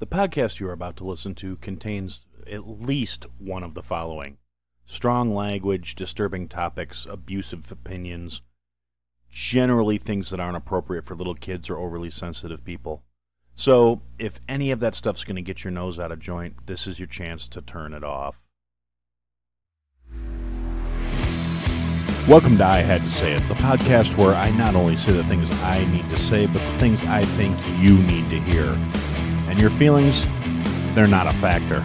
The 0.00 0.06
podcast 0.06 0.60
you 0.60 0.68
are 0.70 0.72
about 0.72 0.96
to 0.96 1.04
listen 1.04 1.34
to 1.34 1.56
contains 1.56 2.24
at 2.50 2.66
least 2.66 3.26
one 3.36 3.62
of 3.62 3.74
the 3.74 3.82
following 3.82 4.38
strong 4.86 5.34
language, 5.34 5.94
disturbing 5.94 6.48
topics, 6.48 7.04
abusive 7.04 7.70
opinions, 7.70 8.40
generally 9.30 9.98
things 9.98 10.30
that 10.30 10.40
aren't 10.40 10.56
appropriate 10.56 11.04
for 11.04 11.14
little 11.14 11.34
kids 11.34 11.68
or 11.68 11.76
overly 11.76 12.10
sensitive 12.10 12.64
people. 12.64 13.02
So, 13.54 14.00
if 14.18 14.40
any 14.48 14.70
of 14.70 14.80
that 14.80 14.94
stuff's 14.94 15.22
going 15.22 15.36
to 15.36 15.42
get 15.42 15.64
your 15.64 15.70
nose 15.70 15.98
out 15.98 16.12
of 16.12 16.18
joint, 16.18 16.64
this 16.64 16.86
is 16.86 16.98
your 16.98 17.06
chance 17.06 17.46
to 17.48 17.60
turn 17.60 17.92
it 17.92 18.02
off. 18.02 18.40
Welcome 22.26 22.56
to 22.56 22.64
I 22.64 22.78
Had 22.78 23.02
to 23.02 23.10
Say 23.10 23.34
It, 23.34 23.42
the 23.48 23.54
podcast 23.54 24.16
where 24.16 24.34
I 24.34 24.50
not 24.52 24.74
only 24.74 24.96
say 24.96 25.12
the 25.12 25.24
things 25.24 25.50
I 25.50 25.84
need 25.92 26.08
to 26.08 26.16
say, 26.16 26.46
but 26.46 26.62
the 26.62 26.78
things 26.78 27.04
I 27.04 27.22
think 27.22 27.58
you 27.82 27.98
need 27.98 28.30
to 28.30 28.40
hear. 28.40 28.74
And 29.50 29.58
your 29.58 29.70
feelings, 29.70 30.24
they're 30.94 31.08
not 31.08 31.26
a 31.26 31.32
factor. 31.32 31.84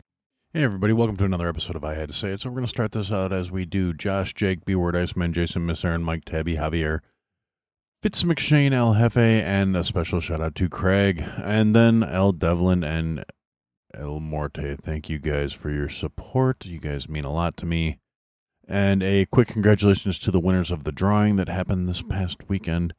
Hey, 0.53 0.63
everybody, 0.63 0.91
welcome 0.91 1.15
to 1.15 1.23
another 1.23 1.47
episode 1.47 1.77
of 1.77 1.85
I 1.85 1.93
Had 1.93 2.09
to 2.09 2.13
Say 2.13 2.31
It. 2.31 2.41
So, 2.41 2.49
we're 2.49 2.55
going 2.55 2.65
to 2.65 2.69
start 2.69 2.91
this 2.91 3.09
out 3.09 3.31
as 3.31 3.49
we 3.49 3.63
do 3.63 3.93
Josh, 3.93 4.33
Jake, 4.33 4.65
B 4.65 4.75
Word, 4.75 4.97
Iceman, 4.97 5.31
Jason, 5.31 5.65
Miss 5.65 5.85
Aaron, 5.85 6.03
Mike, 6.03 6.25
Tabby, 6.25 6.57
Javier, 6.57 6.99
Fitz 8.03 8.23
McShane, 8.23 8.73
El 8.73 8.93
Jefe, 8.95 9.15
and 9.15 9.77
a 9.77 9.85
special 9.85 10.19
shout 10.19 10.41
out 10.41 10.53
to 10.55 10.67
Craig, 10.67 11.23
and 11.37 11.73
then 11.73 12.03
El 12.03 12.33
Devlin 12.33 12.83
and 12.83 13.23
El 13.93 14.19
Morte. 14.19 14.75
Thank 14.75 15.07
you 15.07 15.19
guys 15.19 15.53
for 15.53 15.69
your 15.69 15.87
support. 15.87 16.65
You 16.65 16.81
guys 16.81 17.07
mean 17.07 17.23
a 17.23 17.31
lot 17.31 17.55
to 17.55 17.65
me. 17.65 17.99
And 18.67 19.01
a 19.01 19.27
quick 19.27 19.47
congratulations 19.47 20.19
to 20.19 20.31
the 20.31 20.39
winners 20.41 20.69
of 20.69 20.83
the 20.83 20.91
drawing 20.91 21.37
that 21.37 21.47
happened 21.47 21.87
this 21.87 22.01
past 22.01 22.49
weekend. 22.49 22.93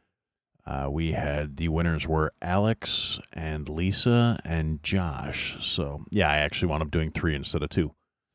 Uh, 0.65 0.89
we 0.91 1.13
had 1.13 1.57
the 1.57 1.69
winners 1.69 2.07
were 2.07 2.33
Alex 2.41 3.19
and 3.33 3.69
Lisa 3.69 4.41
and 4.45 4.83
Josh. 4.83 5.57
So 5.61 6.05
yeah, 6.11 6.31
I 6.31 6.39
actually 6.39 6.69
wound 6.69 6.83
up 6.83 6.91
doing 6.91 7.11
three 7.11 7.35
instead 7.35 7.63
of 7.63 7.71
two. 7.71 7.93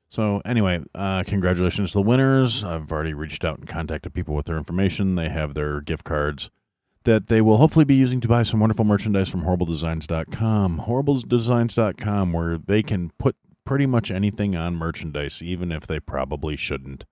So 0.09 0.41
anyway, 0.45 0.83
uh, 0.95 1.23
congratulations 1.25 1.91
to 1.91 1.99
the 1.99 2.07
winners. 2.07 2.63
I've 2.63 2.91
already 2.91 3.13
reached 3.13 3.43
out 3.43 3.59
and 3.59 3.67
contacted 3.67 4.13
people 4.13 4.35
with 4.35 4.45
their 4.45 4.57
information. 4.57 5.15
They 5.15 5.29
have 5.29 5.53
their 5.53 5.81
gift 5.81 6.03
cards 6.03 6.49
that 7.03 7.27
they 7.27 7.41
will 7.41 7.57
hopefully 7.57 7.85
be 7.85 7.95
using 7.95 8.19
to 8.19 8.27
buy 8.27 8.43
some 8.43 8.59
wonderful 8.59 8.83
merchandise 8.83 9.29
from 9.29 9.43
horribledesigns.com. 9.43 10.83
Horribledesigns.com, 10.87 12.33
where 12.33 12.57
they 12.57 12.83
can 12.83 13.11
put 13.17 13.35
pretty 13.65 13.85
much 13.85 14.11
anything 14.11 14.55
on 14.55 14.75
merchandise, 14.75 15.41
even 15.41 15.71
if 15.71 15.87
they 15.87 15.99
probably 15.99 16.55
shouldn't. 16.55 17.05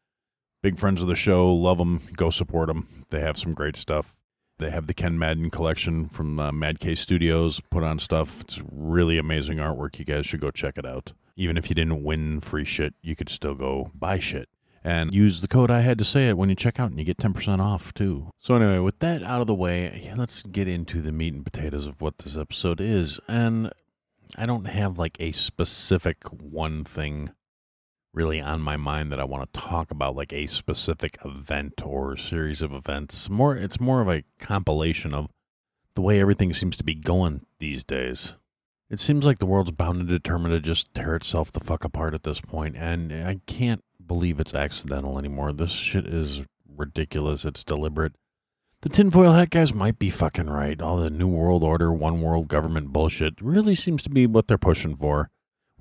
Big 0.64 0.78
friends 0.78 1.02
of 1.02 1.08
the 1.08 1.16
show, 1.16 1.54
love 1.54 1.78
them, 1.78 2.02
go 2.16 2.30
support 2.30 2.68
them. 2.68 3.06
They 3.10 3.20
have 3.20 3.38
some 3.38 3.54
great 3.54 3.76
stuff. 3.76 4.15
They 4.58 4.70
have 4.70 4.88
the 4.88 4.94
Ken 4.94 5.20
Madden 5.20 5.50
collection 5.50 6.08
from 6.08 6.40
uh, 6.40 6.52
Mad 6.52 6.80
K 6.80 6.96
Studios 6.96 7.60
put 7.70 7.84
on 7.84 8.00
stuff. 8.00 8.40
It's 8.42 8.62
really 8.72 9.18
amazing 9.18 9.58
artwork. 9.58 10.00
You 10.00 10.06
guys 10.06 10.26
should 10.26 10.40
go 10.40 10.50
check 10.50 10.78
it 10.78 10.86
out. 10.86 11.12
Even 11.36 11.58
if 11.58 11.68
you 11.68 11.76
didn't 11.76 12.04
win 12.04 12.40
free 12.40 12.64
shit, 12.64 12.94
you 13.02 13.18
could 13.18 13.28
still 13.28 13.56
go 13.56 13.92
buy 13.94 14.18
shit. 14.20 14.48
And 14.82 15.14
use 15.14 15.42
the 15.42 15.48
code 15.48 15.72
I 15.72 15.82
had 15.82 15.98
to 15.98 16.06
say 16.06 16.30
it 16.30 16.38
when 16.38 16.48
you 16.48 16.56
check 16.56 16.80
out 16.80 16.92
and 16.92 17.00
you 17.00 17.04
get 17.04 17.18
10% 17.18 17.60
off 17.60 17.94
too. 17.94 18.30
So, 18.40 18.56
anyway, 18.56 18.78
with 18.78 19.00
that 19.00 19.24
out 19.24 19.42
of 19.42 19.48
the 19.48 19.56
way, 19.56 20.14
let's 20.16 20.44
get 20.44 20.68
into 20.68 21.02
the 21.02 21.12
meat 21.12 21.34
and 21.34 21.44
potatoes 21.44 21.88
of 21.88 22.00
what 22.00 22.20
this 22.20 22.38
episode 22.38 22.80
is. 22.80 23.20
And 23.28 23.74
I 24.38 24.46
don't 24.46 24.66
have 24.66 24.98
like 24.98 25.18
a 25.20 25.32
specific 25.32 26.24
one 26.30 26.84
thing 26.86 27.32
really 28.16 28.42
on 28.42 28.62
my 28.62 28.78
mind 28.78 29.12
that 29.12 29.20
I 29.20 29.26
want 29.26 29.52
to 29.52 29.60
talk 29.60 29.92
about, 29.92 30.16
like 30.16 30.32
a 30.32 30.48
specific 30.48 31.18
event 31.24 31.82
or 31.84 32.16
series 32.16 32.62
of 32.62 32.74
events. 32.74 33.30
More, 33.30 33.56
it's 33.56 33.80
more 33.80 34.02
of 34.02 34.08
a 34.08 34.24
compilation 34.40 35.14
of 35.14 35.28
the 35.96 36.02
way 36.02 36.20
everything 36.20 36.54
seems 36.54 36.78
to 36.78 36.84
be 36.84 36.96
going 36.96 37.46
these 37.60 37.84
days. 37.84 38.36
It 38.90 39.00
seems 39.00 39.26
like 39.26 39.40
the 39.40 39.46
world's 39.46 39.72
bound 39.72 40.00
and 40.00 40.08
determined 40.08 40.54
to 40.54 40.60
just 40.60 40.94
tear 40.94 41.16
itself 41.16 41.52
the 41.52 41.60
fuck 41.60 41.84
apart 41.84 42.14
at 42.14 42.24
this 42.24 42.40
point, 42.40 42.78
and 42.78 43.12
I 43.12 43.42
can't 43.48 43.84
believe 44.06 44.40
it's 44.40 44.54
accidental 44.54 45.20
anymore. 45.20 45.52
This 45.52 45.72
shit 45.72 46.06
is 46.06 46.44
ridiculous. 46.76 47.44
It's 47.46 47.64
deliberate. 47.64 48.14
The 48.82 48.90
tinfoil 48.90 49.34
hat 49.34 49.50
guys 49.50 49.74
might 49.74 49.98
be 49.98 50.12
fucking 50.12 50.50
right. 50.50 50.80
All 50.80 50.98
the 50.98 51.10
New 51.10 51.28
World 51.28 51.64
Order, 51.64 51.92
one 51.92 52.22
world 52.22 52.48
government 52.48 52.94
bullshit 52.94 53.42
really 53.42 53.74
seems 53.74 54.04
to 54.04 54.10
be 54.10 54.28
what 54.28 54.48
they're 54.48 54.58
pushing 54.60 54.96
for 54.96 55.32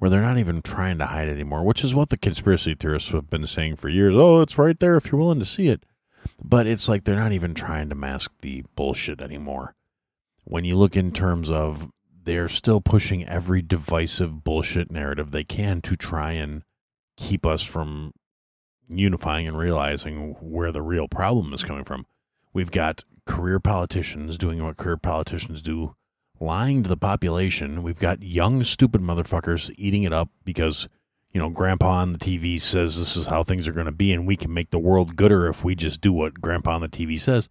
where 0.04 0.10
they're 0.10 0.20
not 0.20 0.36
even 0.36 0.60
trying 0.60 0.98
to 0.98 1.06
hide 1.06 1.30
anymore, 1.30 1.64
which 1.64 1.82
is 1.82 1.94
what 1.94 2.10
the 2.10 2.18
conspiracy 2.18 2.74
theorists 2.74 3.08
have 3.08 3.30
been 3.30 3.46
saying 3.46 3.74
for 3.74 3.88
years. 3.88 4.14
Oh, 4.14 4.42
it's 4.42 4.58
right 4.58 4.78
there 4.78 4.98
if 4.98 5.06
you're 5.06 5.18
willing 5.18 5.38
to 5.38 5.46
see 5.46 5.68
it. 5.68 5.86
But 6.44 6.66
it's 6.66 6.90
like 6.90 7.04
they're 7.04 7.16
not 7.16 7.32
even 7.32 7.54
trying 7.54 7.88
to 7.88 7.94
mask 7.94 8.30
the 8.42 8.66
bullshit 8.76 9.22
anymore. 9.22 9.74
When 10.44 10.62
you 10.66 10.76
look 10.76 10.94
in 10.94 11.10
terms 11.10 11.48
of 11.48 11.90
they're 12.22 12.50
still 12.50 12.82
pushing 12.82 13.26
every 13.26 13.62
divisive 13.62 14.44
bullshit 14.44 14.90
narrative 14.90 15.30
they 15.30 15.42
can 15.42 15.80
to 15.80 15.96
try 15.96 16.32
and 16.32 16.64
keep 17.16 17.46
us 17.46 17.62
from 17.62 18.12
unifying 18.86 19.48
and 19.48 19.56
realizing 19.56 20.36
where 20.38 20.70
the 20.70 20.82
real 20.82 21.08
problem 21.08 21.54
is 21.54 21.64
coming 21.64 21.84
from. 21.84 22.04
We've 22.52 22.70
got 22.70 23.04
career 23.24 23.58
politicians 23.58 24.36
doing 24.36 24.62
what 24.62 24.76
career 24.76 24.98
politicians 24.98 25.62
do 25.62 25.96
lying 26.44 26.82
to 26.82 26.88
the 26.88 26.96
population. 26.96 27.82
We've 27.82 27.98
got 27.98 28.22
young, 28.22 28.64
stupid 28.64 29.00
motherfuckers 29.00 29.74
eating 29.76 30.02
it 30.02 30.12
up 30.12 30.30
because, 30.44 30.88
you 31.32 31.40
know, 31.40 31.48
grandpa 31.48 32.02
on 32.02 32.12
the 32.12 32.18
TV 32.18 32.60
says 32.60 32.98
this 32.98 33.16
is 33.16 33.26
how 33.26 33.42
things 33.42 33.66
are 33.66 33.72
going 33.72 33.86
to 33.86 33.92
be 33.92 34.12
and 34.12 34.26
we 34.26 34.36
can 34.36 34.52
make 34.52 34.70
the 34.70 34.78
world 34.78 35.16
gooder 35.16 35.48
if 35.48 35.64
we 35.64 35.74
just 35.74 36.00
do 36.00 36.12
what 36.12 36.40
grandpa 36.40 36.74
on 36.74 36.80
the 36.80 36.88
TV 36.88 37.20
says. 37.20 37.48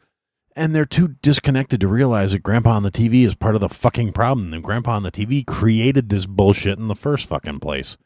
And 0.55 0.75
they're 0.75 0.85
too 0.85 1.15
disconnected 1.21 1.79
to 1.81 1.87
realize 1.87 2.31
that 2.31 2.43
grandpa 2.43 2.71
on 2.71 2.83
the 2.83 2.91
TV 2.91 3.25
is 3.25 3.33
part 3.33 3.55
of 3.55 3.61
the 3.61 3.69
fucking 3.69 4.13
problem. 4.13 4.53
And 4.53 4.63
grandpa 4.63 4.95
on 4.95 5.03
the 5.03 5.11
TV 5.11 5.45
created 5.45 6.09
this 6.09 6.27
bullshit 6.27 6.77
in 6.77 6.87
the 6.87 6.95
first 6.95 7.27
fucking 7.27 7.59
place. 7.59 7.97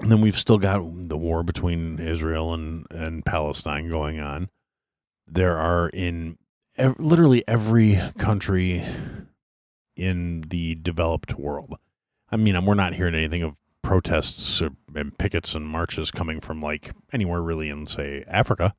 And 0.00 0.10
then 0.10 0.20
we've 0.20 0.38
still 0.38 0.58
got 0.58 0.80
the 1.08 1.16
war 1.16 1.42
between 1.42 1.98
Israel 1.98 2.54
and, 2.54 2.86
and 2.90 3.24
Palestine 3.24 3.90
going 3.90 4.20
on. 4.20 4.48
There 5.26 5.58
are 5.58 5.88
in 5.88 6.38
ev- 6.76 6.98
literally 6.98 7.46
every 7.48 8.00
country 8.18 8.84
in 9.96 10.42
the 10.48 10.74
developed 10.76 11.38
world. 11.38 11.78
I 12.30 12.36
mean, 12.36 12.62
we're 12.64 12.74
not 12.74 12.94
hearing 12.94 13.14
anything 13.14 13.42
of 13.42 13.56
protests 13.82 14.60
and 14.94 15.16
pickets 15.16 15.54
and 15.54 15.66
marches 15.66 16.10
coming 16.10 16.40
from 16.40 16.60
like 16.60 16.92
anywhere 17.12 17.42
really 17.42 17.68
in, 17.68 17.86
say, 17.86 18.24
Africa, 18.26 18.74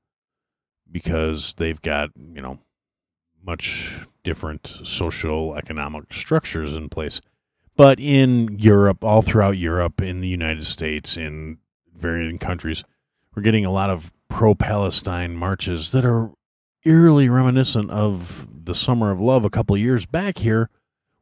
because 0.92 1.54
they've 1.56 1.82
got, 1.82 2.10
you 2.34 2.42
know, 2.42 2.60
much 3.44 4.06
different 4.24 4.80
social 4.84 5.56
economic 5.56 6.14
structures 6.14 6.74
in 6.74 6.90
place. 6.90 7.22
But 7.78 8.00
in 8.00 8.58
Europe, 8.60 9.04
all 9.04 9.22
throughout 9.22 9.58
Europe, 9.58 10.02
in 10.02 10.20
the 10.20 10.28
United 10.28 10.66
States, 10.66 11.16
in 11.16 11.60
varying 11.96 12.40
countries, 12.40 12.84
we're 13.34 13.44
getting 13.44 13.66
a 13.66 13.72
lot 13.72 13.90
of 13.90 14.12
pro 14.30 14.56
Palestine 14.56 15.36
marches 15.36 15.92
that 15.92 16.04
are 16.04 16.32
eerily 16.84 17.30
reminiscent 17.30 17.90
of 17.92 18.66
the 18.66 18.76
Summer 18.76 19.12
of 19.12 19.22
Love 19.22 19.46
a 19.46 19.50
couple 19.50 19.78
years 19.78 20.06
back 20.06 20.40
here 20.40 20.70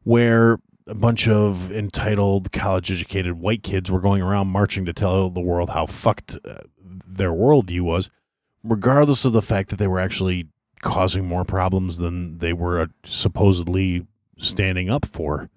where 0.06 0.60
a 0.88 0.94
bunch 0.94 1.28
of 1.28 1.72
entitled, 1.72 2.52
college 2.52 2.92
educated 2.92 3.34
white 3.34 3.64
kids 3.64 3.92
were 3.92 4.00
going 4.00 4.22
around 4.22 4.48
marching 4.48 4.86
to 4.86 4.94
tell 4.94 5.30
the 5.30 5.42
world 5.42 5.72
how 5.72 5.86
fucked 5.86 6.38
uh, 6.46 6.60
their 6.80 7.32
worldview 7.32 7.82
was, 7.82 8.10
regardless 8.64 9.26
of 9.26 9.34
the 9.34 9.42
fact 9.42 9.70
that 9.70 9.78
they 9.78 9.88
were 9.88 10.00
actually 10.00 10.48
causing 10.82 11.26
more 11.26 11.44
problems 11.44 11.98
than 11.98 12.38
they 12.38 12.54
were 12.54 12.80
uh, 12.80 12.88
supposedly 13.04 14.06
standing 14.38 14.90
up 14.90 15.06
for. 15.06 15.50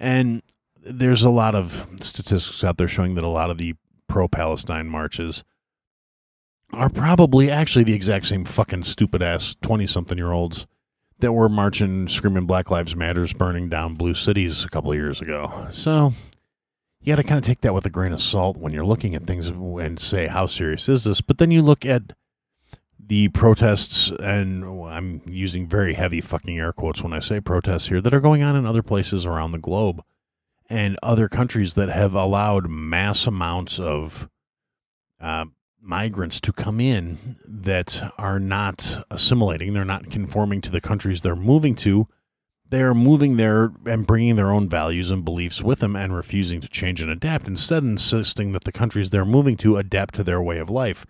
And 0.00 0.42
there's 0.82 1.22
a 1.22 1.30
lot 1.30 1.54
of 1.54 1.86
statistics 2.00 2.64
out 2.64 2.76
there 2.76 2.88
showing 2.88 3.14
that 3.14 3.24
a 3.24 3.28
lot 3.28 3.50
of 3.50 3.58
the 3.58 3.74
pro 4.08 4.26
Palestine 4.26 4.88
marches 4.88 5.44
are 6.72 6.88
probably 6.88 7.50
actually 7.50 7.84
the 7.84 7.94
exact 7.94 8.26
same 8.26 8.44
fucking 8.44 8.82
stupid 8.82 9.22
ass 9.22 9.54
20 9.62 9.86
something 9.86 10.18
year 10.18 10.32
olds 10.32 10.66
that 11.20 11.32
were 11.32 11.48
marching, 11.48 12.08
screaming 12.08 12.46
Black 12.46 12.70
Lives 12.70 12.96
Matters, 12.96 13.32
burning 13.32 13.68
down 13.68 13.94
blue 13.94 14.14
cities 14.14 14.64
a 14.64 14.68
couple 14.68 14.92
of 14.92 14.98
years 14.98 15.20
ago. 15.20 15.68
So 15.72 16.12
you 17.00 17.12
got 17.12 17.16
to 17.16 17.26
kind 17.26 17.38
of 17.38 17.44
take 17.44 17.62
that 17.62 17.74
with 17.74 17.86
a 17.86 17.90
grain 17.90 18.12
of 18.12 18.20
salt 18.20 18.56
when 18.56 18.72
you're 18.72 18.84
looking 18.84 19.14
at 19.14 19.26
things 19.26 19.48
and 19.48 19.98
say, 19.98 20.26
how 20.26 20.46
serious 20.46 20.88
is 20.88 21.04
this? 21.04 21.20
But 21.20 21.38
then 21.38 21.50
you 21.50 21.62
look 21.62 21.86
at 21.86 22.12
the 22.98 23.28
protests, 23.28 24.10
and 24.20 24.64
I'm 24.64 25.22
using 25.26 25.66
very 25.66 25.94
heavy 25.94 26.20
fucking 26.20 26.58
air 26.58 26.72
quotes 26.72 27.02
when 27.02 27.12
I 27.12 27.20
say 27.20 27.40
protests 27.40 27.88
here, 27.88 28.00
that 28.00 28.14
are 28.14 28.20
going 28.20 28.42
on 28.42 28.54
in 28.54 28.66
other 28.66 28.82
places 28.82 29.26
around 29.26 29.52
the 29.52 29.58
globe 29.58 30.02
and 30.68 30.96
other 31.02 31.28
countries 31.28 31.74
that 31.74 31.88
have 31.88 32.14
allowed 32.14 32.68
mass 32.70 33.26
amounts 33.26 33.80
of 33.80 34.28
uh, 35.20 35.46
migrants 35.80 36.40
to 36.40 36.52
come 36.52 36.80
in 36.80 37.36
that 37.46 38.12
are 38.18 38.38
not 38.38 39.04
assimilating, 39.10 39.72
they're 39.72 39.84
not 39.84 40.10
conforming 40.10 40.60
to 40.60 40.70
the 40.70 40.80
countries 40.80 41.22
they're 41.22 41.36
moving 41.36 41.74
to. 41.76 42.08
They're 42.68 42.94
moving 42.94 43.36
there 43.36 43.72
and 43.84 44.06
bringing 44.06 44.36
their 44.36 44.52
own 44.52 44.68
values 44.68 45.10
and 45.10 45.24
beliefs 45.24 45.60
with 45.60 45.80
them 45.80 45.96
and 45.96 46.14
refusing 46.14 46.60
to 46.60 46.68
change 46.68 47.00
and 47.00 47.10
adapt, 47.10 47.48
instead, 47.48 47.82
insisting 47.82 48.52
that 48.52 48.62
the 48.62 48.70
countries 48.70 49.10
they're 49.10 49.24
moving 49.24 49.56
to 49.56 49.76
adapt 49.76 50.14
to 50.14 50.22
their 50.22 50.40
way 50.40 50.58
of 50.58 50.70
life, 50.70 51.04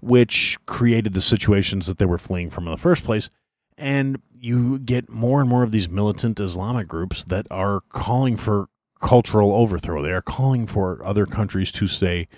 which 0.00 0.58
created 0.66 1.14
the 1.14 1.22
situations 1.22 1.86
that 1.86 1.96
they 1.96 2.04
were 2.04 2.18
fleeing 2.18 2.50
from 2.50 2.66
in 2.66 2.72
the 2.72 2.76
first 2.76 3.04
place. 3.04 3.30
And 3.78 4.20
you 4.38 4.78
get 4.80 5.08
more 5.08 5.40
and 5.40 5.48
more 5.48 5.62
of 5.62 5.72
these 5.72 5.88
militant 5.88 6.38
Islamic 6.38 6.88
groups 6.88 7.24
that 7.24 7.46
are 7.50 7.80
calling 7.88 8.36
for 8.36 8.68
cultural 9.00 9.54
overthrow. 9.54 10.02
They 10.02 10.12
are 10.12 10.20
calling 10.20 10.66
for 10.66 11.02
other 11.04 11.24
countries 11.24 11.72
to 11.72 11.86
say, 11.86 12.28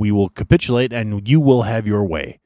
we 0.00 0.10
will 0.10 0.30
capitulate 0.30 0.94
and 0.94 1.28
you 1.28 1.38
will 1.38 1.62
have 1.62 1.86
your 1.86 2.02
way. 2.02 2.40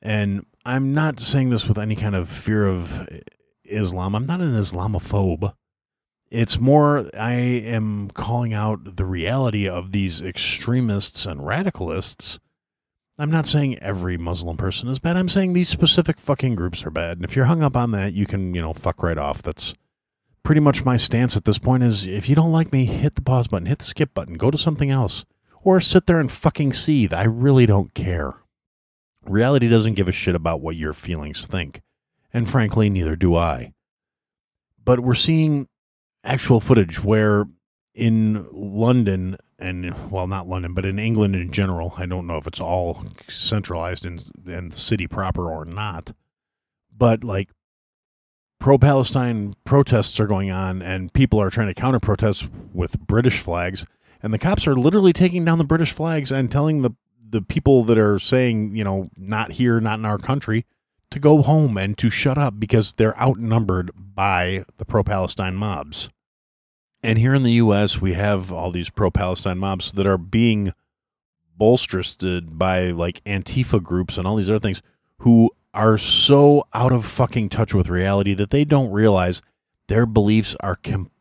And 0.00 0.46
I'm 0.64 0.94
not 0.94 1.18
saying 1.18 1.48
this 1.48 1.66
with 1.66 1.76
any 1.76 1.96
kind 1.96 2.14
of 2.14 2.28
fear 2.28 2.68
of 2.68 3.08
Islam. 3.64 4.14
I'm 4.14 4.26
not 4.26 4.40
an 4.40 4.54
Islamophobe. 4.54 5.54
It's 6.30 6.60
more, 6.60 7.10
I 7.18 7.32
am 7.32 8.10
calling 8.10 8.54
out 8.54 8.96
the 8.96 9.04
reality 9.04 9.68
of 9.68 9.90
these 9.90 10.22
extremists 10.22 11.26
and 11.26 11.40
radicalists. 11.40 12.38
I'm 13.18 13.30
not 13.30 13.46
saying 13.46 13.76
every 13.80 14.16
Muslim 14.16 14.56
person 14.56 14.88
is 14.88 15.00
bad. 15.00 15.16
I'm 15.16 15.28
saying 15.28 15.52
these 15.52 15.68
specific 15.68 16.20
fucking 16.20 16.54
groups 16.54 16.84
are 16.84 16.90
bad. 16.90 17.18
And 17.18 17.24
if 17.24 17.34
you're 17.34 17.46
hung 17.46 17.64
up 17.64 17.76
on 17.76 17.90
that, 17.90 18.12
you 18.12 18.24
can, 18.24 18.54
you 18.54 18.62
know, 18.62 18.72
fuck 18.72 19.02
right 19.02 19.18
off. 19.18 19.42
That's 19.42 19.74
pretty 20.44 20.60
much 20.60 20.84
my 20.84 20.96
stance 20.96 21.36
at 21.36 21.44
this 21.44 21.58
point 21.58 21.82
is 21.82 22.06
if 22.06 22.28
you 22.28 22.36
don't 22.36 22.52
like 22.52 22.72
me, 22.72 22.84
hit 22.84 23.16
the 23.16 23.22
pause 23.22 23.48
button, 23.48 23.66
hit 23.66 23.80
the 23.80 23.84
skip 23.84 24.14
button, 24.14 24.34
go 24.34 24.52
to 24.52 24.58
something 24.58 24.90
else 24.90 25.24
or 25.64 25.80
sit 25.80 26.06
there 26.06 26.20
and 26.20 26.30
fucking 26.30 26.74
seethe. 26.74 27.12
I 27.12 27.24
really 27.24 27.66
don't 27.66 27.92
care. 27.94 28.34
Reality 29.24 29.68
doesn't 29.68 29.94
give 29.94 30.08
a 30.08 30.12
shit 30.12 30.34
about 30.34 30.60
what 30.60 30.76
your 30.76 30.92
feelings 30.92 31.46
think. 31.46 31.80
And 32.32 32.48
frankly, 32.48 32.90
neither 32.90 33.16
do 33.16 33.34
I. 33.34 33.72
But 34.84 35.00
we're 35.00 35.14
seeing 35.14 35.66
actual 36.22 36.60
footage 36.60 37.02
where 37.02 37.46
in 37.94 38.46
London, 38.52 39.36
and 39.58 40.10
well, 40.10 40.26
not 40.26 40.48
London, 40.48 40.74
but 40.74 40.84
in 40.84 40.98
England 40.98 41.34
in 41.34 41.50
general, 41.50 41.94
I 41.96 42.06
don't 42.06 42.26
know 42.26 42.36
if 42.36 42.46
it's 42.46 42.60
all 42.60 43.04
centralized 43.28 44.04
in, 44.04 44.20
in 44.46 44.68
the 44.70 44.76
city 44.76 45.06
proper 45.06 45.50
or 45.50 45.64
not, 45.64 46.12
but 46.94 47.24
like 47.24 47.50
pro 48.58 48.76
Palestine 48.76 49.54
protests 49.64 50.20
are 50.20 50.26
going 50.26 50.50
on, 50.50 50.82
and 50.82 51.12
people 51.14 51.40
are 51.40 51.50
trying 51.50 51.68
to 51.68 51.74
counter 51.74 52.00
protest 52.00 52.48
with 52.74 52.98
British 52.98 53.40
flags 53.40 53.86
and 54.24 54.32
the 54.32 54.38
cops 54.38 54.66
are 54.66 54.74
literally 54.74 55.12
taking 55.12 55.44
down 55.44 55.58
the 55.58 55.64
British 55.64 55.92
flags 55.92 56.32
and 56.32 56.50
telling 56.50 56.80
the 56.80 56.92
the 57.28 57.42
people 57.42 57.84
that 57.84 57.98
are 57.98 58.18
saying, 58.18 58.74
you 58.74 58.84
know, 58.84 59.10
not 59.16 59.52
here, 59.52 59.80
not 59.80 59.98
in 59.98 60.04
our 60.04 60.18
country, 60.18 60.64
to 61.10 61.18
go 61.18 61.42
home 61.42 61.76
and 61.76 61.98
to 61.98 62.08
shut 62.08 62.38
up 62.38 62.58
because 62.58 62.94
they're 62.94 63.20
outnumbered 63.20 63.90
by 63.94 64.64
the 64.78 64.84
pro 64.84 65.02
Palestine 65.02 65.56
mobs. 65.56 66.08
And 67.02 67.18
here 67.18 67.34
in 67.34 67.42
the 67.42 67.52
U.S., 67.52 68.00
we 68.00 68.14
have 68.14 68.50
all 68.50 68.70
these 68.70 68.88
pro 68.88 69.10
Palestine 69.10 69.58
mobs 69.58 69.92
that 69.92 70.06
are 70.06 70.16
being 70.16 70.72
bolstered 71.56 72.56
by 72.56 72.92
like 72.92 73.22
Antifa 73.24 73.82
groups 73.82 74.16
and 74.16 74.26
all 74.26 74.36
these 74.36 74.48
other 74.48 74.58
things 74.58 74.80
who 75.18 75.50
are 75.74 75.98
so 75.98 76.66
out 76.72 76.92
of 76.92 77.04
fucking 77.04 77.50
touch 77.50 77.74
with 77.74 77.88
reality 77.88 78.32
that 78.32 78.50
they 78.50 78.64
don't 78.64 78.90
realize 78.90 79.42
their 79.88 80.06
beliefs 80.06 80.56
are 80.60 80.76
completely 80.76 81.13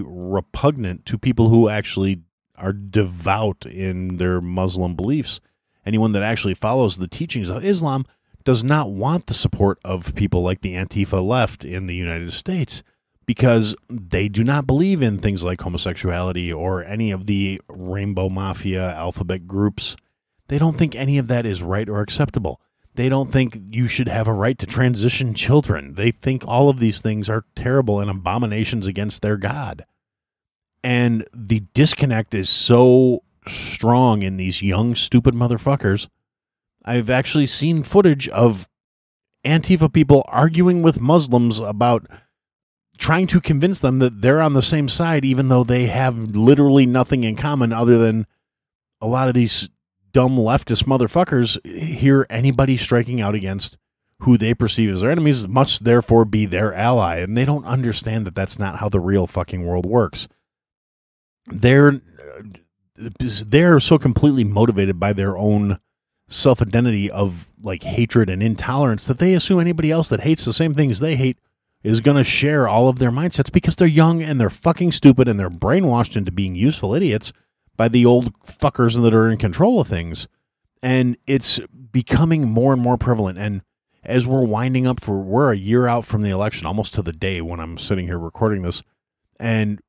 repugnant 0.00 1.06
to 1.06 1.18
people 1.18 1.48
who 1.48 1.68
actually 1.68 2.22
are 2.56 2.72
devout 2.72 3.66
in 3.66 4.16
their 4.16 4.40
Muslim 4.40 4.94
beliefs. 4.94 5.40
Anyone 5.84 6.12
that 6.12 6.22
actually 6.22 6.54
follows 6.54 6.96
the 6.96 7.08
teachings 7.08 7.48
of 7.48 7.64
Islam 7.64 8.04
does 8.44 8.64
not 8.64 8.90
want 8.90 9.26
the 9.26 9.34
support 9.34 9.78
of 9.84 10.14
people 10.14 10.42
like 10.42 10.60
the 10.60 10.74
Antifa 10.74 11.24
left 11.24 11.64
in 11.64 11.86
the 11.86 11.94
United 11.94 12.32
States 12.32 12.82
because 13.26 13.74
they 13.90 14.28
do 14.28 14.44
not 14.44 14.66
believe 14.66 15.02
in 15.02 15.18
things 15.18 15.42
like 15.42 15.60
homosexuality 15.60 16.52
or 16.52 16.84
any 16.84 17.10
of 17.10 17.26
the 17.26 17.60
rainbow 17.68 18.28
mafia 18.28 18.94
alphabet 18.94 19.46
groups. 19.46 19.96
They 20.48 20.58
don't 20.58 20.78
think 20.78 20.94
any 20.94 21.18
of 21.18 21.26
that 21.28 21.44
is 21.44 21.62
right 21.62 21.88
or 21.88 22.00
acceptable. 22.00 22.60
They 22.96 23.10
don't 23.10 23.30
think 23.30 23.58
you 23.70 23.88
should 23.88 24.08
have 24.08 24.26
a 24.26 24.32
right 24.32 24.58
to 24.58 24.66
transition 24.66 25.34
children. 25.34 25.94
They 25.94 26.10
think 26.10 26.44
all 26.46 26.70
of 26.70 26.80
these 26.80 27.00
things 27.00 27.28
are 27.28 27.44
terrible 27.54 28.00
and 28.00 28.10
abominations 28.10 28.86
against 28.86 29.20
their 29.20 29.36
God. 29.36 29.84
And 30.82 31.26
the 31.34 31.60
disconnect 31.74 32.32
is 32.32 32.48
so 32.48 33.22
strong 33.46 34.22
in 34.22 34.38
these 34.38 34.62
young, 34.62 34.94
stupid 34.94 35.34
motherfuckers. 35.34 36.08
I've 36.84 37.10
actually 37.10 37.46
seen 37.46 37.82
footage 37.82 38.28
of 38.28 38.68
Antifa 39.44 39.92
people 39.92 40.24
arguing 40.28 40.82
with 40.82 41.00
Muslims 41.00 41.58
about 41.58 42.06
trying 42.96 43.26
to 43.26 43.42
convince 43.42 43.78
them 43.78 43.98
that 43.98 44.22
they're 44.22 44.40
on 44.40 44.54
the 44.54 44.62
same 44.62 44.88
side, 44.88 45.24
even 45.24 45.48
though 45.48 45.64
they 45.64 45.86
have 45.86 46.34
literally 46.34 46.86
nothing 46.86 47.24
in 47.24 47.36
common 47.36 47.72
other 47.72 47.98
than 47.98 48.26
a 49.02 49.06
lot 49.06 49.28
of 49.28 49.34
these 49.34 49.68
dumb 50.16 50.38
leftist 50.38 50.84
motherfuckers 50.84 51.62
hear 51.66 52.26
anybody 52.30 52.78
striking 52.78 53.20
out 53.20 53.34
against 53.34 53.76
who 54.20 54.38
they 54.38 54.54
perceive 54.54 54.94
as 54.94 55.02
their 55.02 55.10
enemies 55.10 55.46
must 55.46 55.84
therefore 55.84 56.24
be 56.24 56.46
their 56.46 56.72
ally. 56.72 57.18
And 57.18 57.36
they 57.36 57.44
don't 57.44 57.66
understand 57.66 58.26
that 58.26 58.34
that's 58.34 58.58
not 58.58 58.78
how 58.78 58.88
the 58.88 58.98
real 58.98 59.26
fucking 59.26 59.66
world 59.66 59.84
works. 59.84 60.26
They're 61.48 62.00
they're 62.96 63.78
so 63.78 63.98
completely 63.98 64.42
motivated 64.42 64.98
by 64.98 65.12
their 65.12 65.36
own 65.36 65.80
self 66.30 66.62
identity 66.62 67.10
of 67.10 67.50
like 67.62 67.82
hatred 67.82 68.30
and 68.30 68.42
intolerance 68.42 69.06
that 69.06 69.18
they 69.18 69.34
assume 69.34 69.60
anybody 69.60 69.90
else 69.90 70.08
that 70.08 70.20
hates 70.20 70.46
the 70.46 70.54
same 70.54 70.72
things 70.72 70.98
they 70.98 71.16
hate 71.16 71.36
is 71.82 72.00
going 72.00 72.16
to 72.16 72.24
share 72.24 72.66
all 72.66 72.88
of 72.88 72.98
their 72.98 73.10
mindsets 73.10 73.52
because 73.52 73.76
they're 73.76 73.86
young 73.86 74.22
and 74.22 74.40
they're 74.40 74.48
fucking 74.48 74.92
stupid 74.92 75.28
and 75.28 75.38
they're 75.38 75.50
brainwashed 75.50 76.16
into 76.16 76.32
being 76.32 76.54
useful 76.54 76.94
idiots 76.94 77.34
by 77.76 77.88
the 77.88 78.06
old 78.06 78.32
fuckers 78.42 79.00
that 79.00 79.14
are 79.14 79.30
in 79.30 79.38
control 79.38 79.80
of 79.80 79.88
things. 79.88 80.28
And 80.82 81.16
it's 81.26 81.60
becoming 81.90 82.48
more 82.48 82.72
and 82.72 82.82
more 82.82 82.96
prevalent. 82.96 83.38
And 83.38 83.62
as 84.04 84.26
we're 84.26 84.44
winding 84.44 84.86
up 84.86 85.00
for, 85.00 85.18
we're 85.18 85.52
a 85.52 85.56
year 85.56 85.86
out 85.86 86.04
from 86.04 86.22
the 86.22 86.30
election, 86.30 86.66
almost 86.66 86.94
to 86.94 87.02
the 87.02 87.12
day 87.12 87.40
when 87.40 87.60
I'm 87.60 87.78
sitting 87.78 88.06
here 88.06 88.18
recording 88.18 88.62
this. 88.62 88.82
And 89.40 89.80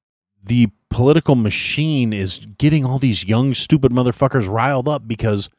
the 0.44 0.70
political 0.90 1.36
machine 1.36 2.14
is 2.14 2.40
getting 2.58 2.86
all 2.86 3.00
these 3.00 3.26
young, 3.26 3.54
stupid 3.54 3.92
motherfuckers 3.92 4.48
riled 4.48 4.88
up 4.88 5.08
because 5.08 5.50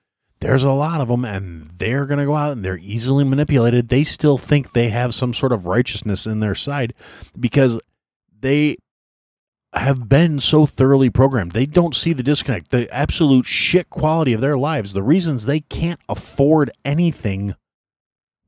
there's 0.41 0.63
a 0.63 0.71
lot 0.71 1.01
of 1.01 1.09
them 1.09 1.25
and 1.25 1.71
they're 1.79 2.07
going 2.07 2.19
to 2.19 2.25
go 2.25 2.37
out 2.37 2.53
and 2.53 2.65
they're 2.65 2.79
easily 2.79 3.25
manipulated. 3.25 3.89
They 3.89 4.05
still 4.05 4.39
think 4.39 4.73
they 4.73 4.89
have 4.89 5.15
some 5.15 5.35
sort 5.35 5.53
of 5.53 5.67
righteousness 5.67 6.27
in 6.27 6.41
their 6.41 6.55
side 6.55 6.95
because 7.39 7.81
they 8.41 8.77
have 9.75 10.09
been 10.09 10.41
so 10.41 10.67
thoroughly 10.67 11.11
programmed. 11.11 11.53
They 11.53 11.67
don't 11.67 11.95
see 11.95 12.13
the 12.13 12.23
disconnect, 12.23 12.71
the 12.71 12.93
absolute 12.95 13.47
shit 13.47 13.91
quality 13.91 14.33
of 14.33 14.41
their 14.41 14.57
lives, 14.57 14.93
the 14.93 15.03
reasons 15.03 15.45
they 15.45 15.61
can't 15.61 16.01
afford 16.09 16.71
anything 16.85 17.55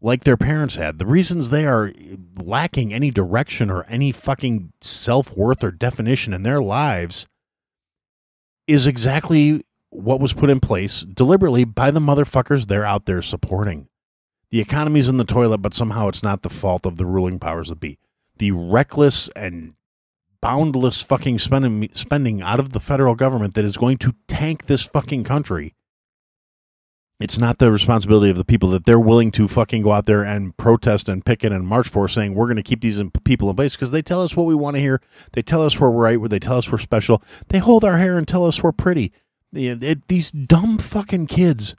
like 0.02 0.24
their 0.24 0.36
parents 0.36 0.76
had, 0.76 0.98
the 0.98 1.06
reasons 1.06 1.50
they 1.50 1.66
are 1.66 1.92
lacking 2.36 2.92
any 2.92 3.10
direction 3.10 3.70
or 3.70 3.84
any 3.84 4.12
fucking 4.12 4.72
self 4.80 5.36
worth 5.36 5.62
or 5.62 5.70
definition 5.70 6.32
in 6.32 6.42
their 6.42 6.62
lives 6.62 7.26
is 8.66 8.86
exactly 8.86 9.64
what 9.90 10.20
was 10.20 10.32
put 10.32 10.48
in 10.48 10.60
place 10.60 11.02
deliberately 11.02 11.64
by 11.64 11.90
the 11.90 12.00
motherfuckers 12.00 12.66
they're 12.66 12.84
out 12.84 13.04
there 13.04 13.20
supporting. 13.20 13.88
The 14.50 14.60
economy's 14.60 15.08
in 15.08 15.16
the 15.16 15.24
toilet, 15.24 15.58
but 15.58 15.74
somehow 15.74 16.08
it's 16.08 16.22
not 16.22 16.42
the 16.42 16.48
fault 16.48 16.86
of 16.86 16.96
the 16.96 17.06
ruling 17.06 17.38
powers 17.38 17.68
that 17.68 17.80
be. 17.80 17.98
The 18.38 18.52
reckless 18.52 19.28
and 19.36 19.74
boundless 20.42 21.02
fucking 21.02 21.38
spending 21.38 21.88
spending 21.94 22.40
out 22.42 22.60
of 22.60 22.70
the 22.70 22.80
federal 22.80 23.14
government 23.14 23.54
that 23.54 23.64
is 23.64 23.76
going 23.76 23.98
to 23.98 24.14
tank 24.28 24.66
this 24.66 24.82
fucking 24.82 25.24
country. 25.24 25.74
It's 27.20 27.38
not 27.38 27.58
the 27.58 27.70
responsibility 27.70 28.30
of 28.30 28.38
the 28.38 28.46
people 28.46 28.70
that 28.70 28.86
they're 28.86 28.98
willing 28.98 29.30
to 29.32 29.46
fucking 29.46 29.82
go 29.82 29.92
out 29.92 30.06
there 30.06 30.22
and 30.22 30.56
protest 30.56 31.06
and 31.06 31.22
picket 31.22 31.52
and 31.52 31.66
march 31.66 31.90
for, 31.90 32.08
saying 32.08 32.34
we're 32.34 32.46
going 32.46 32.56
to 32.56 32.62
keep 32.62 32.80
these 32.80 33.00
people 33.24 33.50
in 33.50 33.56
place 33.56 33.76
because 33.76 33.90
they 33.90 34.00
tell 34.00 34.22
us 34.22 34.34
what 34.34 34.46
we 34.46 34.54
want 34.54 34.76
to 34.76 34.80
hear. 34.80 35.02
They 35.32 35.42
tell 35.42 35.62
us 35.62 35.78
we're 35.78 35.90
right. 35.90 36.18
Where 36.18 36.30
they 36.30 36.38
tell 36.38 36.56
us 36.56 36.72
we're 36.72 36.78
special. 36.78 37.22
They 37.48 37.58
hold 37.58 37.84
our 37.84 37.98
hair 37.98 38.16
and 38.16 38.26
tell 38.26 38.46
us 38.46 38.62
we're 38.62 38.72
pretty. 38.72 39.12
It, 39.52 40.08
these 40.08 40.30
dumb 40.30 40.78
fucking 40.78 41.26
kids 41.26 41.74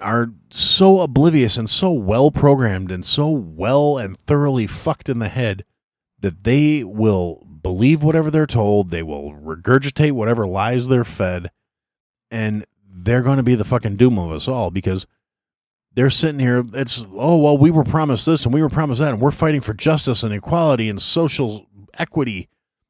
are 0.00 0.32
so 0.50 1.00
oblivious 1.00 1.56
and 1.56 1.70
so 1.70 1.92
well 1.92 2.32
programmed 2.32 2.90
and 2.90 3.04
so 3.04 3.28
well 3.28 3.96
and 3.96 4.18
thoroughly 4.18 4.66
fucked 4.66 5.08
in 5.08 5.20
the 5.20 5.28
head 5.28 5.64
that 6.26 6.42
they 6.42 6.82
will 6.82 7.46
believe 7.62 8.02
whatever 8.02 8.32
they're 8.32 8.48
told, 8.48 8.90
they 8.90 9.04
will 9.04 9.30
regurgitate 9.34 10.10
whatever 10.10 10.44
lies 10.44 10.88
they're 10.88 11.04
fed, 11.04 11.52
and 12.32 12.66
they're 12.92 13.22
going 13.22 13.36
to 13.36 13.44
be 13.44 13.54
the 13.54 13.64
fucking 13.64 13.94
doom 13.94 14.18
of 14.18 14.32
us 14.32 14.48
all 14.48 14.72
because 14.72 15.06
they're 15.94 16.10
sitting 16.10 16.40
here. 16.40 16.64
It's 16.74 17.04
oh 17.12 17.36
well, 17.36 17.56
we 17.56 17.70
were 17.70 17.84
promised 17.84 18.26
this 18.26 18.44
and 18.44 18.52
we 18.52 18.60
were 18.60 18.68
promised 18.68 18.98
that, 18.98 19.12
and 19.12 19.20
we're 19.20 19.30
fighting 19.30 19.60
for 19.60 19.72
justice 19.72 20.24
and 20.24 20.34
equality 20.34 20.88
and 20.88 21.00
social 21.00 21.68
equity, 21.94 22.48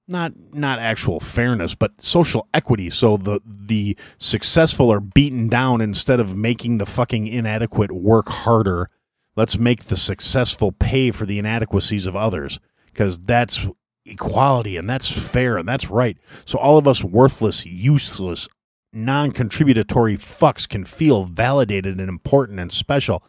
not 0.09 0.33
not 0.55 0.79
actual 0.79 1.21
fairness, 1.21 1.75
but 1.75 2.03
social 2.03 2.49
equity. 2.55 2.89
So 2.89 3.19
the 3.19 3.41
the 3.45 3.99
successful 4.17 4.91
are 4.91 5.01
beaten 5.01 5.51
down 5.51 5.83
instead 5.83 6.21
of 6.21 6.35
making 6.35 6.79
the 6.79 6.87
fucking 6.87 7.27
inadequate 7.27 7.93
work 7.93 8.31
harder. 8.31 8.89
Let's 9.37 9.59
make 9.59 9.85
the 9.85 9.99
successful 9.99 10.73
pay 10.73 11.11
for 11.11 11.27
the 11.27 11.39
inadequacies 11.39 12.07
of 12.07 12.17
others 12.17 12.59
because 12.97 13.19
that's 13.19 13.67
equality 14.07 14.79
and 14.79 14.89
that's 14.89 15.11
fair 15.11 15.59
and 15.59 15.69
that's 15.69 15.91
right. 15.91 16.17
So 16.47 16.59
all 16.59 16.79
of 16.79 16.89
us 16.89 17.05
worthless, 17.05 17.67
useless, 17.67 18.49
non 18.91 19.33
contributory 19.33 20.17
fucks 20.17 20.67
can 20.67 20.85
feel 20.87 21.25
validated 21.25 22.01
and 22.01 22.09
important 22.09 22.59
and 22.59 22.73
special. 22.73 23.23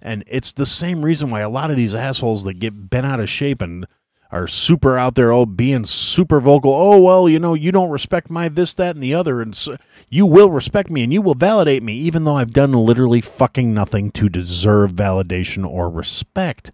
And 0.00 0.24
it's 0.26 0.54
the 0.54 0.64
same 0.64 1.04
reason 1.04 1.28
why 1.28 1.42
a 1.42 1.50
lot 1.50 1.70
of 1.70 1.76
these 1.76 1.94
assholes 1.94 2.44
that 2.44 2.54
get 2.54 2.88
bent 2.88 3.06
out 3.06 3.20
of 3.20 3.28
shape 3.28 3.60
and 3.60 3.86
are 4.32 4.46
super 4.46 4.96
out 4.96 5.16
there, 5.16 5.32
oh, 5.32 5.44
being 5.44 5.84
super 5.84 6.40
vocal. 6.40 6.72
Oh, 6.72 6.98
well, 6.98 7.28
you 7.28 7.38
know, 7.38 7.52
you 7.52 7.72
don't 7.72 7.90
respect 7.90 8.30
my 8.30 8.48
this, 8.48 8.72
that, 8.74 8.94
and 8.94 9.02
the 9.02 9.12
other. 9.12 9.42
And 9.42 9.54
so 9.54 9.76
you 10.08 10.24
will 10.24 10.50
respect 10.50 10.88
me 10.88 11.02
and 11.02 11.12
you 11.12 11.20
will 11.20 11.34
validate 11.34 11.82
me, 11.82 11.94
even 11.94 12.24
though 12.24 12.36
I've 12.36 12.54
done 12.54 12.72
literally 12.72 13.20
fucking 13.20 13.74
nothing 13.74 14.10
to 14.12 14.30
deserve 14.30 14.92
validation 14.92 15.68
or 15.68 15.90
respect. 15.90 16.70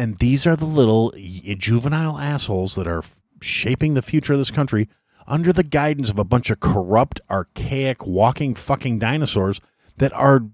And 0.00 0.16
these 0.16 0.46
are 0.46 0.56
the 0.56 0.64
little 0.64 1.12
juvenile 1.58 2.16
assholes 2.16 2.74
that 2.76 2.86
are 2.86 3.04
shaping 3.42 3.92
the 3.92 4.00
future 4.00 4.32
of 4.32 4.38
this 4.38 4.50
country 4.50 4.88
under 5.26 5.52
the 5.52 5.62
guidance 5.62 6.08
of 6.08 6.18
a 6.18 6.24
bunch 6.24 6.48
of 6.48 6.58
corrupt, 6.58 7.20
archaic, 7.28 8.06
walking 8.06 8.54
fucking 8.54 8.98
dinosaurs 8.98 9.60
that 9.98 10.10
are 10.14 10.46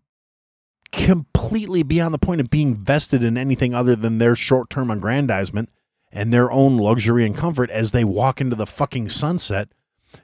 completely 0.91 1.85
beyond 1.85 2.12
the 2.12 2.19
point 2.19 2.41
of 2.41 2.50
being 2.50 2.75
vested 2.75 3.23
in 3.23 3.38
anything 3.38 3.73
other 3.73 3.95
than 3.95 4.19
their 4.19 4.35
short 4.35 4.69
term 4.69 4.91
aggrandizement 4.91 5.69
and 6.11 6.33
their 6.33 6.50
own 6.50 6.76
luxury 6.76 7.25
and 7.25 7.37
comfort 7.37 7.71
as 7.71 7.93
they 7.93 8.03
walk 8.03 8.41
into 8.41 8.57
the 8.57 8.67
fucking 8.67 9.09
sunset 9.09 9.69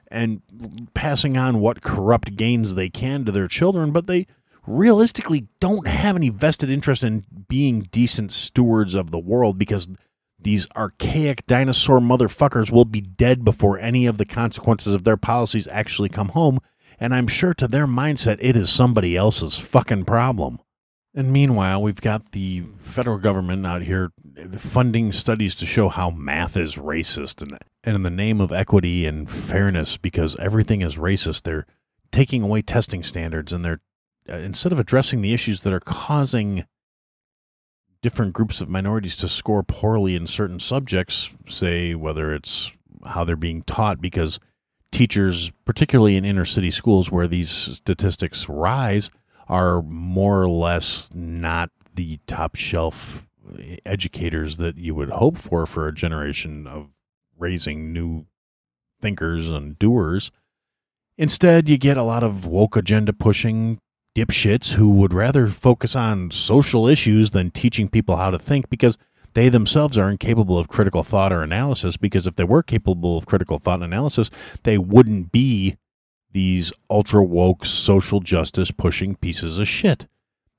and 0.09 0.41
passing 0.93 1.37
on 1.37 1.61
what 1.61 1.81
corrupt 1.81 2.35
gains 2.35 2.75
they 2.75 2.89
can 2.89 3.23
to 3.23 3.31
their 3.31 3.47
children, 3.47 3.91
but 3.91 4.05
they 4.05 4.27
realistically 4.65 5.47
don't 5.59 5.87
have 5.87 6.15
any 6.15 6.29
vested 6.29 6.69
interest 6.69 7.03
in 7.03 7.25
being 7.47 7.87
decent 7.91 8.31
stewards 8.31 8.95
of 8.95 9.11
the 9.11 9.19
world 9.19 9.57
because 9.57 9.89
these 10.39 10.67
archaic 10.75 11.45
dinosaur 11.47 11.99
motherfuckers 11.99 12.71
will 12.71 12.85
be 12.85 13.01
dead 13.01 13.43
before 13.43 13.79
any 13.79 14.05
of 14.05 14.17
the 14.17 14.25
consequences 14.25 14.93
of 14.93 15.03
their 15.03 15.17
policies 15.17 15.67
actually 15.67 16.09
come 16.09 16.29
home, 16.29 16.59
and 16.99 17.13
I'm 17.13 17.27
sure 17.27 17.53
to 17.55 17.67
their 17.67 17.87
mindset 17.87 18.37
it 18.39 18.55
is 18.55 18.69
somebody 18.69 19.15
else's 19.15 19.57
fucking 19.57 20.05
problem. 20.05 20.59
And 21.15 21.31
meanwhile, 21.31 21.81
we've 21.81 22.01
got 22.01 22.31
the 22.31 22.63
federal 22.79 23.19
government 23.19 23.65
out 23.67 23.83
here 23.83 24.11
funding 24.57 25.11
studies 25.11 25.53
to 25.55 25.65
show 25.65 25.89
how 25.89 26.09
math 26.09 26.57
is 26.57 26.75
racist. 26.75 27.41
And, 27.41 27.59
and 27.83 27.95
in 27.95 28.03
the 28.03 28.09
name 28.09 28.41
of 28.41 28.51
equity 28.51 29.05
and 29.05 29.29
fairness, 29.29 29.95
because 29.95 30.35
everything 30.39 30.81
is 30.81 30.95
racist, 30.95 31.43
they're 31.43 31.67
taking 32.11 32.41
away 32.41 32.63
testing 32.63 33.03
standards 33.03 33.53
and 33.53 33.63
they're, 33.63 33.81
uh, 34.29 34.35
instead 34.35 34.71
of 34.71 34.79
addressing 34.79 35.21
the 35.21 35.33
issues 35.33 35.61
that 35.61 35.73
are 35.73 35.79
causing 35.79 36.65
different 38.01 38.33
groups 38.33 38.61
of 38.61 38.69
minorities 38.69 39.15
to 39.15 39.27
score 39.27 39.63
poorly 39.63 40.15
in 40.15 40.27
certain 40.27 40.59
subjects, 40.59 41.29
say 41.47 41.95
whether 41.95 42.33
it's 42.33 42.71
how 43.05 43.23
they're 43.23 43.35
being 43.35 43.63
taught, 43.63 44.01
because 44.01 44.39
teachers, 44.91 45.51
particularly 45.65 46.15
in 46.15 46.25
inner 46.25 46.45
city 46.45 46.71
schools 46.71 47.09
where 47.09 47.27
these 47.27 47.49
statistics 47.49 48.47
rise, 48.47 49.09
are 49.47 49.81
more 49.81 50.41
or 50.41 50.49
less 50.49 51.09
not 51.13 51.69
the 51.95 52.19
top 52.27 52.55
shelf 52.55 53.27
educators 53.85 54.57
that 54.57 54.77
you 54.77 54.95
would 54.95 55.09
hope 55.09 55.37
for 55.37 55.65
for 55.65 55.87
a 55.87 55.93
generation 55.93 56.65
of 56.65 56.89
raising 57.37 57.91
new 57.91 58.25
thinkers 59.01 59.49
and 59.49 59.77
doers. 59.77 60.31
Instead, 61.17 61.67
you 61.67 61.77
get 61.77 61.97
a 61.97 62.03
lot 62.03 62.23
of 62.23 62.45
woke 62.45 62.75
agenda 62.75 63.13
pushing 63.13 63.79
dipshits 64.15 64.73
who 64.73 64.89
would 64.91 65.13
rather 65.13 65.47
focus 65.47 65.95
on 65.95 66.31
social 66.31 66.87
issues 66.87 67.31
than 67.31 67.51
teaching 67.51 67.87
people 67.87 68.17
how 68.17 68.29
to 68.29 68.39
think 68.39 68.69
because 68.69 68.97
they 69.33 69.49
themselves 69.49 69.97
are 69.97 70.09
incapable 70.09 70.57
of 70.57 70.67
critical 70.67 71.03
thought 71.03 71.33
or 71.33 71.41
analysis. 71.41 71.97
Because 71.97 72.27
if 72.27 72.35
they 72.35 72.43
were 72.43 72.63
capable 72.63 73.17
of 73.17 73.25
critical 73.25 73.57
thought 73.57 73.75
and 73.75 73.85
analysis, 73.85 74.29
they 74.63 74.77
wouldn't 74.77 75.31
be 75.31 75.77
these 76.31 76.71
ultra 76.89 77.23
woke 77.23 77.65
social 77.65 78.19
justice 78.19 78.71
pushing 78.71 79.15
pieces 79.15 79.57
of 79.57 79.67
shit. 79.67 80.07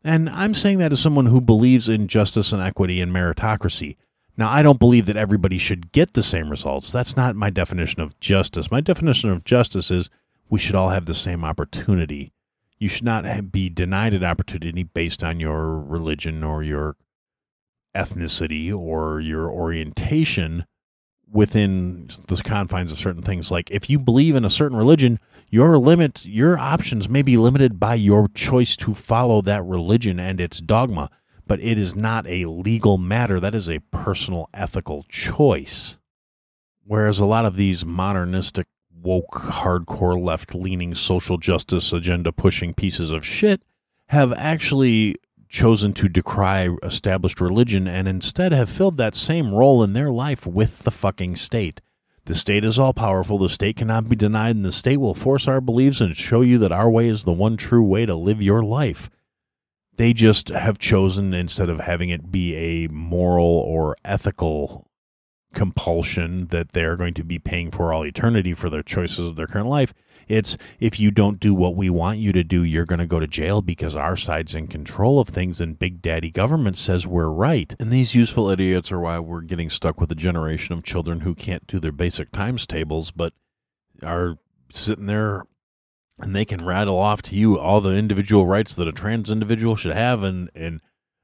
And 0.03 0.29
I'm 0.29 0.55
saying 0.55 0.79
that 0.79 0.93
as 0.93 1.01
someone 1.01 1.27
who 1.27 1.41
believes 1.41 1.89
in 1.89 2.09
justice 2.09 2.53
and 2.53 2.63
equity 2.63 3.01
and 3.01 3.13
meritocracy. 3.13 3.97
Now, 4.37 4.51
I 4.51 4.63
don't 4.63 4.81
believe 4.81 5.07
that 5.07 5.17
everybody 5.17 5.59
should 5.59 5.93
get 5.93 6.15
the 6.15 6.23
same 6.23 6.51
results. 6.51 6.91
That's 6.91 7.17
not 7.17 7.37
my 7.37 7.51
definition 7.51 8.03
of 8.03 8.19
justice. 8.19 8.71
My 8.71 8.81
definition 8.81 9.31
of 9.31 9.45
justice 9.45 9.91
is 9.91 10.11
we 10.51 10.59
should 10.59 10.75
all 10.75 10.91
have 10.91 11.07
the 11.07 11.15
same 11.15 11.45
opportunity 11.45 12.34
you 12.79 12.89
should 12.89 13.05
not 13.05 13.53
be 13.53 13.69
denied 13.69 14.15
an 14.15 14.25
opportunity 14.25 14.83
based 14.83 15.23
on 15.23 15.41
your 15.41 15.79
religion 15.79 16.43
or 16.43 16.63
your 16.63 16.97
ethnicity 17.97 18.77
or 18.77 19.21
your 19.21 19.51
orientation 19.51 20.67
within 21.31 22.09
the 22.29 22.37
confines 22.45 22.93
of 22.93 22.99
certain 22.99 23.23
things. 23.23 23.51
Like 23.51 23.71
if 23.71 23.89
you 23.89 23.99
believe 23.99 24.35
in 24.35 24.45
a 24.45 24.51
certain 24.51 24.77
religion 24.77 25.19
your 25.51 25.79
limit 25.79 26.25
your 26.27 26.59
options 26.59 27.09
may 27.09 27.23
be 27.23 27.37
limited 27.37 27.79
by 27.79 27.95
your 27.95 28.29
choice 28.29 28.77
to 28.77 28.95
follow 28.95 29.41
that 29.43 29.65
religion 29.65 30.19
and 30.19 30.41
its 30.41 30.61
dogma 30.61 31.11
but 31.47 31.61
it 31.61 31.79
is 31.79 31.95
not 31.95 32.27
a 32.27 32.47
legal 32.47 32.99
matter. 32.99 33.39
That 33.39 33.55
is 33.55 33.69
a 33.69 33.81
personal 33.91 34.49
ethical 34.55 35.05
choice. 35.09 35.99
Whereas 36.87 37.19
a 37.19 37.27
lot 37.27 37.45
of 37.45 37.57
these 37.57 37.85
modernistic 37.85 38.67
woke, 39.05 39.33
hardcore, 39.33 40.21
left 40.21 40.55
leaning 40.55 40.95
social 40.95 41.37
justice 41.37 41.93
agenda 41.93 42.33
pushing 42.33 42.75
pieces 42.75 43.11
of 43.11 43.25
shit 43.25 43.63
have 44.09 44.33
actually 44.33 45.17
chosen 45.49 45.93
to 45.93 46.09
decry 46.09 46.69
established 46.83 47.41
religion 47.41 47.87
and 47.87 48.09
instead 48.09 48.53
have 48.53 48.69
filled 48.69 48.97
that 48.97 49.15
same 49.15 49.55
role 49.55 49.85
in 49.85 49.93
their 49.93 50.11
life 50.11 50.47
with 50.47 50.81
the 50.81 50.91
fucking 50.91 51.37
state. 51.37 51.81
The 52.25 52.35
state 52.35 52.65
is 52.65 52.79
all 52.79 52.95
powerful, 52.95 53.39
the 53.39 53.49
state 53.51 53.77
cannot 53.77 54.09
be 54.09 54.17
denied, 54.17 54.57
and 54.57 54.65
the 54.65 54.73
state 54.73 54.97
will 54.97 55.15
force 55.15 55.47
our 55.47 55.61
beliefs 55.61 56.01
and 56.01 56.17
show 56.17 56.41
you 56.41 56.59
that 56.59 56.73
our 56.73 56.91
way 56.91 57.09
is 57.09 57.25
the 57.25 57.33
one 57.33 57.57
true 57.57 57.85
way 57.85 58.07
to 58.07 58.15
live 58.15 58.43
your 58.43 58.63
life. 58.63 59.11
They 59.97 60.13
just 60.13 60.49
have 60.49 60.79
chosen, 60.79 61.35
instead 61.35 61.69
of 61.69 61.81
having 61.81 62.09
it 62.09 62.33
be 62.33 62.55
a 62.57 62.89
moral 62.89 63.47
or 63.47 63.95
ethical 64.05 64.89
compulsion 65.55 66.49
that 66.49 66.73
they're 66.73 66.97
going 66.97 67.15
to 67.15 67.25
be 67.25 67.39
paying 67.39 67.71
for 67.71 67.93
all 67.93 68.05
eternity 68.05 68.55
for 68.55 68.69
their 68.69 68.83
choices 68.83 69.21
of 69.21 69.37
their 69.37 69.47
current 69.47 69.69
life. 69.69 69.95
It's 70.27 70.57
if 70.81 70.99
you 70.99 71.11
don't 71.11 71.41
do 71.41 71.55
what 71.55 71.77
we 71.77 71.91
want 71.91 72.19
you 72.19 72.33
to 72.33 72.45
do, 72.45 72.63
you're 72.63 72.87
going 72.87 72.99
to 72.99 73.07
go 73.07 73.21
to 73.21 73.27
jail 73.27 73.63
because 73.63 73.95
our 73.95 74.17
side's 74.17 74.55
in 74.55 74.69
control 74.69 75.21
of 75.21 75.29
things 75.29 75.61
and 75.61 75.79
Big 75.79 76.03
Daddy 76.03 76.31
government 76.31 76.77
says 76.77 77.07
we're 77.07 77.29
right. 77.29 77.75
And 77.79 77.91
these 77.91 78.15
useful 78.15 78.49
idiots 78.49 78.91
are 78.91 79.01
why 79.01 79.19
we're 79.19 79.43
getting 79.43 79.71
stuck 79.71 80.01
with 80.01 80.11
a 80.11 80.17
generation 80.17 80.75
of 80.75 80.83
children 80.83 81.21
who 81.21 81.35
can't 81.35 81.67
do 81.67 81.79
their 81.79 81.93
basic 81.93 82.33
times 82.33 82.67
tables, 82.67 83.11
but 83.11 83.33
are 84.03 84.39
sitting 84.71 85.07
there 85.07 85.45
and 86.19 86.35
they 86.35 86.45
can 86.45 86.65
rattle 86.65 86.99
off 86.99 87.23
to 87.23 87.35
you 87.35 87.59
all 87.59 87.81
the 87.81 87.95
individual 87.95 88.47
rights 88.47 88.75
that 88.75 88.89
a 88.89 88.93
trans 88.93 89.31
individual 89.31 89.77
should 89.77 89.95
have 89.95 90.23
and, 90.23 90.51
and 90.55 90.81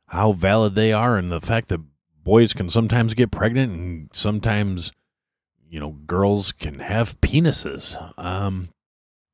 how 0.08 0.32
valid 0.32 0.74
they 0.74 0.92
are 0.92 1.16
and 1.16 1.30
the 1.30 1.40
fact 1.40 1.68
that 1.68 1.80
boys 2.24 2.52
can 2.52 2.68
sometimes 2.68 3.14
get 3.14 3.30
pregnant 3.30 3.72
and 3.72 4.10
sometimes 4.12 4.92
you 5.68 5.80
know 5.80 5.92
girls 6.06 6.52
can 6.52 6.80
have 6.80 7.20
penises. 7.20 7.96
Um 8.18 8.70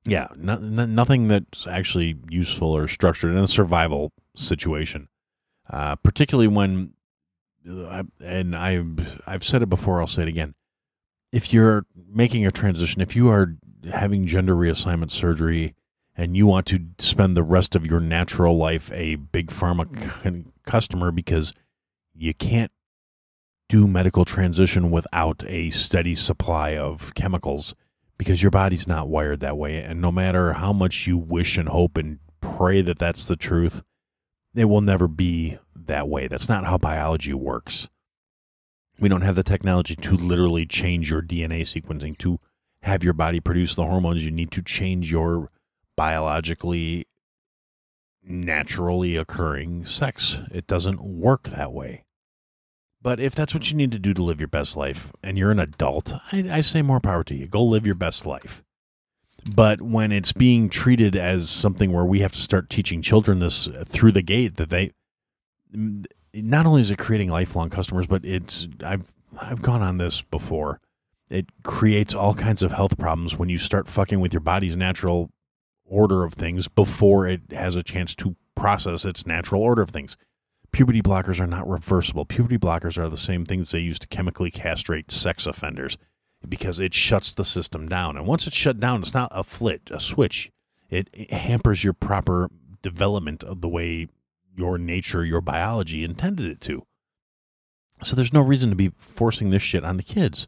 yeah 0.05 0.28
no, 0.37 0.57
no, 0.57 0.87
nothing 0.87 1.28
that's 1.28 1.66
actually 1.66 2.16
useful 2.28 2.69
or 2.69 2.88
structured 2.88 3.33
in 3.33 3.38
a 3.38 3.49
survival 3.49 4.12
situation. 4.35 5.09
Uh 5.69 5.97
particularly 5.97 6.49
when 6.49 6.93
uh, 7.69 8.05
and 8.21 8.55
I've 8.55 9.21
I've 9.26 9.45
said 9.45 9.62
it 9.62 9.69
before 9.69 10.00
I'll 10.00 10.07
say 10.07 10.23
it 10.23 10.28
again. 10.28 10.55
If 11.33 11.52
you're 11.52 11.85
making 12.09 12.47
a 12.47 12.52
transition 12.52 13.00
if 13.00 13.16
you 13.16 13.28
are 13.28 13.57
having 13.93 14.26
gender 14.26 14.55
reassignment 14.55 15.11
surgery 15.11 15.75
and 16.16 16.37
you 16.37 16.47
want 16.47 16.66
to 16.66 16.81
spend 16.99 17.37
the 17.37 17.43
rest 17.43 17.75
of 17.75 17.87
your 17.87 18.00
natural 18.00 18.57
life 18.57 18.90
a 18.93 19.16
big 19.16 19.49
pharma 19.49 20.47
customer 20.64 21.11
because 21.11 21.52
you 22.14 22.33
can't 22.33 22.73
do 23.68 23.87
medical 23.87 24.25
transition 24.25 24.90
without 24.90 25.42
a 25.46 25.70
steady 25.70 26.14
supply 26.14 26.76
of 26.76 27.14
chemicals 27.14 27.75
because 28.18 28.42
your 28.42 28.50
body's 28.50 28.87
not 28.87 29.08
wired 29.08 29.40
that 29.40 29.56
way. 29.56 29.82
And 29.82 30.00
no 30.00 30.12
matter 30.12 30.54
how 30.54 30.73
much 30.73 31.06
you 31.06 31.18
wish 31.18 31.58
and 31.58 31.68
hope 31.68 31.96
and 31.96 32.18
pray 32.40 32.80
that 32.82 32.99
that's 32.99 33.26
the 33.26 33.37
truth, 33.37 33.82
it 34.54 34.66
will 34.66 34.80
never 34.80 35.08
be 35.08 35.58
that 35.75 36.08
way. 36.08 36.26
That's 36.28 36.49
not 36.49 36.64
how 36.64 36.78
biology 36.78 37.35
works. 37.35 37.88
We 38.99 39.08
don't 39.08 39.23
have 39.23 39.37
the 39.37 39.42
technology 39.42 39.94
to 39.96 40.16
literally 40.16 40.64
change 40.64 41.11
your 41.11 41.20
DNA 41.20 41.62
sequencing 41.62 42.16
to 42.18 42.40
have 42.82 43.04
your 43.04 43.12
body 43.12 43.40
produce 43.40 43.75
the 43.75 43.85
hormones 43.85 44.25
you 44.25 44.30
need 44.30 44.50
to 44.52 44.62
change 44.62 45.11
your 45.11 45.50
biologically 45.96 47.06
naturally 48.23 49.16
occurring 49.16 49.85
sex. 49.85 50.38
It 50.50 50.66
doesn't 50.66 51.02
work 51.02 51.49
that 51.49 51.73
way. 51.73 52.06
But 53.07 53.21
if 53.21 53.37
that's 53.37 53.55
what 53.55 53.71
you 53.71 53.77
need 53.77 53.93
to 53.93 54.01
do 54.01 54.13
to 54.15 54.23
live 54.25 54.41
your 54.41 54.49
best 54.49 54.77
life 54.77 55.13
and 55.23 55.39
you're 55.39 55.53
an 55.53 55.61
adult, 55.61 56.13
I, 56.33 56.49
I 56.51 56.61
say 56.61 56.83
more 56.83 56.99
power 56.99 57.23
to 57.23 57.37
you. 57.37 57.47
Go 57.47 57.63
live 57.63 57.87
your 57.87 57.95
best 57.95 58.27
life. 58.27 58.65
But 59.49 59.81
when 59.81 60.11
it's 60.11 60.33
being 60.33 60.69
treated 60.69 61.15
as 61.15 61.49
something 61.49 61.93
where 61.93 62.05
we 62.05 62.19
have 62.19 62.33
to 62.33 62.41
start 62.41 62.69
teaching 62.69 63.03
children 63.03 63.39
this 63.39 63.69
through 63.85 64.11
the 64.11 64.23
gate, 64.23 64.57
that 64.57 64.71
they 64.71 64.91
mm, 65.73 66.05
not 66.35 66.67
only 66.67 66.81
is 66.81 66.91
it 66.91 66.99
creating 66.99 67.31
lifelong 67.31 67.71
customers, 67.71 68.09
but 68.09 68.25
it's 68.25 68.67
I've 68.85 69.13
I've 69.41 69.63
gone 69.63 69.83
on 69.83 69.99
this 69.99 70.23
before. 70.23 70.81
It 71.31 71.47
creates 71.63 72.13
all 72.13 72.35
kinds 72.35 72.61
of 72.61 72.73
health 72.73 72.99
problems 72.99 73.37
when 73.37 73.49
you 73.49 73.59
start 73.59 73.87
fucking 73.87 74.19
with 74.19 74.33
your 74.33 74.41
body's 74.41 74.75
natural 74.75 75.31
order 75.85 76.25
of 76.25 76.35
things 76.35 76.67
before 76.67 77.29
it 77.29 77.43
has 77.53 77.77
a 77.77 77.85
chance 77.85 78.17
to 78.17 78.35
process 78.57 79.05
its 79.05 79.25
natural 79.25 79.63
order 79.63 79.83
of 79.83 79.91
things. 79.91 80.17
Puberty 80.73 81.02
blockers 81.02 81.40
are 81.40 81.46
not 81.46 81.68
reversible. 81.68 82.25
Puberty 82.25 82.58
blockers 82.58 82.99
are 82.99 83.08
the 83.08 83.16
same 83.16 83.44
things 83.44 83.70
they 83.70 83.78
use 83.78 83.99
to 83.99 84.06
chemically 84.06 84.50
castrate 84.50 85.11
sex 85.11 85.46
offenders 85.46 85.96
because 86.46 86.78
it 86.78 86.94
shuts 86.94 87.32
the 87.32 87.44
system 87.44 87.88
down. 87.88 88.16
And 88.16 88.26
once 88.26 88.46
it's 88.46 88.56
shut 88.56 88.78
down, 88.78 89.02
it's 89.02 89.14
not 89.14 89.30
a 89.32 89.42
flit, 89.42 89.82
a 89.90 90.00
switch. 90.00 90.50
It, 90.90 91.08
it 91.12 91.32
hampers 91.32 91.82
your 91.82 91.92
proper 91.92 92.50
development 92.82 93.42
of 93.42 93.61
the 93.61 93.68
way 93.68 94.08
your 94.56 94.78
nature, 94.78 95.25
your 95.25 95.40
biology 95.40 96.04
intended 96.04 96.46
it 96.46 96.61
to. 96.62 96.87
So 98.02 98.14
there's 98.14 98.32
no 98.32 98.42
reason 98.42 98.70
to 98.70 98.76
be 98.76 98.92
forcing 98.99 99.50
this 99.50 99.62
shit 99.62 99.85
on 99.85 99.96
the 99.96 100.02
kids. 100.02 100.46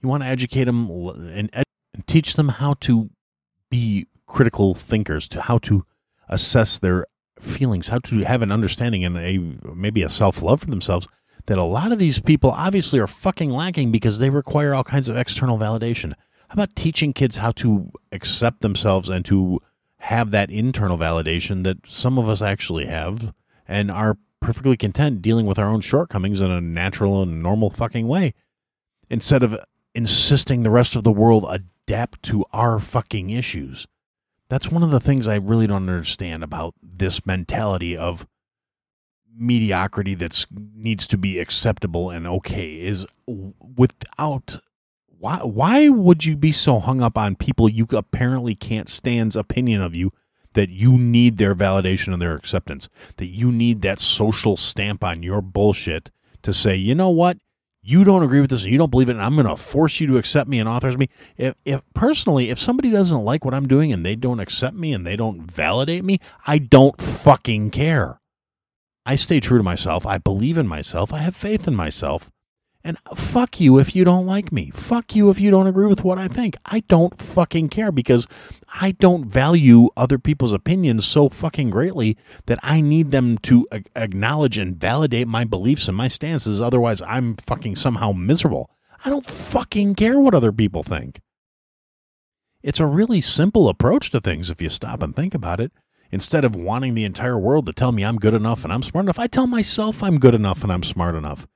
You 0.00 0.08
want 0.08 0.22
to 0.22 0.28
educate 0.28 0.64
them 0.64 0.88
and, 0.88 1.50
ed- 1.52 1.64
and 1.94 2.06
teach 2.06 2.34
them 2.34 2.48
how 2.48 2.74
to 2.80 3.10
be 3.70 4.06
critical 4.26 4.74
thinkers, 4.74 5.28
to 5.28 5.42
how 5.42 5.58
to 5.58 5.84
assess 6.28 6.78
their 6.78 7.06
feelings, 7.40 7.88
how 7.88 7.98
to 7.98 8.20
have 8.20 8.42
an 8.42 8.52
understanding 8.52 9.04
and 9.04 9.16
a 9.16 9.38
maybe 9.74 10.02
a 10.02 10.08
self 10.08 10.42
love 10.42 10.60
for 10.60 10.66
themselves 10.66 11.08
that 11.46 11.58
a 11.58 11.62
lot 11.62 11.92
of 11.92 11.98
these 11.98 12.20
people 12.20 12.50
obviously 12.50 12.98
are 12.98 13.06
fucking 13.06 13.50
lacking 13.50 13.92
because 13.92 14.18
they 14.18 14.30
require 14.30 14.74
all 14.74 14.84
kinds 14.84 15.08
of 15.08 15.16
external 15.16 15.58
validation. 15.58 16.12
How 16.48 16.54
about 16.54 16.76
teaching 16.76 17.12
kids 17.12 17.36
how 17.36 17.52
to 17.52 17.90
accept 18.12 18.60
themselves 18.60 19.08
and 19.08 19.24
to 19.26 19.60
have 19.98 20.30
that 20.32 20.50
internal 20.50 20.98
validation 20.98 21.64
that 21.64 21.78
some 21.86 22.18
of 22.18 22.28
us 22.28 22.42
actually 22.42 22.86
have 22.86 23.32
and 23.66 23.90
are 23.90 24.18
perfectly 24.40 24.76
content 24.76 25.22
dealing 25.22 25.46
with 25.46 25.58
our 25.58 25.66
own 25.66 25.80
shortcomings 25.80 26.40
in 26.40 26.50
a 26.50 26.60
natural 26.60 27.22
and 27.22 27.42
normal 27.42 27.70
fucking 27.70 28.06
way 28.06 28.34
instead 29.08 29.42
of 29.42 29.58
insisting 29.94 30.62
the 30.62 30.70
rest 30.70 30.94
of 30.94 31.04
the 31.04 31.12
world 31.12 31.44
adapt 31.48 32.22
to 32.22 32.44
our 32.52 32.78
fucking 32.78 33.30
issues. 33.30 33.86
That's 34.48 34.70
one 34.70 34.82
of 34.82 34.90
the 34.90 35.00
things 35.00 35.26
I 35.26 35.36
really 35.36 35.66
don't 35.66 35.88
understand 35.88 36.44
about 36.44 36.74
this 36.82 37.26
mentality 37.26 37.96
of 37.96 38.26
mediocrity 39.36 40.14
that 40.14 40.46
needs 40.74 41.06
to 41.06 41.18
be 41.18 41.38
acceptable 41.38 42.10
and 42.10 42.26
okay 42.26 42.80
is 42.80 43.04
without 43.26 44.60
why 45.18 45.36
why 45.38 45.88
would 45.88 46.24
you 46.24 46.36
be 46.36 46.52
so 46.52 46.78
hung 46.78 47.02
up 47.02 47.18
on 47.18 47.36
people 47.36 47.68
you 47.68 47.86
apparently 47.90 48.54
can't 48.54 48.88
stand's 48.88 49.36
opinion 49.36 49.82
of 49.82 49.94
you 49.94 50.10
that 50.54 50.70
you 50.70 50.92
need 50.96 51.36
their 51.36 51.54
validation 51.54 52.14
and 52.14 52.22
their 52.22 52.34
acceptance 52.34 52.88
that 53.18 53.26
you 53.26 53.52
need 53.52 53.82
that 53.82 54.00
social 54.00 54.56
stamp 54.56 55.04
on 55.04 55.22
your 55.22 55.42
bullshit 55.42 56.10
to 56.42 56.54
say 56.54 56.74
you 56.74 56.94
know 56.94 57.10
what 57.10 57.36
you 57.88 58.02
don't 58.02 58.22
agree 58.22 58.40
with 58.40 58.50
this 58.50 58.64
and 58.64 58.72
you 58.72 58.78
don't 58.78 58.90
believe 58.90 59.08
it 59.08 59.12
and 59.12 59.22
i'm 59.22 59.34
going 59.34 59.46
to 59.46 59.56
force 59.56 60.00
you 60.00 60.06
to 60.06 60.18
accept 60.18 60.48
me 60.48 60.58
and 60.58 60.68
authorize 60.68 60.98
me 60.98 61.08
if, 61.36 61.54
if 61.64 61.80
personally 61.94 62.50
if 62.50 62.58
somebody 62.58 62.90
doesn't 62.90 63.22
like 63.22 63.44
what 63.44 63.54
i'm 63.54 63.68
doing 63.68 63.92
and 63.92 64.04
they 64.04 64.16
don't 64.16 64.40
accept 64.40 64.76
me 64.76 64.92
and 64.92 65.06
they 65.06 65.16
don't 65.16 65.40
validate 65.42 66.04
me 66.04 66.18
i 66.46 66.58
don't 66.58 67.00
fucking 67.00 67.70
care 67.70 68.20
I 69.08 69.14
stay 69.14 69.38
true 69.38 69.58
to 69.58 69.62
myself. 69.62 70.04
I 70.04 70.18
believe 70.18 70.58
in 70.58 70.66
myself. 70.66 71.12
I 71.12 71.18
have 71.18 71.36
faith 71.36 71.68
in 71.68 71.76
myself. 71.76 72.28
And 72.86 72.98
fuck 73.16 73.58
you 73.58 73.80
if 73.80 73.96
you 73.96 74.04
don't 74.04 74.26
like 74.26 74.52
me. 74.52 74.70
Fuck 74.70 75.16
you 75.16 75.28
if 75.28 75.40
you 75.40 75.50
don't 75.50 75.66
agree 75.66 75.88
with 75.88 76.04
what 76.04 76.18
I 76.18 76.28
think. 76.28 76.56
I 76.64 76.84
don't 76.86 77.20
fucking 77.20 77.68
care 77.68 77.90
because 77.90 78.28
I 78.80 78.92
don't 78.92 79.24
value 79.24 79.88
other 79.96 80.20
people's 80.20 80.52
opinions 80.52 81.04
so 81.04 81.28
fucking 81.28 81.70
greatly 81.70 82.16
that 82.46 82.60
I 82.62 82.80
need 82.80 83.10
them 83.10 83.38
to 83.38 83.66
acknowledge 83.96 84.56
and 84.56 84.76
validate 84.76 85.26
my 85.26 85.42
beliefs 85.42 85.88
and 85.88 85.96
my 85.96 86.06
stances. 86.06 86.60
Otherwise, 86.60 87.02
I'm 87.02 87.34
fucking 87.34 87.74
somehow 87.74 88.12
miserable. 88.12 88.70
I 89.04 89.10
don't 89.10 89.26
fucking 89.26 89.96
care 89.96 90.20
what 90.20 90.36
other 90.36 90.52
people 90.52 90.84
think. 90.84 91.20
It's 92.62 92.78
a 92.78 92.86
really 92.86 93.20
simple 93.20 93.68
approach 93.68 94.12
to 94.12 94.20
things 94.20 94.48
if 94.48 94.62
you 94.62 94.70
stop 94.70 95.02
and 95.02 95.16
think 95.16 95.34
about 95.34 95.58
it. 95.58 95.72
Instead 96.12 96.44
of 96.44 96.54
wanting 96.54 96.94
the 96.94 97.02
entire 97.02 97.36
world 97.36 97.66
to 97.66 97.72
tell 97.72 97.90
me 97.90 98.04
I'm 98.04 98.18
good 98.18 98.34
enough 98.34 98.62
and 98.62 98.72
I'm 98.72 98.84
smart 98.84 99.06
enough, 99.06 99.18
I 99.18 99.26
tell 99.26 99.48
myself 99.48 100.04
I'm 100.04 100.20
good 100.20 100.36
enough 100.36 100.62
and 100.62 100.72
I'm 100.72 100.84
smart 100.84 101.16
enough. 101.16 101.48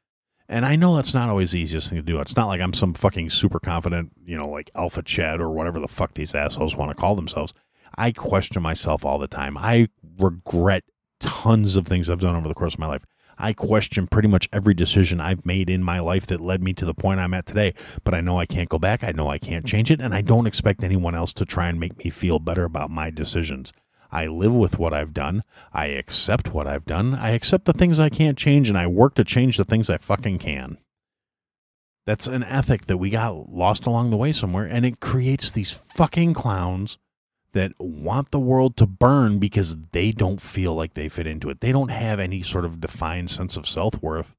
And 0.50 0.66
I 0.66 0.74
know 0.74 0.96
that's 0.96 1.14
not 1.14 1.28
always 1.28 1.52
the 1.52 1.60
easiest 1.60 1.88
thing 1.88 1.98
to 1.98 2.02
do. 2.02 2.20
It's 2.20 2.34
not 2.34 2.48
like 2.48 2.60
I'm 2.60 2.74
some 2.74 2.92
fucking 2.92 3.30
super 3.30 3.60
confident, 3.60 4.10
you 4.26 4.36
know, 4.36 4.48
like 4.48 4.68
alpha 4.74 5.00
Chad 5.00 5.40
or 5.40 5.48
whatever 5.50 5.78
the 5.78 5.86
fuck 5.86 6.14
these 6.14 6.34
assholes 6.34 6.74
want 6.74 6.90
to 6.90 7.00
call 7.00 7.14
themselves. 7.14 7.54
I 7.96 8.10
question 8.10 8.60
myself 8.60 9.04
all 9.04 9.20
the 9.20 9.28
time. 9.28 9.56
I 9.56 9.90
regret 10.18 10.82
tons 11.20 11.76
of 11.76 11.86
things 11.86 12.10
I've 12.10 12.20
done 12.20 12.34
over 12.34 12.48
the 12.48 12.54
course 12.54 12.74
of 12.74 12.80
my 12.80 12.88
life. 12.88 13.04
I 13.38 13.52
question 13.52 14.08
pretty 14.08 14.26
much 14.26 14.48
every 14.52 14.74
decision 14.74 15.20
I've 15.20 15.46
made 15.46 15.70
in 15.70 15.84
my 15.84 16.00
life 16.00 16.26
that 16.26 16.40
led 16.40 16.64
me 16.64 16.72
to 16.74 16.84
the 16.84 16.94
point 16.94 17.20
I'm 17.20 17.32
at 17.32 17.46
today. 17.46 17.72
But 18.02 18.14
I 18.14 18.20
know 18.20 18.36
I 18.40 18.46
can't 18.46 18.68
go 18.68 18.80
back. 18.80 19.04
I 19.04 19.12
know 19.12 19.28
I 19.28 19.38
can't 19.38 19.64
change 19.64 19.92
it. 19.92 20.00
And 20.00 20.12
I 20.12 20.20
don't 20.20 20.48
expect 20.48 20.82
anyone 20.82 21.14
else 21.14 21.32
to 21.34 21.44
try 21.44 21.68
and 21.68 21.78
make 21.78 22.04
me 22.04 22.10
feel 22.10 22.40
better 22.40 22.64
about 22.64 22.90
my 22.90 23.10
decisions. 23.10 23.72
I 24.12 24.26
live 24.26 24.52
with 24.52 24.78
what 24.78 24.92
I've 24.92 25.12
done. 25.12 25.44
I 25.72 25.86
accept 25.86 26.52
what 26.52 26.66
I've 26.66 26.84
done. 26.84 27.14
I 27.14 27.30
accept 27.30 27.64
the 27.64 27.72
things 27.72 27.98
I 27.98 28.08
can't 28.08 28.38
change 28.38 28.68
and 28.68 28.76
I 28.76 28.86
work 28.86 29.14
to 29.14 29.24
change 29.24 29.56
the 29.56 29.64
things 29.64 29.88
I 29.88 29.98
fucking 29.98 30.38
can. 30.38 30.78
That's 32.06 32.26
an 32.26 32.42
ethic 32.42 32.86
that 32.86 32.96
we 32.98 33.10
got 33.10 33.50
lost 33.50 33.86
along 33.86 34.10
the 34.10 34.16
way 34.16 34.32
somewhere 34.32 34.66
and 34.66 34.84
it 34.84 35.00
creates 35.00 35.50
these 35.50 35.70
fucking 35.70 36.34
clowns 36.34 36.98
that 37.52 37.72
want 37.78 38.30
the 38.30 38.38
world 38.38 38.76
to 38.76 38.86
burn 38.86 39.38
because 39.38 39.76
they 39.92 40.12
don't 40.12 40.40
feel 40.40 40.74
like 40.74 40.94
they 40.94 41.08
fit 41.08 41.26
into 41.26 41.50
it. 41.50 41.60
They 41.60 41.72
don't 41.72 41.88
have 41.88 42.20
any 42.20 42.42
sort 42.42 42.64
of 42.64 42.80
defined 42.80 43.30
sense 43.30 43.56
of 43.56 43.68
self 43.68 44.00
worth. 44.02 44.34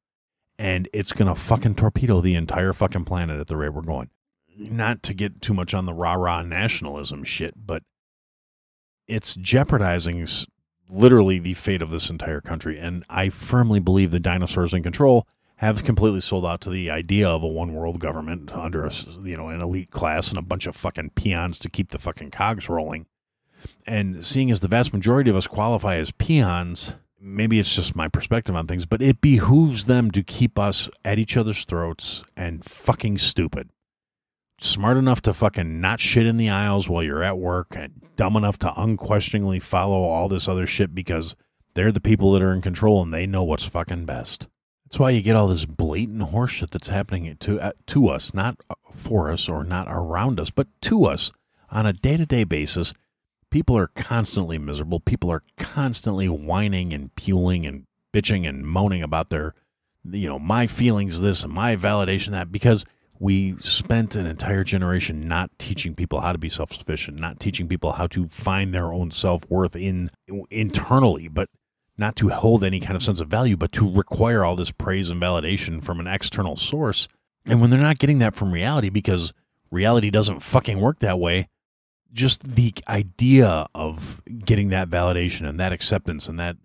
And 0.57 0.87
it's 0.93 1.11
going 1.11 1.27
to 1.27 1.35
fucking 1.39 1.75
torpedo 1.75 2.21
the 2.21 2.35
entire 2.35 2.73
fucking 2.73 3.05
planet 3.05 3.39
at 3.39 3.47
the 3.47 3.57
rate 3.57 3.73
we're 3.73 3.81
going. 3.81 4.09
Not 4.57 5.01
to 5.03 5.13
get 5.13 5.41
too 5.41 5.53
much 5.53 5.73
on 5.73 5.85
the 5.85 5.93
rah 5.93 6.13
rah 6.13 6.43
nationalism 6.43 7.23
shit, 7.23 7.55
but 7.65 7.83
it's 9.11 9.35
jeopardizing 9.35 10.25
literally 10.89 11.37
the 11.37 11.53
fate 11.53 11.81
of 11.81 11.89
this 11.89 12.09
entire 12.09 12.39
country. 12.39 12.79
And 12.79 13.03
I 13.09 13.29
firmly 13.29 13.79
believe 13.79 14.11
the 14.11 14.19
dinosaurs 14.21 14.73
in 14.73 14.83
control 14.83 15.27
have 15.57 15.83
completely 15.83 16.21
sold 16.21 16.45
out 16.45 16.61
to 16.61 16.69
the 16.69 16.89
idea 16.89 17.27
of 17.27 17.43
a 17.43 17.47
one 17.47 17.73
world 17.73 17.99
government 17.99 18.51
under 18.55 18.85
a, 18.85 18.91
you 19.21 19.37
know 19.37 19.49
an 19.49 19.61
elite 19.61 19.91
class 19.91 20.29
and 20.29 20.37
a 20.37 20.41
bunch 20.41 20.65
of 20.65 20.75
fucking 20.75 21.11
peons 21.11 21.59
to 21.59 21.69
keep 21.69 21.91
the 21.91 21.99
fucking 21.99 22.31
cogs 22.31 22.69
rolling. 22.69 23.05
And 23.85 24.25
seeing 24.25 24.49
as 24.49 24.61
the 24.61 24.67
vast 24.67 24.91
majority 24.93 25.29
of 25.29 25.35
us 25.35 25.45
qualify 25.45 25.97
as 25.97 26.11
peons, 26.11 26.93
maybe 27.19 27.59
it's 27.59 27.75
just 27.75 27.95
my 27.95 28.07
perspective 28.07 28.55
on 28.55 28.65
things, 28.65 28.87
but 28.87 29.01
it 29.01 29.21
behooves 29.21 29.85
them 29.85 30.09
to 30.11 30.23
keep 30.23 30.57
us 30.57 30.89
at 31.05 31.19
each 31.19 31.37
other's 31.37 31.65
throats 31.65 32.23
and 32.35 32.65
fucking 32.65 33.19
stupid 33.19 33.69
smart 34.61 34.97
enough 34.97 35.21
to 35.23 35.33
fucking 35.33 35.81
not 35.81 35.99
shit 35.99 36.25
in 36.25 36.37
the 36.37 36.49
aisles 36.49 36.87
while 36.87 37.03
you're 37.03 37.23
at 37.23 37.37
work 37.37 37.67
and 37.71 38.01
dumb 38.15 38.35
enough 38.35 38.59
to 38.59 38.81
unquestioningly 38.81 39.59
follow 39.59 40.03
all 40.03 40.29
this 40.29 40.47
other 40.47 40.67
shit 40.67 40.93
because 40.93 41.35
they're 41.73 41.91
the 41.91 41.99
people 41.99 42.31
that 42.33 42.41
are 42.41 42.53
in 42.53 42.61
control 42.61 43.01
and 43.01 43.13
they 43.13 43.25
know 43.25 43.43
what's 43.43 43.65
fucking 43.65 44.05
best. 44.05 44.47
That's 44.85 44.99
why 44.99 45.11
you 45.11 45.21
get 45.21 45.35
all 45.35 45.47
this 45.47 45.65
blatant 45.65 46.31
horseshit 46.31 46.71
that's 46.71 46.89
happening 46.89 47.35
to 47.39 47.59
uh, 47.59 47.71
to 47.87 48.09
us, 48.09 48.33
not 48.33 48.57
for 48.93 49.31
us 49.31 49.47
or 49.47 49.63
not 49.63 49.87
around 49.89 50.39
us, 50.39 50.49
but 50.49 50.67
to 50.81 51.05
us 51.05 51.31
on 51.69 51.85
a 51.85 51.93
day 51.93 52.17
to 52.17 52.25
day 52.25 52.43
basis. 52.43 52.93
People 53.49 53.77
are 53.77 53.87
constantly 53.87 54.57
miserable. 54.57 54.99
People 54.99 55.31
are 55.31 55.43
constantly 55.57 56.27
whining 56.27 56.93
and 56.93 57.13
puling 57.15 57.65
and 57.65 57.85
bitching 58.13 58.47
and 58.47 58.65
moaning 58.65 59.01
about 59.01 59.29
their, 59.29 59.55
you 60.09 60.27
know, 60.27 60.39
my 60.39 60.67
feelings 60.67 61.21
this 61.21 61.43
and 61.43 61.51
my 61.51 61.75
validation 61.75 62.31
that 62.31 62.51
because 62.51 62.85
we 63.21 63.55
spent 63.61 64.15
an 64.15 64.25
entire 64.25 64.63
generation 64.63 65.27
not 65.27 65.51
teaching 65.59 65.93
people 65.93 66.21
how 66.21 66.31
to 66.31 66.39
be 66.39 66.49
self-sufficient 66.49 67.19
not 67.19 67.39
teaching 67.39 67.67
people 67.67 67.93
how 67.93 68.07
to 68.07 68.27
find 68.29 68.73
their 68.73 68.91
own 68.91 69.11
self-worth 69.11 69.75
in 69.75 70.09
internally 70.49 71.27
but 71.27 71.47
not 71.97 72.15
to 72.15 72.29
hold 72.29 72.63
any 72.63 72.79
kind 72.79 72.95
of 72.95 73.03
sense 73.03 73.21
of 73.21 73.27
value 73.27 73.55
but 73.55 73.71
to 73.71 73.89
require 73.89 74.43
all 74.43 74.55
this 74.55 74.71
praise 74.71 75.09
and 75.09 75.21
validation 75.21 75.83
from 75.83 75.99
an 75.99 76.07
external 76.07 76.57
source. 76.57 77.07
And 77.45 77.61
when 77.61 77.69
they're 77.69 77.79
not 77.79 77.99
getting 77.99 78.19
that 78.19 78.35
from 78.35 78.51
reality 78.51 78.89
because 78.89 79.33
reality 79.69 80.09
doesn't 80.09 80.41
fucking 80.41 80.81
work 80.81 80.99
that 80.99 81.19
way 81.19 81.47
just 82.11 82.55
the 82.55 82.73
idea 82.89 83.67
of 83.73 84.21
getting 84.43 84.69
that 84.69 84.89
validation 84.89 85.47
and 85.47 85.59
that 85.59 85.71
acceptance 85.71 86.27
and 86.27 86.39
that 86.39 86.57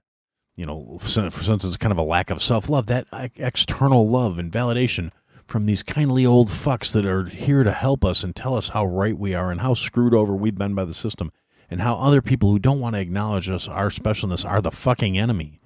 you 0.56 0.64
know 0.64 0.98
since 1.02 1.64
it's 1.64 1.76
kind 1.76 1.92
of 1.92 1.98
a 1.98 2.02
lack 2.02 2.30
of 2.30 2.42
self-love 2.42 2.86
that 2.86 3.06
external 3.36 4.08
love 4.08 4.38
and 4.38 4.50
validation 4.50 5.12
from 5.46 5.66
these 5.66 5.82
kindly 5.82 6.26
old 6.26 6.48
fucks 6.48 6.92
that 6.92 7.06
are 7.06 7.24
here 7.26 7.62
to 7.64 7.72
help 7.72 8.04
us 8.04 8.22
and 8.24 8.34
tell 8.34 8.54
us 8.54 8.70
how 8.70 8.84
right 8.84 9.16
we 9.16 9.34
are 9.34 9.50
and 9.50 9.60
how 9.60 9.74
screwed 9.74 10.14
over 10.14 10.34
we've 10.34 10.56
been 10.56 10.74
by 10.74 10.84
the 10.84 10.94
system. 10.94 11.30
and 11.70 11.80
how 11.80 11.96
other 11.96 12.22
people 12.22 12.50
who 12.50 12.58
don't 12.58 12.80
want 12.80 12.94
to 12.94 13.00
acknowledge 13.00 13.48
us, 13.48 13.66
our 13.66 13.90
specialness, 13.90 14.48
are 14.48 14.60
the 14.60 14.70
fucking 14.70 15.18
enemy. 15.18 15.60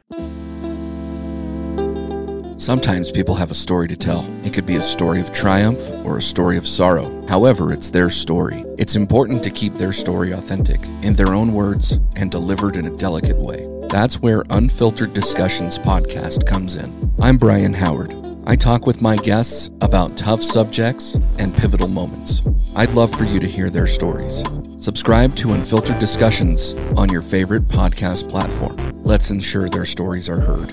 Sometimes 2.56 3.10
people 3.10 3.34
have 3.34 3.50
a 3.50 3.54
story 3.54 3.88
to 3.88 3.96
tell. 3.96 4.26
It 4.44 4.52
could 4.52 4.66
be 4.66 4.76
a 4.76 4.82
story 4.82 5.20
of 5.20 5.32
triumph 5.32 5.80
or 6.04 6.18
a 6.18 6.22
story 6.22 6.58
of 6.58 6.66
sorrow. 6.66 7.26
However, 7.26 7.72
it's 7.72 7.88
their 7.88 8.10
story. 8.10 8.64
It's 8.78 8.96
important 8.96 9.42
to 9.44 9.50
keep 9.50 9.74
their 9.74 9.92
story 9.92 10.32
authentic, 10.32 10.82
in 11.02 11.14
their 11.14 11.34
own 11.34 11.54
words, 11.54 11.98
and 12.16 12.30
delivered 12.30 12.76
in 12.76 12.86
a 12.86 12.96
delicate 12.96 13.38
way. 13.38 13.62
That's 13.88 14.20
where 14.20 14.44
Unfiltered 14.50 15.14
Discussions 15.14 15.78
podcast 15.78 16.46
comes 16.46 16.76
in. 16.76 17.14
I'm 17.20 17.38
Brian 17.38 17.72
Howard. 17.72 18.29
I 18.50 18.56
talk 18.56 18.84
with 18.84 19.00
my 19.00 19.14
guests 19.14 19.70
about 19.80 20.16
tough 20.16 20.42
subjects 20.42 21.14
and 21.38 21.54
pivotal 21.54 21.86
moments. 21.86 22.42
I'd 22.74 22.90
love 22.94 23.14
for 23.14 23.22
you 23.22 23.38
to 23.38 23.46
hear 23.46 23.70
their 23.70 23.86
stories. 23.86 24.42
Subscribe 24.76 25.36
to 25.36 25.52
Unfiltered 25.52 26.00
Discussions 26.00 26.74
on 26.96 27.08
your 27.10 27.22
favorite 27.22 27.68
podcast 27.68 28.28
platform. 28.28 28.76
Let's 29.04 29.30
ensure 29.30 29.68
their 29.68 29.84
stories 29.84 30.28
are 30.28 30.40
heard. 30.40 30.68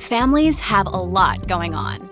Families 0.00 0.58
have 0.58 0.88
a 0.88 1.00
lot 1.00 1.46
going 1.46 1.72
on. 1.72 2.11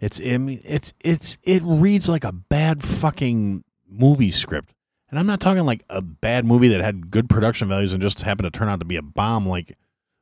It's 0.00 0.20
I 0.20 0.38
mean, 0.38 0.60
it's 0.64 0.92
it's 1.00 1.36
it 1.42 1.62
reads 1.64 2.08
like 2.08 2.24
a 2.24 2.32
bad 2.32 2.82
fucking 2.82 3.64
movie 3.88 4.30
script. 4.30 4.72
And 5.10 5.18
I'm 5.18 5.26
not 5.26 5.40
talking 5.40 5.66
like 5.66 5.84
a 5.90 6.00
bad 6.00 6.46
movie 6.46 6.68
that 6.68 6.80
had 6.80 7.10
good 7.10 7.28
production 7.28 7.68
values 7.68 7.92
and 7.92 8.00
just 8.00 8.22
happened 8.22 8.50
to 8.50 8.56
turn 8.56 8.68
out 8.68 8.78
to 8.78 8.84
be 8.86 8.96
a 8.96 9.02
bomb 9.02 9.46
like 9.46 9.76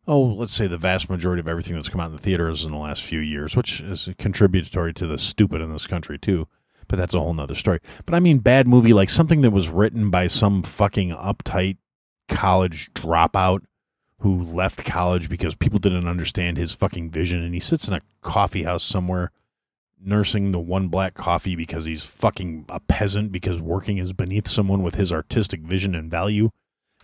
oh, 0.08 0.22
let's 0.22 0.54
say 0.54 0.66
the 0.66 0.78
vast 0.78 1.10
majority 1.10 1.38
of 1.38 1.46
everything 1.46 1.74
that's 1.74 1.90
come 1.90 2.00
out 2.00 2.06
in 2.06 2.16
the 2.16 2.22
theaters 2.22 2.64
in 2.64 2.72
the 2.72 2.78
last 2.78 3.02
few 3.04 3.20
years, 3.20 3.54
which 3.54 3.82
is 3.82 4.08
contributory 4.18 4.94
to 4.94 5.06
the 5.06 5.18
stupid 5.18 5.60
in 5.60 5.70
this 5.70 5.86
country 5.86 6.18
too. 6.18 6.48
But 6.88 6.98
that's 6.98 7.12
a 7.12 7.20
whole 7.20 7.34
nother 7.34 7.54
story. 7.54 7.80
But 8.06 8.14
I 8.14 8.20
mean 8.20 8.38
bad 8.38 8.66
movie 8.66 8.94
like 8.94 9.10
something 9.10 9.42
that 9.42 9.50
was 9.50 9.68
written 9.68 10.10
by 10.10 10.26
some 10.26 10.62
fucking 10.62 11.10
uptight 11.10 11.76
college 12.28 12.90
dropout 12.94 13.60
who 14.20 14.42
left 14.42 14.84
college 14.84 15.28
because 15.28 15.54
people 15.54 15.78
didn't 15.78 16.08
understand 16.08 16.56
his 16.56 16.72
fucking 16.72 17.10
vision 17.10 17.42
and 17.42 17.54
he 17.54 17.60
sits 17.60 17.86
in 17.86 17.94
a 17.94 18.00
coffee 18.22 18.64
house 18.64 18.82
somewhere 18.82 19.30
nursing 20.00 20.52
the 20.52 20.60
one 20.60 20.88
black 20.88 21.14
coffee 21.14 21.56
because 21.56 21.84
he's 21.84 22.04
fucking 22.04 22.66
a 22.68 22.80
peasant 22.80 23.32
because 23.32 23.60
working 23.60 23.98
is 23.98 24.12
beneath 24.12 24.48
someone 24.48 24.82
with 24.82 24.94
his 24.94 25.12
artistic 25.12 25.60
vision 25.60 25.94
and 25.94 26.10
value. 26.10 26.50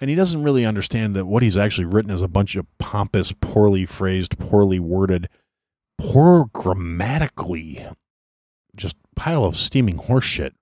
And 0.00 0.11
he 0.11 0.16
doesn't 0.16 0.42
really 0.42 0.66
understand 0.66 1.14
that 1.14 1.26
what 1.26 1.42
he's 1.42 1.57
actually 1.57 1.87
written 1.87 2.11
is 2.11 2.20
a 2.20 2.28
bunch 2.28 2.57
of 2.57 2.66
pompous, 2.78 3.33
poorly 3.40 3.87
phrased, 3.87 4.38
poorly 4.38 4.80
worded, 4.80 5.28
poor 5.98 6.46
grammatically, 6.52 7.87
just 8.74 8.96
pile 9.14 9.44
of 9.44 9.57
steaming 9.57 9.98
horseshit. 9.98 10.52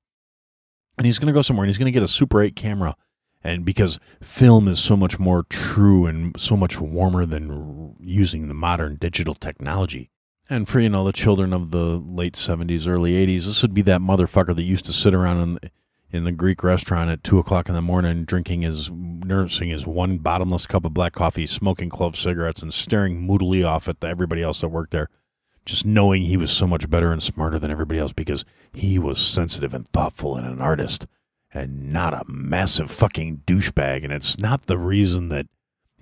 And 0.98 1.06
he's 1.06 1.18
going 1.18 1.28
to 1.28 1.32
go 1.32 1.42
somewhere 1.42 1.64
and 1.64 1.70
he's 1.70 1.78
going 1.78 1.86
to 1.86 1.98
get 1.98 2.02
a 2.02 2.08
Super 2.08 2.42
8 2.42 2.54
camera. 2.54 2.94
And 3.42 3.64
because 3.64 3.98
film 4.20 4.68
is 4.68 4.78
so 4.78 4.96
much 4.96 5.18
more 5.18 5.44
true 5.44 6.06
and 6.06 6.38
so 6.40 6.56
much 6.56 6.80
warmer 6.80 7.26
than 7.26 7.96
using 7.98 8.46
the 8.46 8.54
modern 8.54 8.96
digital 8.96 9.34
technology, 9.34 10.11
and 10.52 10.68
for 10.68 10.80
you 10.80 10.88
know 10.88 11.04
the 11.04 11.12
children 11.12 11.52
of 11.52 11.70
the 11.70 11.96
late 11.96 12.36
seventies, 12.36 12.86
early 12.86 13.14
eighties, 13.14 13.46
this 13.46 13.62
would 13.62 13.72
be 13.72 13.82
that 13.82 14.00
motherfucker 14.00 14.54
that 14.54 14.62
used 14.62 14.84
to 14.84 14.92
sit 14.92 15.14
around 15.14 15.40
in 15.40 15.54
the, 15.54 15.70
in 16.10 16.24
the 16.24 16.32
Greek 16.32 16.62
restaurant 16.62 17.10
at 17.10 17.24
two 17.24 17.38
o'clock 17.38 17.68
in 17.68 17.74
the 17.74 17.80
morning, 17.80 18.24
drinking 18.24 18.60
his 18.60 18.90
nursing 18.90 19.70
his 19.70 19.86
one 19.86 20.18
bottomless 20.18 20.66
cup 20.66 20.84
of 20.84 20.92
black 20.92 21.14
coffee, 21.14 21.46
smoking 21.46 21.88
clove 21.88 22.16
cigarettes, 22.16 22.62
and 22.62 22.72
staring 22.72 23.20
moodily 23.20 23.64
off 23.64 23.88
at 23.88 24.00
the, 24.00 24.06
everybody 24.06 24.42
else 24.42 24.60
that 24.60 24.68
worked 24.68 24.92
there, 24.92 25.08
just 25.64 25.86
knowing 25.86 26.22
he 26.22 26.36
was 26.36 26.52
so 26.52 26.66
much 26.66 26.90
better 26.90 27.12
and 27.12 27.22
smarter 27.22 27.58
than 27.58 27.70
everybody 27.70 27.98
else 27.98 28.12
because 28.12 28.44
he 28.74 28.98
was 28.98 29.24
sensitive 29.24 29.72
and 29.72 29.88
thoughtful 29.88 30.36
and 30.36 30.46
an 30.46 30.60
artist, 30.60 31.06
and 31.54 31.90
not 31.92 32.12
a 32.12 32.24
massive 32.26 32.90
fucking 32.90 33.42
douchebag. 33.46 34.04
And 34.04 34.12
it's 34.12 34.38
not 34.38 34.66
the 34.66 34.78
reason 34.78 35.30
that 35.30 35.46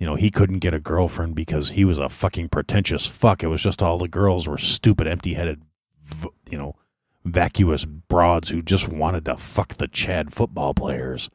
you 0.01 0.07
know, 0.07 0.15
he 0.15 0.31
couldn't 0.31 0.59
get 0.59 0.73
a 0.73 0.79
girlfriend 0.79 1.35
because 1.35 1.69
he 1.69 1.85
was 1.85 1.99
a 1.99 2.09
fucking 2.09 2.49
pretentious 2.49 3.05
fuck. 3.05 3.43
It 3.43 3.49
was 3.49 3.61
just 3.61 3.83
all 3.83 3.99
the 3.99 4.07
girls 4.07 4.47
were 4.47 4.57
stupid, 4.57 5.05
empty 5.05 5.35
headed, 5.35 5.61
you 6.49 6.57
know, 6.57 6.75
vacuous 7.23 7.85
broads 7.85 8.49
who 8.49 8.63
just 8.63 8.87
wanted 8.87 9.25
to 9.25 9.37
fuck 9.37 9.75
the 9.75 9.87
Chad 9.87 10.33
football 10.33 10.73
players. 10.73 11.29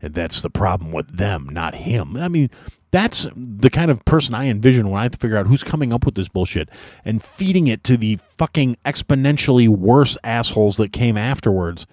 And 0.00 0.14
that's 0.14 0.42
the 0.42 0.48
problem 0.48 0.92
with 0.92 1.16
them, 1.16 1.48
not 1.50 1.74
him. 1.74 2.16
I 2.16 2.28
mean, 2.28 2.50
that's 2.92 3.26
the 3.34 3.68
kind 3.68 3.90
of 3.90 4.04
person 4.04 4.32
I 4.32 4.46
envision 4.46 4.90
when 4.90 5.02
I 5.02 5.08
figure 5.08 5.36
out 5.36 5.48
who's 5.48 5.64
coming 5.64 5.92
up 5.92 6.06
with 6.06 6.14
this 6.14 6.28
bullshit 6.28 6.68
and 7.04 7.20
feeding 7.20 7.66
it 7.66 7.82
to 7.82 7.96
the 7.96 8.20
fucking 8.38 8.76
exponentially 8.84 9.66
worse 9.66 10.16
assholes 10.22 10.76
that 10.76 10.92
came 10.92 11.16
afterwards. 11.16 11.84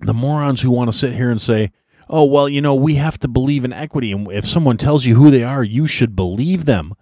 The 0.00 0.12
morons 0.12 0.62
who 0.62 0.72
want 0.72 0.90
to 0.90 0.98
sit 0.98 1.12
here 1.12 1.30
and 1.30 1.40
say, 1.40 1.70
oh, 2.10 2.24
well, 2.24 2.48
you 2.48 2.60
know, 2.60 2.74
we 2.74 2.96
have 2.96 3.18
to 3.20 3.28
believe 3.28 3.64
in 3.64 3.72
equity. 3.72 4.12
And 4.12 4.30
if 4.32 4.46
someone 4.46 4.76
tells 4.76 5.06
you 5.06 5.14
who 5.14 5.30
they 5.30 5.44
are, 5.44 5.62
you 5.62 5.86
should 5.86 6.14
believe 6.14 6.64
them. 6.64 6.92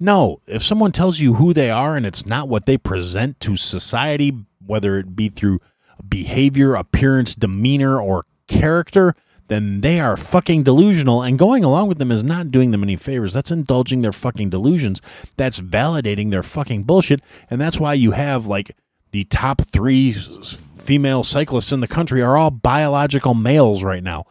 No, 0.00 0.40
if 0.46 0.64
someone 0.64 0.90
tells 0.90 1.20
you 1.20 1.34
who 1.34 1.52
they 1.52 1.70
are 1.70 1.96
and 1.96 2.04
it's 2.04 2.26
not 2.26 2.48
what 2.48 2.66
they 2.66 2.76
present 2.76 3.38
to 3.40 3.56
society, 3.56 4.32
whether 4.64 4.98
it 4.98 5.14
be 5.14 5.28
through 5.28 5.60
behavior, 6.08 6.74
appearance, 6.74 7.34
demeanor, 7.34 8.00
or 8.00 8.26
character, 8.48 9.14
then 9.48 9.82
they 9.82 10.00
are 10.00 10.16
fucking 10.16 10.62
delusional. 10.64 11.22
And 11.22 11.38
going 11.38 11.62
along 11.62 11.88
with 11.88 11.98
them 11.98 12.10
is 12.10 12.24
not 12.24 12.50
doing 12.50 12.70
them 12.70 12.82
any 12.82 12.96
favors. 12.96 13.32
That's 13.32 13.50
indulging 13.50 14.02
their 14.02 14.12
fucking 14.12 14.50
delusions. 14.50 15.00
That's 15.36 15.60
validating 15.60 16.30
their 16.30 16.42
fucking 16.42 16.84
bullshit. 16.84 17.20
And 17.48 17.60
that's 17.60 17.78
why 17.78 17.94
you 17.94 18.12
have 18.12 18.46
like 18.46 18.76
the 19.12 19.24
top 19.24 19.62
three 19.62 20.12
female 20.12 21.22
cyclists 21.22 21.70
in 21.70 21.80
the 21.80 21.88
country 21.88 22.20
are 22.20 22.36
all 22.36 22.50
biological 22.50 23.34
males 23.34 23.84
right 23.84 24.02
now 24.02 24.26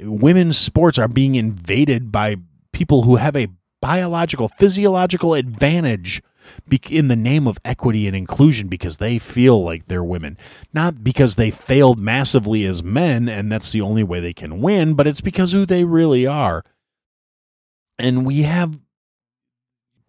women's 0.00 0.58
sports 0.58 0.98
are 0.98 1.08
being 1.08 1.34
invaded 1.34 2.12
by 2.12 2.36
people 2.72 3.02
who 3.02 3.16
have 3.16 3.36
a 3.36 3.48
biological, 3.80 4.48
physiological 4.48 5.34
advantage 5.34 6.22
in 6.90 7.08
the 7.08 7.16
name 7.16 7.46
of 7.46 7.58
equity 7.64 8.06
and 8.06 8.14
inclusion 8.14 8.68
because 8.68 8.98
they 8.98 9.18
feel 9.18 9.62
like 9.62 9.86
they're 9.86 10.04
women. 10.04 10.38
Not 10.72 11.02
because 11.02 11.34
they 11.34 11.50
failed 11.50 12.00
massively 12.00 12.64
as 12.64 12.84
men 12.84 13.28
and 13.28 13.50
that's 13.50 13.72
the 13.72 13.80
only 13.80 14.04
way 14.04 14.20
they 14.20 14.32
can 14.32 14.60
win, 14.60 14.94
but 14.94 15.06
it's 15.06 15.20
because 15.20 15.52
who 15.52 15.66
they 15.66 15.84
really 15.84 16.26
are. 16.26 16.62
And 17.98 18.26
we 18.26 18.42
have 18.42 18.78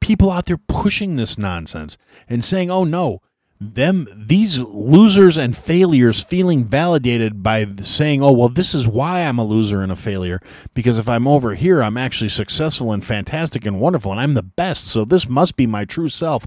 people 0.01 0.31
out 0.31 0.45
there 0.45 0.57
pushing 0.57 1.15
this 1.15 1.37
nonsense 1.37 1.97
and 2.29 2.43
saying, 2.43 2.69
oh 2.69 2.83
no, 2.83 3.21
them 3.59 4.07
these 4.13 4.59
losers 4.59 5.37
and 5.37 5.57
failures 5.57 6.23
feeling 6.23 6.63
validated 6.63 7.41
by 7.41 7.65
saying 7.81 8.21
oh 8.21 8.31
well 8.31 8.49
this 8.49 8.75
is 8.75 8.87
why 8.87 9.21
i'm 9.21 9.39
a 9.39 9.43
loser 9.43 9.81
and 9.81 9.91
a 9.91 9.95
failure 9.95 10.39
because 10.75 10.99
if 10.99 11.09
i'm 11.09 11.27
over 11.27 11.55
here 11.55 11.81
i'm 11.81 11.97
actually 11.97 12.29
successful 12.29 12.91
and 12.91 13.03
fantastic 13.03 13.65
and 13.65 13.79
wonderful 13.81 14.11
and 14.11 14.21
i'm 14.21 14.35
the 14.35 14.43
best 14.43 14.85
so 14.85 15.03
this 15.03 15.27
must 15.27 15.55
be 15.55 15.65
my 15.65 15.85
true 15.85 16.09
self. 16.09 16.45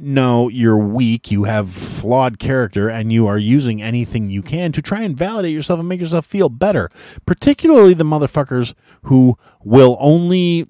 No 0.00 0.48
you're 0.48 0.78
weak 0.78 1.30
you 1.30 1.44
have 1.44 1.70
flawed 1.70 2.38
character 2.38 2.88
and 2.88 3.12
you 3.12 3.26
are 3.26 3.38
using 3.38 3.82
anything 3.82 4.30
you 4.30 4.42
can 4.42 4.70
to 4.72 4.80
try 4.80 5.02
and 5.02 5.16
validate 5.16 5.52
yourself 5.52 5.80
and 5.80 5.88
make 5.88 6.00
yourself 6.00 6.24
feel 6.24 6.48
better 6.48 6.88
particularly 7.26 7.94
the 7.94 8.04
motherfuckers 8.04 8.74
who 9.02 9.36
will 9.64 9.96
only 9.98 10.68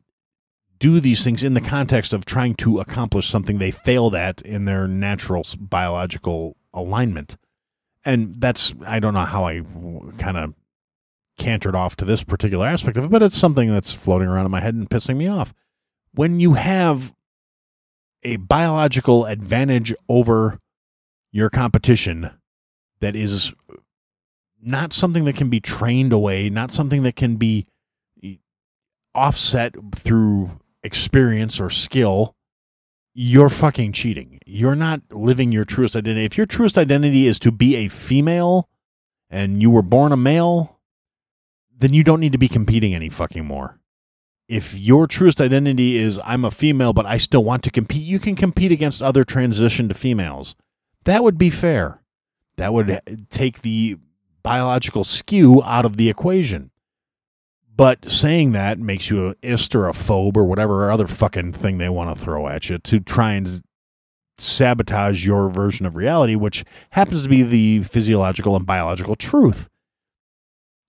do 0.78 1.00
these 1.00 1.24
things 1.24 1.42
in 1.42 1.54
the 1.54 1.60
context 1.60 2.12
of 2.12 2.24
trying 2.24 2.54
to 2.56 2.78
accomplish 2.80 3.28
something 3.28 3.58
they 3.58 3.70
failed 3.70 4.14
at 4.14 4.42
in 4.42 4.64
their 4.64 4.86
natural 4.86 5.44
biological 5.58 6.56
alignment. 6.72 7.36
And 8.04 8.40
that's, 8.40 8.74
I 8.86 9.00
don't 9.00 9.14
know 9.14 9.20
how 9.20 9.44
I 9.44 9.62
kind 10.18 10.36
of 10.36 10.54
cantered 11.36 11.74
off 11.74 11.96
to 11.96 12.04
this 12.04 12.22
particular 12.22 12.66
aspect 12.66 12.96
of 12.96 13.04
it, 13.04 13.10
but 13.10 13.22
it's 13.22 13.38
something 13.38 13.70
that's 13.70 13.92
floating 13.92 14.28
around 14.28 14.46
in 14.46 14.50
my 14.50 14.60
head 14.60 14.74
and 14.74 14.88
pissing 14.88 15.16
me 15.16 15.28
off. 15.28 15.52
When 16.12 16.40
you 16.40 16.54
have 16.54 17.14
a 18.22 18.36
biological 18.36 19.26
advantage 19.26 19.94
over 20.08 20.58
your 21.30 21.50
competition 21.50 22.30
that 23.00 23.14
is 23.14 23.52
not 24.60 24.92
something 24.92 25.24
that 25.24 25.36
can 25.36 25.48
be 25.48 25.60
trained 25.60 26.12
away, 26.12 26.50
not 26.50 26.72
something 26.72 27.02
that 27.04 27.16
can 27.16 27.36
be 27.36 27.66
offset 29.14 29.74
through 29.94 30.58
experience 30.88 31.60
or 31.60 31.68
skill, 31.68 32.34
you're 33.14 33.50
fucking 33.50 33.92
cheating. 33.92 34.38
You're 34.46 34.74
not 34.74 35.02
living 35.10 35.52
your 35.52 35.64
truest 35.64 35.94
identity. 35.94 36.24
If 36.24 36.38
your 36.38 36.46
truest 36.46 36.78
identity 36.78 37.26
is 37.26 37.38
to 37.40 37.52
be 37.52 37.76
a 37.76 37.88
female 37.88 38.68
and 39.28 39.60
you 39.60 39.70
were 39.70 39.82
born 39.82 40.12
a 40.12 40.16
male, 40.16 40.80
then 41.76 41.92
you 41.92 42.02
don't 42.02 42.20
need 42.20 42.32
to 42.32 42.38
be 42.38 42.48
competing 42.48 42.94
any 42.94 43.10
fucking 43.10 43.44
more. 43.44 43.78
If 44.48 44.74
your 44.74 45.06
truest 45.06 45.42
identity 45.42 45.98
is 45.98 46.18
I'm 46.24 46.44
a 46.44 46.50
female, 46.50 46.94
but 46.94 47.04
I 47.04 47.18
still 47.18 47.44
want 47.44 47.62
to 47.64 47.70
compete, 47.70 48.02
you 48.02 48.18
can 48.18 48.34
compete 48.34 48.72
against 48.72 49.02
other 49.02 49.24
transitioned 49.24 49.94
females. 49.94 50.56
That 51.04 51.22
would 51.22 51.36
be 51.36 51.50
fair. 51.50 52.00
That 52.56 52.72
would 52.72 53.00
take 53.30 53.60
the 53.60 53.98
biological 54.42 55.04
skew 55.04 55.62
out 55.62 55.84
of 55.84 55.98
the 55.98 56.08
equation. 56.08 56.70
But 57.78 58.10
saying 58.10 58.50
that 58.52 58.80
makes 58.80 59.08
you 59.08 59.28
a 59.28 59.34
ist 59.40 59.72
or 59.72 59.88
a 59.88 59.92
phobe 59.92 60.36
or 60.36 60.44
whatever 60.44 60.90
other 60.90 61.06
fucking 61.06 61.52
thing 61.52 61.78
they 61.78 61.88
want 61.88 62.12
to 62.12 62.20
throw 62.22 62.48
at 62.48 62.68
you 62.68 62.78
to 62.78 62.98
try 62.98 63.34
and 63.34 63.62
sabotage 64.36 65.24
your 65.24 65.48
version 65.48 65.86
of 65.86 65.94
reality, 65.94 66.34
which 66.34 66.64
happens 66.90 67.22
to 67.22 67.28
be 67.28 67.44
the 67.44 67.84
physiological 67.84 68.56
and 68.56 68.66
biological 68.66 69.14
truth. 69.14 69.68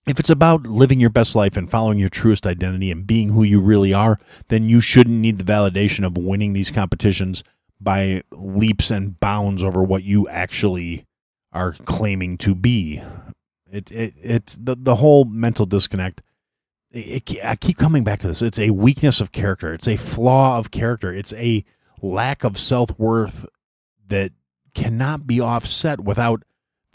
If 0.08 0.18
it's 0.18 0.30
about 0.30 0.66
living 0.66 0.98
your 0.98 1.10
best 1.10 1.36
life 1.36 1.56
and 1.56 1.70
following 1.70 2.00
your 2.00 2.08
truest 2.08 2.44
identity 2.44 2.90
and 2.90 3.06
being 3.06 3.28
who 3.28 3.44
you 3.44 3.60
really 3.60 3.94
are, 3.94 4.18
then 4.48 4.68
you 4.68 4.80
shouldn't 4.80 5.20
need 5.20 5.38
the 5.38 5.44
validation 5.44 6.04
of 6.04 6.18
winning 6.18 6.54
these 6.54 6.72
competitions 6.72 7.44
by 7.80 8.24
leaps 8.32 8.90
and 8.90 9.20
bounds 9.20 9.62
over 9.62 9.80
what 9.80 10.02
you 10.02 10.28
actually 10.28 11.06
are 11.52 11.74
claiming 11.84 12.36
to 12.38 12.56
be. 12.56 13.00
It 13.70 13.92
it 13.92 14.14
it's 14.20 14.58
the 14.60 14.74
the 14.76 14.96
whole 14.96 15.24
mental 15.24 15.66
disconnect. 15.66 16.22
It, 16.92 17.44
I 17.44 17.56
keep 17.56 17.76
coming 17.76 18.04
back 18.04 18.20
to 18.20 18.28
this. 18.28 18.42
It's 18.42 18.58
a 18.58 18.70
weakness 18.70 19.20
of 19.20 19.32
character. 19.32 19.72
It's 19.72 19.88
a 19.88 19.96
flaw 19.96 20.58
of 20.58 20.70
character. 20.70 21.12
It's 21.12 21.32
a 21.34 21.64
lack 22.02 22.44
of 22.44 22.58
self 22.58 22.98
worth 22.98 23.46
that 24.08 24.32
cannot 24.74 25.26
be 25.26 25.40
offset 25.40 26.00
without 26.00 26.42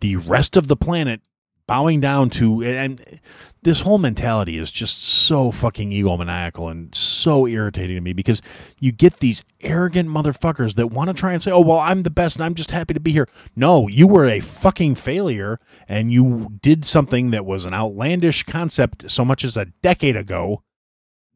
the 0.02 0.18
rest 0.18 0.58
of 0.58 0.68
the 0.68 0.76
planet 0.76 1.22
bowing 1.68 2.00
down 2.00 2.30
to 2.30 2.64
and 2.64 3.20
this 3.66 3.82
whole 3.82 3.98
mentality 3.98 4.60
is 4.60 4.72
just 4.72 5.04
so 5.04 5.50
fucking 5.50 5.90
egomaniacal 5.90 6.70
and 6.70 6.94
so 6.94 7.48
irritating 7.48 7.96
to 7.96 8.02
me 8.02 8.14
because 8.14 8.40
you 8.80 8.92
get 8.92 9.20
these 9.20 9.44
arrogant 9.62 10.08
motherfuckers 10.08 10.76
that 10.76 10.92
want 10.92 11.08
to 11.08 11.16
try 11.16 11.34
and 11.34 11.42
say, 11.42 11.50
"Oh, 11.50 11.62
well, 11.62 11.80
I'm 11.80 12.04
the 12.04 12.12
best 12.12 12.36
and 12.36 12.46
I'm 12.46 12.54
just 12.54 12.70
happy 12.70 12.94
to 12.94 13.00
be 13.00 13.12
here." 13.12 13.28
No, 13.56 13.88
you 13.88 14.08
were 14.08 14.26
a 14.26 14.40
fucking 14.40 14.96
failure 14.96 15.60
and 15.88 16.14
you 16.14 16.60
did 16.62 16.86
something 16.86 17.32
that 17.32 17.44
was 17.44 17.66
an 17.66 17.74
outlandish 17.74 18.44
concept 18.44 19.10
so 19.10 19.26
much 19.26 19.44
as 19.44 19.58
a 19.58 19.66
decade 19.82 20.16
ago 20.16 20.62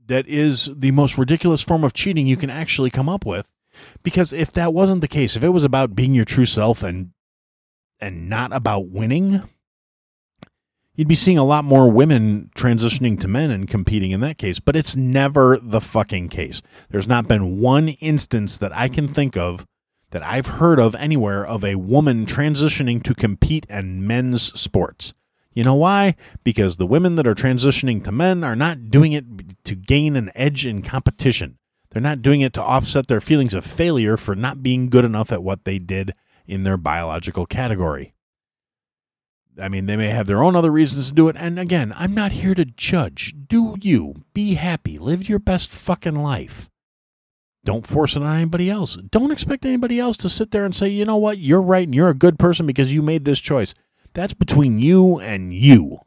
that 0.06 0.28
is 0.28 0.70
the 0.76 0.92
most 0.92 1.18
ridiculous 1.18 1.64
form 1.64 1.84
of 1.84 1.94
cheating 1.94 2.28
you 2.28 2.38
can 2.38 2.52
actually 2.52 2.92
come 2.92 3.10
up 3.10 3.26
with. 3.26 3.52
Because 4.04 4.34
if 4.34 4.52
that 4.54 4.74
wasn't 4.74 5.02
the 5.02 5.08
case, 5.08 5.36
if 5.36 5.44
it 5.44 5.50
was 5.50 5.64
about 5.64 5.96
being 5.96 6.14
your 6.14 6.26
true 6.26 6.46
self 6.46 6.84
and 6.84 7.12
and 8.00 8.30
not 8.30 8.54
about 8.54 8.90
winning, 8.90 9.42
you'd 11.00 11.08
be 11.08 11.16
seeing 11.16 11.38
a 11.38 11.46
lot 11.46 11.64
more 11.64 11.90
women 11.90 12.52
transitioning 12.58 13.18
to 13.18 13.26
men 13.26 13.50
and 13.52 13.70
competing 13.70 14.12
in 14.12 14.20
that 14.20 14.38
case. 14.38 14.60
But 14.60 14.76
it's 14.76 14.98
never 14.98 15.58
the 15.58 15.80
fucking 15.80 16.28
case. 16.28 16.62
There's 16.90 17.08
not 17.08 17.26
been 17.26 17.62
one 17.62 17.88
instance 17.88 18.58
that 18.58 18.76
I 18.76 18.90
can 18.90 19.08
think 19.08 19.38
of 19.38 19.66
that 20.10 20.24
I've 20.24 20.48
heard 20.48 20.78
of 20.78 20.96
anywhere 20.96 21.46
of 21.46 21.64
a 21.64 21.76
woman 21.76 22.26
transitioning 22.26 23.02
to 23.04 23.16
compete 23.16 23.66
in 23.70 24.06
men's 24.06 24.52
sports. 24.60 25.14
You 25.54 25.64
know 25.64 25.76
why? 25.76 26.16
Because 26.44 26.76
the 26.76 26.86
women 26.86 27.16
that 27.16 27.26
are 27.26 27.34
transitioning 27.34 28.04
to 28.04 28.12
men 28.12 28.44
are 28.44 28.56
not 28.58 28.90
doing 28.90 29.14
it 29.14 29.24
to 29.64 29.76
gain 29.76 30.18
an 30.18 30.32
edge 30.36 30.66
in 30.66 30.82
competition. 30.82 31.60
They're 31.92 32.02
not 32.02 32.22
doing 32.22 32.42
it 32.42 32.52
to 32.56 32.62
offset 32.62 33.08
their 33.08 33.22
feelings 33.22 33.54
of 33.54 33.64
failure 33.64 34.18
for 34.18 34.36
not 34.36 34.62
being 34.62 34.90
good 34.90 35.06
enough 35.06 35.32
at 35.32 35.44
what 35.44 35.64
they 35.64 35.80
did 35.80 36.14
in 36.46 36.64
their 36.64 36.76
biological 36.76 37.46
category. 37.46 38.14
I 39.60 39.68
mean, 39.68 39.86
they 39.86 39.96
may 39.96 40.10
have 40.10 40.28
their 40.28 40.44
own 40.44 40.56
other 40.56 40.72
reasons 40.72 41.10
to 41.10 41.14
do 41.14 41.28
it. 41.30 41.36
And 41.38 41.60
again, 41.60 41.94
I'm 41.98 42.14
not 42.14 42.32
here 42.32 42.56
to 42.56 42.66
judge. 42.66 43.36
Do 43.48 43.76
you. 43.82 44.24
Be 44.34 44.56
happy. 44.56 44.98
Live 44.98 45.28
your 45.28 45.40
best 45.40 45.70
fucking 45.70 46.16
life. 46.16 46.70
Don't 47.66 47.86
force 47.86 48.16
it 48.16 48.24
on 48.24 48.36
anybody 48.36 48.70
else. 48.70 48.96
Don't 48.96 49.32
expect 49.32 49.66
anybody 49.66 50.00
else 50.00 50.18
to 50.18 50.30
sit 50.30 50.52
there 50.52 50.66
and 50.66 50.76
say, 50.76 50.88
you 50.88 51.06
know 51.06 51.18
what, 51.18 51.38
you're 51.40 51.62
right 51.62 51.86
and 51.86 51.94
you're 51.94 52.10
a 52.10 52.14
good 52.14 52.40
person 52.40 52.66
because 52.66 52.94
you 52.94 53.02
made 53.02 53.26
this 53.26 53.40
choice. 53.40 53.74
That's 54.14 54.34
between 54.34 54.80
you 54.80 55.20
and 55.20 55.54
you. 55.54 56.00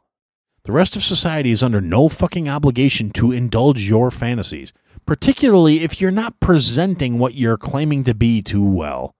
The 0.63 0.71
rest 0.71 0.95
of 0.95 1.03
society 1.03 1.51
is 1.51 1.61
under 1.61 1.81
no 1.81 2.07
fucking 2.07 2.49
obligation 2.49 3.11
to 3.11 3.31
indulge 3.31 3.81
your 3.81 4.11
fantasies, 4.11 4.73
particularly 5.05 5.81
if 5.81 6.01
you're 6.01 6.11
not 6.11 6.39
presenting 6.39 7.19
what 7.19 7.35
you're 7.35 7.57
claiming 7.57 8.03
to 8.05 8.13
be 8.13 8.41
too 8.41 8.63
well. 8.63 9.13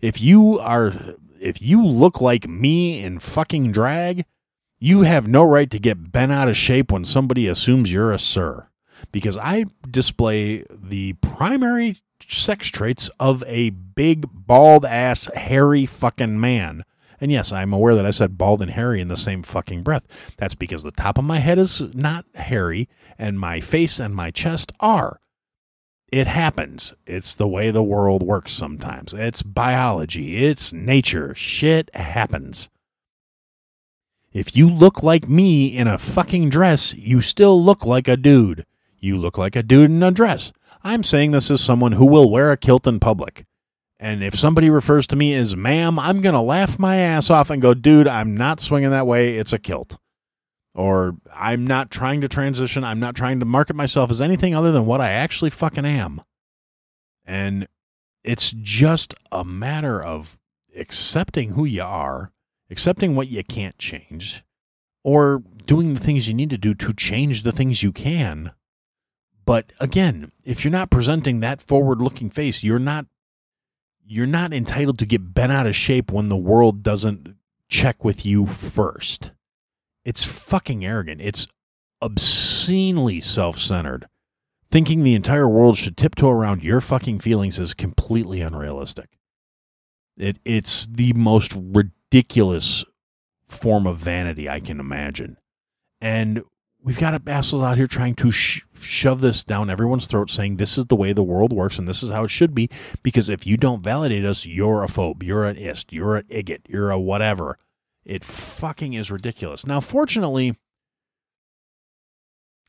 If 0.00 0.20
you 0.20 0.58
are 0.58 1.14
if 1.40 1.62
you 1.62 1.84
look 1.84 2.20
like 2.20 2.48
me 2.48 3.02
in 3.02 3.18
fucking 3.18 3.72
drag, 3.72 4.24
you 4.78 5.02
have 5.02 5.26
no 5.26 5.44
right 5.44 5.70
to 5.70 5.78
get 5.78 6.12
bent 6.12 6.32
out 6.32 6.48
of 6.48 6.56
shape 6.56 6.92
when 6.92 7.04
somebody 7.04 7.46
assumes 7.46 7.92
you're 7.92 8.12
a 8.12 8.18
sir. 8.18 8.68
Because 9.12 9.36
I 9.36 9.66
display 9.88 10.64
the 10.70 11.14
primary 11.14 11.96
sex 12.26 12.68
traits 12.68 13.08
of 13.20 13.44
a 13.46 13.70
big, 13.70 14.26
bald 14.32 14.84
ass, 14.84 15.28
hairy 15.34 15.86
fucking 15.86 16.40
man. 16.40 16.84
And 17.20 17.32
yes, 17.32 17.52
I'm 17.52 17.72
aware 17.72 17.94
that 17.94 18.06
I 18.06 18.10
said 18.12 18.38
bald 18.38 18.62
and 18.62 18.70
hairy 18.70 19.00
in 19.00 19.08
the 19.08 19.16
same 19.16 19.42
fucking 19.42 19.82
breath. 19.82 20.04
That's 20.36 20.54
because 20.54 20.82
the 20.82 20.92
top 20.92 21.18
of 21.18 21.24
my 21.24 21.38
head 21.38 21.58
is 21.58 21.80
not 21.94 22.26
hairy, 22.34 22.88
and 23.18 23.40
my 23.40 23.60
face 23.60 23.98
and 23.98 24.14
my 24.14 24.30
chest 24.30 24.72
are 24.78 25.20
it 26.10 26.26
happens. 26.26 26.94
It's 27.06 27.34
the 27.34 27.48
way 27.48 27.70
the 27.70 27.82
world 27.82 28.22
works 28.22 28.52
sometimes. 28.52 29.12
It's 29.12 29.42
biology, 29.42 30.44
it's 30.44 30.72
nature. 30.72 31.34
Shit 31.34 31.94
happens. 31.94 32.68
If 34.32 34.56
you 34.56 34.68
look 34.68 35.02
like 35.02 35.28
me 35.28 35.66
in 35.66 35.86
a 35.86 35.98
fucking 35.98 36.50
dress, 36.50 36.94
you 36.94 37.20
still 37.20 37.62
look 37.62 37.84
like 37.84 38.08
a 38.08 38.16
dude. 38.16 38.64
You 38.98 39.16
look 39.16 39.38
like 39.38 39.56
a 39.56 39.62
dude 39.62 39.90
in 39.90 40.02
a 40.02 40.10
dress. 40.10 40.52
I'm 40.82 41.02
saying 41.02 41.32
this 41.32 41.50
as 41.50 41.60
someone 41.60 41.92
who 41.92 42.06
will 42.06 42.30
wear 42.30 42.52
a 42.52 42.56
kilt 42.56 42.86
in 42.86 43.00
public. 43.00 43.44
And 43.98 44.22
if 44.22 44.38
somebody 44.38 44.70
refers 44.70 45.06
to 45.08 45.16
me 45.16 45.34
as 45.34 45.56
ma'am, 45.56 45.98
I'm 45.98 46.20
going 46.20 46.34
to 46.34 46.40
laugh 46.40 46.78
my 46.78 46.96
ass 46.96 47.30
off 47.30 47.50
and 47.50 47.60
go, 47.60 47.74
dude, 47.74 48.06
I'm 48.06 48.36
not 48.36 48.60
swinging 48.60 48.90
that 48.90 49.06
way. 49.06 49.38
It's 49.38 49.52
a 49.52 49.58
kilt 49.58 49.98
or 50.78 51.16
I'm 51.34 51.66
not 51.66 51.90
trying 51.90 52.20
to 52.20 52.28
transition. 52.28 52.84
I'm 52.84 53.00
not 53.00 53.16
trying 53.16 53.40
to 53.40 53.44
market 53.44 53.74
myself 53.74 54.12
as 54.12 54.20
anything 54.20 54.54
other 54.54 54.70
than 54.70 54.86
what 54.86 55.00
I 55.00 55.10
actually 55.10 55.50
fucking 55.50 55.84
am. 55.84 56.22
And 57.26 57.66
it's 58.22 58.52
just 58.52 59.12
a 59.32 59.44
matter 59.44 60.00
of 60.00 60.38
accepting 60.76 61.50
who 61.50 61.64
you 61.64 61.82
are, 61.82 62.30
accepting 62.70 63.16
what 63.16 63.26
you 63.26 63.42
can't 63.42 63.76
change, 63.76 64.44
or 65.02 65.42
doing 65.66 65.94
the 65.94 66.00
things 66.00 66.28
you 66.28 66.34
need 66.34 66.50
to 66.50 66.58
do 66.58 66.74
to 66.74 66.94
change 66.94 67.42
the 67.42 67.50
things 67.50 67.82
you 67.82 67.90
can. 67.90 68.52
But 69.44 69.72
again, 69.80 70.30
if 70.44 70.62
you're 70.62 70.70
not 70.70 70.90
presenting 70.90 71.40
that 71.40 71.60
forward-looking 71.60 72.30
face, 72.30 72.62
you're 72.62 72.78
not 72.78 73.06
you're 74.06 74.26
not 74.28 74.54
entitled 74.54 75.00
to 75.00 75.06
get 75.06 75.34
bent 75.34 75.50
out 75.50 75.66
of 75.66 75.74
shape 75.74 76.12
when 76.12 76.28
the 76.28 76.36
world 76.36 76.84
doesn't 76.84 77.34
check 77.68 78.04
with 78.04 78.24
you 78.24 78.46
first. 78.46 79.32
It's 80.08 80.24
fucking 80.24 80.86
arrogant. 80.86 81.20
It's 81.20 81.46
obscenely 82.00 83.20
self 83.20 83.58
centered. 83.58 84.06
Thinking 84.70 85.02
the 85.02 85.14
entire 85.14 85.46
world 85.46 85.76
should 85.76 85.98
tiptoe 85.98 86.30
around 86.30 86.64
your 86.64 86.80
fucking 86.80 87.20
feelings 87.20 87.58
is 87.58 87.74
completely 87.74 88.40
unrealistic. 88.40 89.18
It, 90.16 90.38
it's 90.46 90.86
the 90.86 91.12
most 91.12 91.54
ridiculous 91.54 92.86
form 93.48 93.86
of 93.86 93.98
vanity 93.98 94.48
I 94.48 94.60
can 94.60 94.80
imagine. 94.80 95.36
And 96.00 96.42
we've 96.82 96.98
got 96.98 97.28
assholes 97.28 97.64
out 97.64 97.76
here 97.76 97.86
trying 97.86 98.14
to 98.14 98.32
sh- 98.32 98.62
shove 98.80 99.20
this 99.20 99.44
down 99.44 99.68
everyone's 99.68 100.06
throat, 100.06 100.30
saying 100.30 100.56
this 100.56 100.78
is 100.78 100.86
the 100.86 100.96
way 100.96 101.12
the 101.12 101.22
world 101.22 101.52
works 101.52 101.78
and 101.78 101.86
this 101.86 102.02
is 102.02 102.08
how 102.08 102.24
it 102.24 102.30
should 102.30 102.54
be. 102.54 102.70
Because 103.02 103.28
if 103.28 103.46
you 103.46 103.58
don't 103.58 103.84
validate 103.84 104.24
us, 104.24 104.46
you're 104.46 104.82
a 104.82 104.86
phobe, 104.86 105.22
you're 105.22 105.44
an 105.44 105.58
ist, 105.58 105.92
you're 105.92 106.16
an 106.16 106.24
igot, 106.28 106.62
you're 106.66 106.90
a 106.90 106.98
whatever. 106.98 107.58
It 108.08 108.24
fucking 108.24 108.94
is 108.94 109.10
ridiculous. 109.10 109.66
Now, 109.66 109.80
fortunately, 109.80 110.56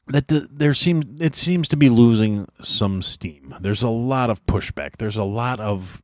that 0.08 0.28
there 0.28 0.74
seems 0.74 1.22
it 1.22 1.36
seems 1.36 1.70
to 1.70 1.78
be 1.78 1.88
losing 1.88 2.46
some 2.62 3.02
steam. 3.02 3.56
There's 3.62 3.82
a 3.82 3.90
lot 3.90 4.30
of 4.30 4.46
pushback. 4.46 4.98
There's 4.98 5.16
a 5.16 5.24
lot 5.24 5.62
of, 5.62 6.04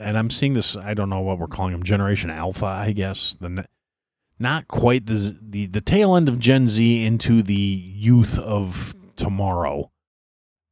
and 0.00 0.18
I'm 0.18 0.28
seeing 0.28 0.54
this. 0.54 0.76
I 0.76 0.94
don't 0.94 1.08
know 1.08 1.20
what 1.20 1.38
we're 1.38 1.46
calling 1.46 1.72
them, 1.72 1.84
Generation 1.84 2.30
Alpha, 2.30 2.66
I 2.66 2.90
guess. 2.92 3.36
The 3.40 3.64
not 4.40 4.66
quite 4.66 5.06
the 5.06 5.38
the 5.40 5.66
the 5.66 5.80
tail 5.80 6.16
end 6.16 6.28
of 6.28 6.40
Gen 6.40 6.66
Z 6.66 7.04
into 7.04 7.42
the 7.42 7.54
youth 7.54 8.40
of 8.40 8.96
tomorrow 9.14 9.92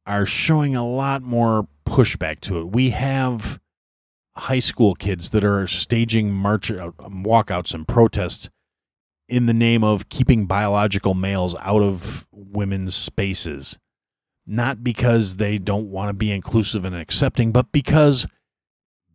are 0.05 0.25
showing 0.25 0.75
a 0.75 0.85
lot 0.87 1.21
more 1.21 1.69
pushback 1.85 2.41
to 2.41 2.59
it. 2.59 2.71
We 2.71 2.89
have 2.89 3.61
high 4.37 4.59
school 4.59 4.95
kids 4.95 5.31
that 5.31 5.43
are 5.43 5.67
staging 5.67 6.31
march 6.31 6.71
uh, 6.71 6.91
walkouts 6.99 7.73
and 7.73 7.87
protests 7.87 8.49
in 9.27 9.45
the 9.45 9.53
name 9.53 9.83
of 9.83 10.09
keeping 10.09 10.45
biological 10.45 11.13
males 11.13 11.55
out 11.59 11.81
of 11.81 12.27
women's 12.31 12.95
spaces. 12.95 13.77
Not 14.45 14.83
because 14.83 15.35
they 15.35 15.57
don't 15.57 15.89
want 15.89 16.09
to 16.09 16.13
be 16.13 16.31
inclusive 16.31 16.85
and 16.85 16.95
accepting 16.95 17.51
but 17.51 17.71
because 17.71 18.25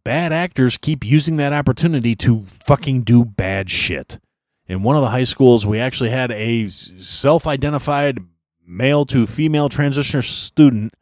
bad 0.05 0.33
actors 0.33 0.77
keep 0.77 1.05
using 1.05 1.37
that 1.37 1.53
opportunity 1.53 2.15
to 2.17 2.45
fucking 2.67 3.03
do 3.03 3.25
bad 3.25 3.71
shit. 3.71 4.19
In 4.67 4.83
one 4.83 4.97
of 4.97 5.03
the 5.03 5.11
high 5.11 5.25
schools, 5.25 5.67
we 5.67 5.79
actually 5.79 6.11
had 6.11 6.31
a 6.33 6.67
self 6.67 7.47
identified 7.47 8.19
male 8.67 9.05
to 9.07 9.27
female 9.27 9.69
transitioner 9.69 10.25
student 10.25 10.95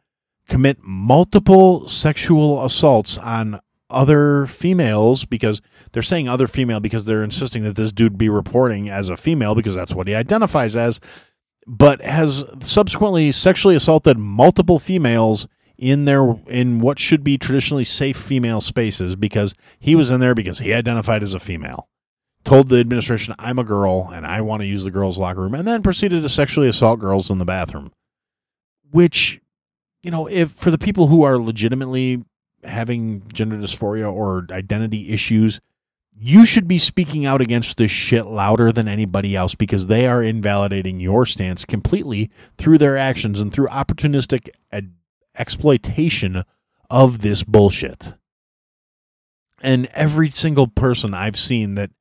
commit 0.49 0.79
multiple 0.81 1.87
sexual 1.87 2.65
assaults 2.65 3.17
on 3.17 3.59
other 3.91 4.45
females 4.45 5.25
because 5.25 5.61
they're 5.91 6.01
saying 6.01 6.27
other 6.27 6.47
female 6.47 6.79
because 6.79 7.05
they're 7.05 7.23
insisting 7.23 7.63
that 7.63 7.75
this 7.75 7.91
dude 7.91 8.17
be 8.17 8.29
reporting 8.29 8.89
as 8.89 9.09
a 9.09 9.17
female 9.17 9.55
because 9.55 9.75
that's 9.75 9.93
what 9.93 10.07
he 10.07 10.15
identifies 10.15 10.75
as, 10.75 10.99
but 11.67 12.01
has 12.01 12.43
subsequently 12.61 13.31
sexually 13.31 13.75
assaulted 13.75 14.17
multiple 14.17 14.79
females 14.79 15.47
in 15.77 16.05
their 16.05 16.39
in 16.47 16.79
what 16.79 16.99
should 16.99 17.23
be 17.23 17.37
traditionally 17.37 17.83
safe 17.83 18.15
female 18.15 18.61
spaces 18.61 19.15
because 19.15 19.55
he 19.79 19.95
was 19.95 20.11
in 20.11 20.19
there 20.19 20.35
because 20.35 20.59
he 20.59 20.73
identified 20.73 21.23
as 21.23 21.33
a 21.33 21.39
female. 21.39 21.89
Told 22.43 22.69
the 22.69 22.79
administration, 22.79 23.35
I'm 23.37 23.59
a 23.59 23.63
girl 23.63 24.09
and 24.11 24.25
I 24.25 24.41
want 24.41 24.61
to 24.61 24.67
use 24.67 24.83
the 24.83 24.91
girls' 24.91 25.17
locker 25.17 25.41
room, 25.41 25.53
and 25.53 25.67
then 25.67 25.83
proceeded 25.83 26.21
to 26.21 26.29
sexually 26.29 26.67
assault 26.67 26.99
girls 26.99 27.29
in 27.29 27.37
the 27.37 27.45
bathroom. 27.45 27.91
Which, 28.89 29.39
you 30.03 30.11
know, 30.11 30.27
if 30.27 30.51
for 30.51 30.71
the 30.71 30.77
people 30.77 31.07
who 31.07 31.23
are 31.23 31.37
legitimately 31.37 32.23
having 32.63 33.23
gender 33.33 33.57
dysphoria 33.57 34.11
or 34.11 34.45
identity 34.51 35.09
issues, 35.09 35.59
you 36.17 36.45
should 36.45 36.67
be 36.67 36.77
speaking 36.77 37.25
out 37.25 37.41
against 37.41 37.77
this 37.77 37.91
shit 37.91 38.27
louder 38.27 38.71
than 38.71 38.87
anybody 38.87 39.35
else 39.35 39.55
because 39.55 39.87
they 39.87 40.07
are 40.07 40.21
invalidating 40.21 40.99
your 40.99 41.25
stance 41.25 41.65
completely 41.65 42.29
through 42.57 42.77
their 42.77 42.97
actions 42.97 43.39
and 43.39 43.51
through 43.51 43.67
opportunistic 43.67 44.49
ad- 44.71 44.93
exploitation 45.37 46.43
of 46.89 47.19
this 47.19 47.43
bullshit. 47.43 48.13
And 49.61 49.87
every 49.93 50.29
single 50.29 50.67
person 50.67 51.13
I've 51.13 51.37
seen 51.37 51.75
that 51.75 51.91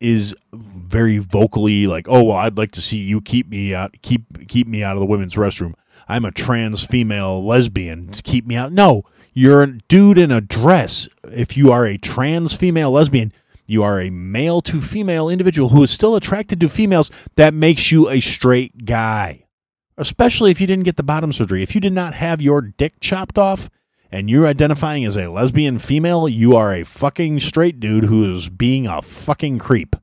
is 0.00 0.34
very 0.52 1.18
vocally 1.18 1.86
like, 1.86 2.06
"Oh, 2.08 2.24
well, 2.24 2.36
I'd 2.36 2.58
like 2.58 2.72
to 2.72 2.82
see 2.82 2.98
you 2.98 3.20
keep 3.20 3.48
me 3.48 3.74
out 3.74 3.94
keep 4.02 4.48
keep 4.48 4.66
me 4.66 4.82
out 4.82 4.96
of 4.96 5.00
the 5.00 5.06
women's 5.06 5.34
restroom. 5.34 5.74
I'm 6.08 6.24
a 6.24 6.30
trans 6.30 6.84
female 6.84 7.44
lesbian. 7.44 8.08
Keep 8.22 8.46
me 8.46 8.56
out." 8.56 8.72
No, 8.72 9.04
you're 9.34 9.62
a 9.64 9.78
dude 9.88 10.16
in 10.16 10.30
a 10.30 10.40
dress. 10.40 11.08
If 11.24 11.56
you 11.56 11.72
are 11.72 11.84
a 11.84 11.98
trans 11.98 12.54
female 12.54 12.92
lesbian, 12.92 13.32
you 13.66 13.82
are 13.82 14.00
a 14.00 14.10
male 14.10 14.60
to 14.62 14.80
female 14.80 15.28
individual 15.28 15.70
who 15.70 15.82
is 15.82 15.90
still 15.90 16.16
attracted 16.16 16.60
to 16.60 16.68
females. 16.68 17.10
That 17.36 17.52
makes 17.52 17.90
you 17.90 18.08
a 18.08 18.20
straight 18.20 18.84
guy. 18.84 19.46
Especially 19.96 20.50
if 20.50 20.60
you 20.60 20.66
didn't 20.66 20.84
get 20.84 20.96
the 20.96 21.02
bottom 21.02 21.32
surgery. 21.32 21.62
If 21.62 21.74
you 21.74 21.80
did 21.80 21.92
not 21.92 22.14
have 22.14 22.40
your 22.40 22.60
dick 22.60 23.00
chopped 23.00 23.38
off 23.38 23.70
and 24.10 24.30
you're 24.30 24.46
identifying 24.46 25.04
as 25.04 25.16
a 25.16 25.28
lesbian 25.28 25.78
female, 25.78 26.28
you 26.28 26.56
are 26.56 26.72
a 26.72 26.84
fucking 26.84 27.40
straight 27.40 27.80
dude 27.80 28.04
who 28.04 28.32
is 28.34 28.48
being 28.48 28.86
a 28.86 29.02
fucking 29.02 29.58
creep. 29.58 29.96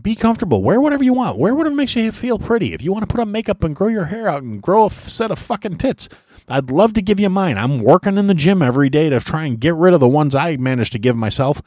Be 0.00 0.16
comfortable. 0.16 0.62
Wear 0.62 0.80
whatever 0.80 1.04
you 1.04 1.12
want. 1.12 1.38
Wear 1.38 1.54
whatever 1.54 1.76
makes 1.76 1.94
you 1.94 2.10
feel 2.10 2.38
pretty. 2.38 2.72
If 2.72 2.82
you 2.82 2.92
want 2.92 3.02
to 3.02 3.12
put 3.12 3.20
on 3.20 3.30
makeup 3.30 3.62
and 3.62 3.76
grow 3.76 3.86
your 3.86 4.06
hair 4.06 4.28
out 4.28 4.42
and 4.42 4.60
grow 4.60 4.86
a 4.86 4.90
set 4.90 5.30
of 5.30 5.38
fucking 5.38 5.78
tits, 5.78 6.08
I'd 6.48 6.70
love 6.70 6.92
to 6.94 7.02
give 7.02 7.18
you 7.18 7.30
mine. 7.30 7.56
I'm 7.56 7.80
working 7.80 8.18
in 8.18 8.26
the 8.26 8.34
gym 8.34 8.62
every 8.62 8.90
day 8.90 9.08
to 9.08 9.20
try 9.20 9.46
and 9.46 9.60
get 9.60 9.74
rid 9.74 9.94
of 9.94 10.00
the 10.00 10.08
ones 10.08 10.34
I 10.34 10.56
managed 10.56 10.92
to 10.92 10.98
give 10.98 11.16
myself. 11.16 11.62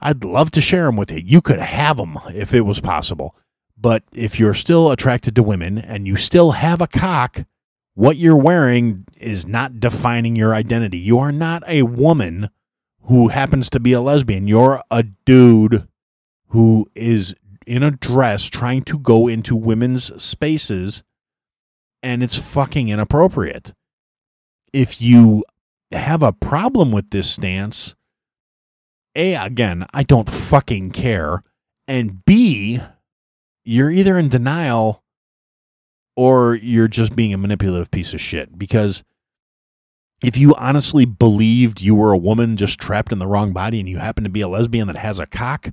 I'd 0.00 0.24
love 0.24 0.50
to 0.52 0.60
share 0.60 0.84
them 0.84 0.96
with 0.96 1.10
you. 1.10 1.22
You 1.24 1.40
could 1.40 1.58
have 1.58 1.96
them 1.96 2.18
if 2.34 2.54
it 2.54 2.62
was 2.62 2.80
possible. 2.80 3.34
But 3.76 4.04
if 4.14 4.38
you're 4.38 4.54
still 4.54 4.90
attracted 4.90 5.34
to 5.34 5.42
women 5.42 5.78
and 5.78 6.06
you 6.06 6.16
still 6.16 6.52
have 6.52 6.80
a 6.80 6.86
cock, 6.86 7.44
what 7.94 8.16
you're 8.16 8.36
wearing 8.36 9.04
is 9.16 9.46
not 9.46 9.80
defining 9.80 10.36
your 10.36 10.54
identity. 10.54 10.98
You 10.98 11.18
are 11.18 11.32
not 11.32 11.62
a 11.68 11.82
woman 11.82 12.50
who 13.02 13.28
happens 13.28 13.68
to 13.70 13.80
be 13.80 13.92
a 13.92 14.00
lesbian. 14.00 14.46
You're 14.48 14.82
a 14.90 15.02
dude 15.02 15.88
who 16.48 16.88
is 16.94 17.34
in 17.66 17.82
a 17.82 17.90
dress 17.90 18.44
trying 18.44 18.82
to 18.82 18.98
go 18.98 19.26
into 19.26 19.56
women's 19.56 20.22
spaces 20.22 21.02
and 22.02 22.22
it's 22.22 22.36
fucking 22.36 22.88
inappropriate. 22.88 23.72
If 24.74 25.00
you 25.00 25.44
have 25.92 26.24
a 26.24 26.32
problem 26.32 26.90
with 26.90 27.10
this 27.10 27.30
stance, 27.30 27.94
A, 29.14 29.36
again, 29.36 29.86
I 29.94 30.02
don't 30.02 30.28
fucking 30.28 30.90
care. 30.90 31.44
And 31.86 32.24
B, 32.24 32.80
you're 33.64 33.92
either 33.92 34.18
in 34.18 34.28
denial 34.28 35.04
or 36.16 36.56
you're 36.56 36.88
just 36.88 37.14
being 37.14 37.32
a 37.32 37.38
manipulative 37.38 37.92
piece 37.92 38.14
of 38.14 38.20
shit. 38.20 38.58
Because 38.58 39.04
if 40.24 40.36
you 40.36 40.56
honestly 40.56 41.04
believed 41.04 41.80
you 41.80 41.94
were 41.94 42.10
a 42.10 42.18
woman 42.18 42.56
just 42.56 42.80
trapped 42.80 43.12
in 43.12 43.20
the 43.20 43.28
wrong 43.28 43.52
body 43.52 43.78
and 43.78 43.88
you 43.88 43.98
happen 43.98 44.24
to 44.24 44.30
be 44.30 44.40
a 44.40 44.48
lesbian 44.48 44.88
that 44.88 44.96
has 44.96 45.20
a 45.20 45.26
cock, 45.26 45.68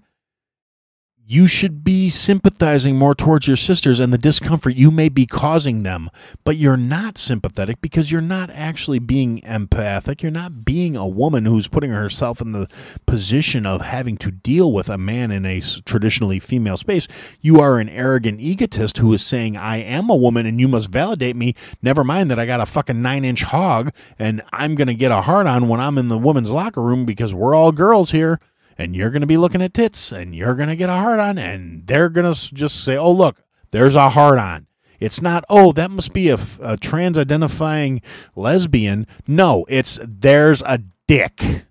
you 1.25 1.47
should 1.47 1.83
be 1.83 2.09
sympathizing 2.09 2.97
more 2.97 3.15
towards 3.15 3.47
your 3.47 3.55
sisters 3.55 3.99
and 3.99 4.11
the 4.11 4.17
discomfort 4.17 4.75
you 4.75 4.91
may 4.91 5.07
be 5.07 5.25
causing 5.25 5.83
them, 5.83 6.09
but 6.43 6.57
you're 6.57 6.75
not 6.75 7.17
sympathetic 7.17 7.79
because 7.79 8.11
you're 8.11 8.19
not 8.19 8.49
actually 8.49 8.99
being 8.99 9.39
empathic. 9.43 10.21
You're 10.21 10.31
not 10.31 10.65
being 10.65 10.95
a 10.95 11.07
woman 11.07 11.45
who's 11.45 11.67
putting 11.67 11.91
herself 11.91 12.41
in 12.41 12.51
the 12.51 12.67
position 13.05 13.65
of 13.65 13.81
having 13.81 14.17
to 14.17 14.31
deal 14.31 14.73
with 14.73 14.89
a 14.89 14.97
man 14.97 15.31
in 15.31 15.45
a 15.45 15.61
traditionally 15.61 16.39
female 16.39 16.77
space. 16.77 17.07
You 17.39 17.61
are 17.61 17.79
an 17.79 17.89
arrogant 17.89 18.41
egotist 18.41 18.97
who 18.97 19.13
is 19.13 19.25
saying, 19.25 19.55
I 19.55 19.77
am 19.77 20.09
a 20.09 20.15
woman 20.15 20.45
and 20.45 20.59
you 20.59 20.67
must 20.67 20.89
validate 20.89 21.35
me. 21.35 21.55
Never 21.81 22.03
mind 22.03 22.29
that 22.31 22.39
I 22.39 22.45
got 22.45 22.59
a 22.59 22.65
fucking 22.65 23.01
nine 23.01 23.23
inch 23.23 23.43
hog 23.43 23.93
and 24.19 24.41
I'm 24.51 24.75
going 24.75 24.87
to 24.87 24.93
get 24.93 25.11
a 25.11 25.21
hard 25.21 25.47
on 25.47 25.69
when 25.69 25.79
I'm 25.79 25.97
in 25.97 26.09
the 26.09 26.17
women's 26.17 26.51
locker 26.51 26.81
room 26.81 27.05
because 27.05 27.33
we're 27.33 27.55
all 27.55 27.71
girls 27.71 28.11
here 28.11 28.39
and 28.81 28.95
you're 28.95 29.11
going 29.11 29.21
to 29.21 29.27
be 29.27 29.37
looking 29.37 29.61
at 29.61 29.73
tits 29.73 30.11
and 30.11 30.35
you're 30.35 30.55
going 30.55 30.69
to 30.69 30.75
get 30.75 30.89
a 30.89 30.93
hard 30.93 31.19
on 31.19 31.37
and 31.37 31.85
they're 31.87 32.09
going 32.09 32.31
to 32.31 32.53
just 32.53 32.83
say, 32.83 32.97
oh, 32.97 33.11
look, 33.11 33.43
there's 33.69 33.95
a 33.95 34.09
hard 34.09 34.39
on. 34.39 34.67
It's 34.99 35.21
not, 35.21 35.43
oh, 35.49 35.71
that 35.73 35.91
must 35.91 36.13
be 36.13 36.29
a, 36.29 36.37
a 36.61 36.77
trans 36.77 37.17
identifying 37.17 38.01
lesbian. 38.35 39.07
No, 39.27 39.65
it's 39.69 39.99
there's 40.03 40.61
a 40.63 40.79
dick. 41.07 41.65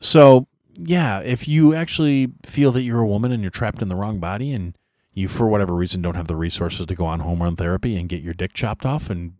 So, 0.00 0.46
yeah, 0.74 1.20
if 1.20 1.48
you 1.48 1.74
actually 1.74 2.32
feel 2.44 2.72
that 2.72 2.82
you're 2.82 3.00
a 3.00 3.06
woman 3.06 3.32
and 3.32 3.42
you're 3.42 3.50
trapped 3.50 3.82
in 3.82 3.88
the 3.88 3.94
wrong 3.94 4.20
body 4.20 4.52
and 4.52 4.76
you, 5.12 5.28
for 5.28 5.48
whatever 5.48 5.74
reason, 5.74 6.02
don't 6.02 6.16
have 6.16 6.28
the 6.28 6.36
resources 6.36 6.86
to 6.86 6.94
go 6.94 7.04
on 7.04 7.20
hormone 7.20 7.56
therapy 7.56 7.96
and 7.96 8.08
get 8.08 8.22
your 8.22 8.34
dick 8.34 8.52
chopped 8.52 8.84
off 8.84 9.08
and 9.08 9.34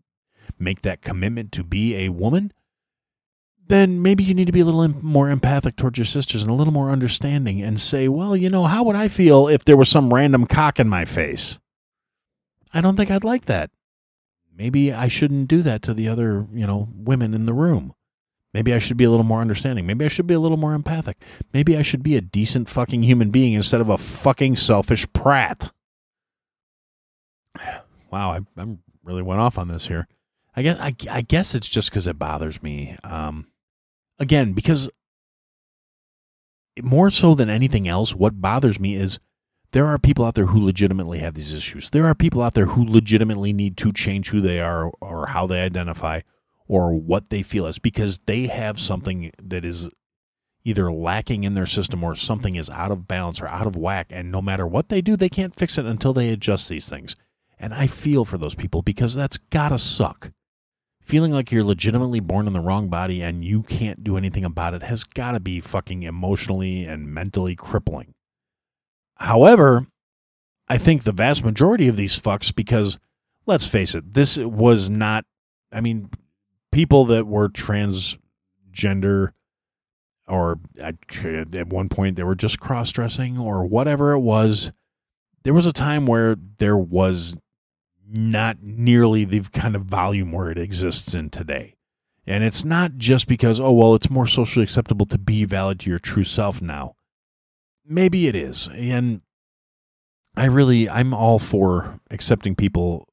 make 0.57 0.81
that 0.81 1.01
commitment 1.01 1.51
to 1.51 1.63
be 1.63 1.95
a 1.95 2.09
woman, 2.09 2.51
then 3.67 4.01
maybe 4.01 4.23
you 4.23 4.33
need 4.33 4.45
to 4.45 4.51
be 4.51 4.59
a 4.59 4.65
little 4.65 4.87
more 5.03 5.29
empathic 5.29 5.75
towards 5.75 5.97
your 5.97 6.05
sisters 6.05 6.43
and 6.43 6.51
a 6.51 6.55
little 6.55 6.73
more 6.73 6.91
understanding 6.91 7.61
and 7.61 7.79
say, 7.79 8.07
well, 8.07 8.35
you 8.35 8.49
know, 8.49 8.65
how 8.65 8.83
would 8.83 8.95
I 8.95 9.07
feel 9.07 9.47
if 9.47 9.65
there 9.65 9.77
was 9.77 9.89
some 9.89 10.13
random 10.13 10.45
cock 10.45 10.79
in 10.79 10.87
my 10.87 11.05
face? 11.05 11.59
I 12.73 12.81
don't 12.81 12.95
think 12.95 13.09
I'd 13.09 13.23
like 13.23 13.45
that. 13.45 13.71
Maybe 14.55 14.93
I 14.93 15.07
shouldn't 15.07 15.47
do 15.47 15.61
that 15.63 15.81
to 15.83 15.93
the 15.93 16.07
other, 16.07 16.45
you 16.53 16.67
know, 16.67 16.89
women 16.95 17.33
in 17.33 17.45
the 17.45 17.53
room. 17.53 17.93
Maybe 18.53 18.73
I 18.73 18.79
should 18.79 18.97
be 18.97 19.03
a 19.03 19.09
little 19.09 19.25
more 19.25 19.41
understanding. 19.41 19.85
Maybe 19.85 20.05
I 20.05 20.09
should 20.09 20.27
be 20.27 20.33
a 20.33 20.39
little 20.39 20.57
more 20.57 20.73
empathic. 20.73 21.17
Maybe 21.51 21.75
I 21.75 21.81
should 21.81 22.03
be 22.03 22.15
a 22.15 22.21
decent 22.21 22.69
fucking 22.69 23.03
human 23.03 23.29
being 23.29 23.53
instead 23.53 23.81
of 23.81 23.89
a 23.89 23.97
fucking 23.97 24.55
selfish 24.57 25.05
prat. 25.13 25.71
Wow, 28.11 28.31
I, 28.31 28.61
I 28.61 28.77
really 29.03 29.23
went 29.23 29.41
off 29.41 29.57
on 29.57 29.67
this 29.67 29.87
here. 29.87 30.07
I 30.55 30.61
guess 30.61 30.79
I, 30.79 30.95
I 31.09 31.19
guess 31.19 31.53
it's 31.53 31.67
just 31.67 31.89
because 31.89 32.07
it 32.07 32.17
bothers 32.17 32.63
me. 32.63 32.95
Um, 33.03 33.47
again, 34.19 34.53
because 34.53 34.89
more 36.81 37.09
so 37.09 37.35
than 37.35 37.49
anything 37.49 37.87
else, 37.87 38.13
what 38.13 38.41
bothers 38.41 38.79
me 38.79 38.95
is 38.95 39.19
there 39.71 39.87
are 39.87 39.97
people 39.97 40.25
out 40.25 40.35
there 40.35 40.47
who 40.47 40.63
legitimately 40.63 41.19
have 41.19 41.33
these 41.33 41.53
issues. 41.53 41.89
There 41.89 42.05
are 42.05 42.15
people 42.15 42.41
out 42.41 42.53
there 42.53 42.67
who 42.67 42.85
legitimately 42.85 43.53
need 43.53 43.77
to 43.77 43.91
change 43.91 44.29
who 44.29 44.41
they 44.41 44.59
are 44.59 44.91
or 45.01 45.27
how 45.27 45.47
they 45.47 45.61
identify 45.61 46.21
or 46.67 46.93
what 46.93 47.29
they 47.29 47.43
feel 47.43 47.65
as 47.65 47.79
because 47.79 48.19
they 48.19 48.47
have 48.47 48.79
something 48.79 49.31
that 49.41 49.63
is 49.65 49.89
either 50.63 50.91
lacking 50.91 51.43
in 51.43 51.53
their 51.53 51.65
system 51.65 52.03
or 52.03 52.15
something 52.15 52.55
is 52.55 52.69
out 52.71 52.91
of 52.91 53.07
balance 53.07 53.39
or 53.39 53.47
out 53.47 53.67
of 53.67 53.75
whack. 53.75 54.07
And 54.09 54.31
no 54.31 54.41
matter 54.41 54.65
what 54.65 54.89
they 54.89 55.01
do, 55.01 55.15
they 55.15 55.29
can't 55.29 55.53
fix 55.53 55.77
it 55.77 55.85
until 55.85 56.13
they 56.13 56.29
adjust 56.29 56.69
these 56.69 56.89
things. 56.89 57.15
And 57.59 57.73
I 57.73 57.87
feel 57.87 58.25
for 58.25 58.37
those 58.37 58.55
people 58.55 58.81
because 58.81 59.13
that's 59.13 59.37
gotta 59.37 59.77
suck 59.77 60.31
feeling 61.05 61.31
like 61.31 61.51
you're 61.51 61.63
legitimately 61.63 62.19
born 62.19 62.47
in 62.47 62.53
the 62.53 62.59
wrong 62.59 62.89
body 62.89 63.21
and 63.21 63.45
you 63.45 63.61
can't 63.61 64.03
do 64.03 64.17
anything 64.17 64.43
about 64.43 64.73
it 64.73 64.81
has 64.81 65.03
got 65.03 65.31
to 65.31 65.39
be 65.39 65.61
fucking 65.61 66.01
emotionally 66.01 66.83
and 66.83 67.07
mentally 67.07 67.55
crippling. 67.55 68.15
However, 69.17 69.85
I 70.67 70.79
think 70.79 71.03
the 71.03 71.11
vast 71.11 71.45
majority 71.45 71.87
of 71.87 71.95
these 71.95 72.19
fucks, 72.19 72.53
because 72.53 72.97
let's 73.45 73.67
face 73.67 73.93
it, 73.93 74.15
this 74.15 74.35
was 74.37 74.89
not, 74.89 75.25
I 75.71 75.79
mean, 75.79 76.09
people 76.71 77.05
that 77.05 77.27
were 77.27 77.49
transgender 77.49 79.29
or 80.27 80.59
at, 80.79 80.95
at 81.23 81.67
one 81.67 81.87
point 81.87 82.15
they 82.15 82.23
were 82.23 82.33
just 82.33 82.59
cross 82.59 82.91
dressing 82.91 83.37
or 83.37 83.63
whatever 83.63 84.13
it 84.13 84.19
was. 84.19 84.71
There 85.43 85.53
was 85.53 85.67
a 85.67 85.73
time 85.73 86.07
where 86.07 86.35
there 86.57 86.75
was 86.75 87.37
not 88.07 88.57
nearly 88.61 89.25
the 89.25 89.41
kind 89.41 89.75
of 89.75 89.83
volume 89.83 90.31
where 90.31 90.49
it 90.49 90.57
exists 90.57 91.13
in 91.13 91.29
today. 91.29 91.75
And 92.27 92.43
it's 92.43 92.65
not 92.65 92.97
just 92.97 93.27
because, 93.27 93.59
oh, 93.59 93.71
well, 93.71 93.95
it's 93.95 94.09
more 94.09 94.25
socially 94.27 94.63
acceptable 94.63 95.05
to 95.07 95.17
be 95.17 95.45
valid 95.45 95.79
to 95.81 95.89
your 95.89 95.99
true 95.99 96.23
self 96.23 96.61
now. 96.61 96.95
Maybe 97.85 98.27
it 98.27 98.35
is. 98.35 98.67
And 98.73 99.21
I 100.35 100.45
really, 100.45 100.89
I'm 100.89 101.13
all 101.13 101.39
for 101.39 101.99
accepting 102.09 102.55
people 102.55 103.07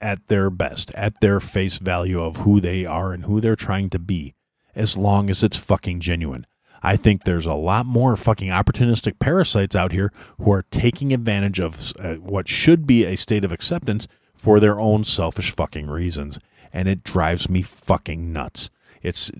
at 0.00 0.28
their 0.28 0.50
best, 0.50 0.90
at 0.94 1.20
their 1.20 1.40
face 1.40 1.78
value 1.78 2.22
of 2.22 2.38
who 2.38 2.60
they 2.60 2.84
are 2.84 3.12
and 3.12 3.24
who 3.24 3.40
they're 3.40 3.56
trying 3.56 3.88
to 3.90 3.98
be, 3.98 4.34
as 4.74 4.96
long 4.96 5.30
as 5.30 5.42
it's 5.42 5.56
fucking 5.56 6.00
genuine. 6.00 6.46
I 6.82 6.96
think 6.96 7.22
there's 7.22 7.46
a 7.46 7.54
lot 7.54 7.86
more 7.86 8.16
fucking 8.16 8.48
opportunistic 8.48 9.18
parasites 9.18 9.74
out 9.74 9.92
here 9.92 10.12
who 10.38 10.52
are 10.52 10.64
taking 10.70 11.12
advantage 11.12 11.60
of 11.60 11.92
uh, 11.98 12.14
what 12.14 12.48
should 12.48 12.86
be 12.86 13.04
a 13.04 13.16
state 13.16 13.44
of 13.44 13.52
acceptance 13.52 14.06
for 14.34 14.60
their 14.60 14.78
own 14.78 15.04
selfish 15.04 15.54
fucking 15.54 15.88
reasons. 15.88 16.38
And 16.72 16.88
it 16.88 17.04
drives 17.04 17.48
me 17.48 17.62
fucking 17.62 18.32
nuts. 18.32 18.68
It's 19.02 19.30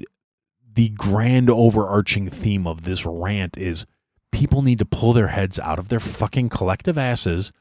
the 0.74 0.88
grand 0.90 1.50
overarching 1.50 2.30
theme 2.30 2.66
of 2.66 2.84
this 2.84 3.04
rant 3.04 3.56
is 3.56 3.86
people 4.32 4.62
need 4.62 4.78
to 4.78 4.84
pull 4.84 5.12
their 5.12 5.28
heads 5.28 5.58
out 5.58 5.78
of 5.78 5.88
their 5.88 6.00
fucking 6.00 6.48
collective 6.48 6.98
asses. 6.98 7.52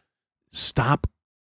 Stop 0.51 1.07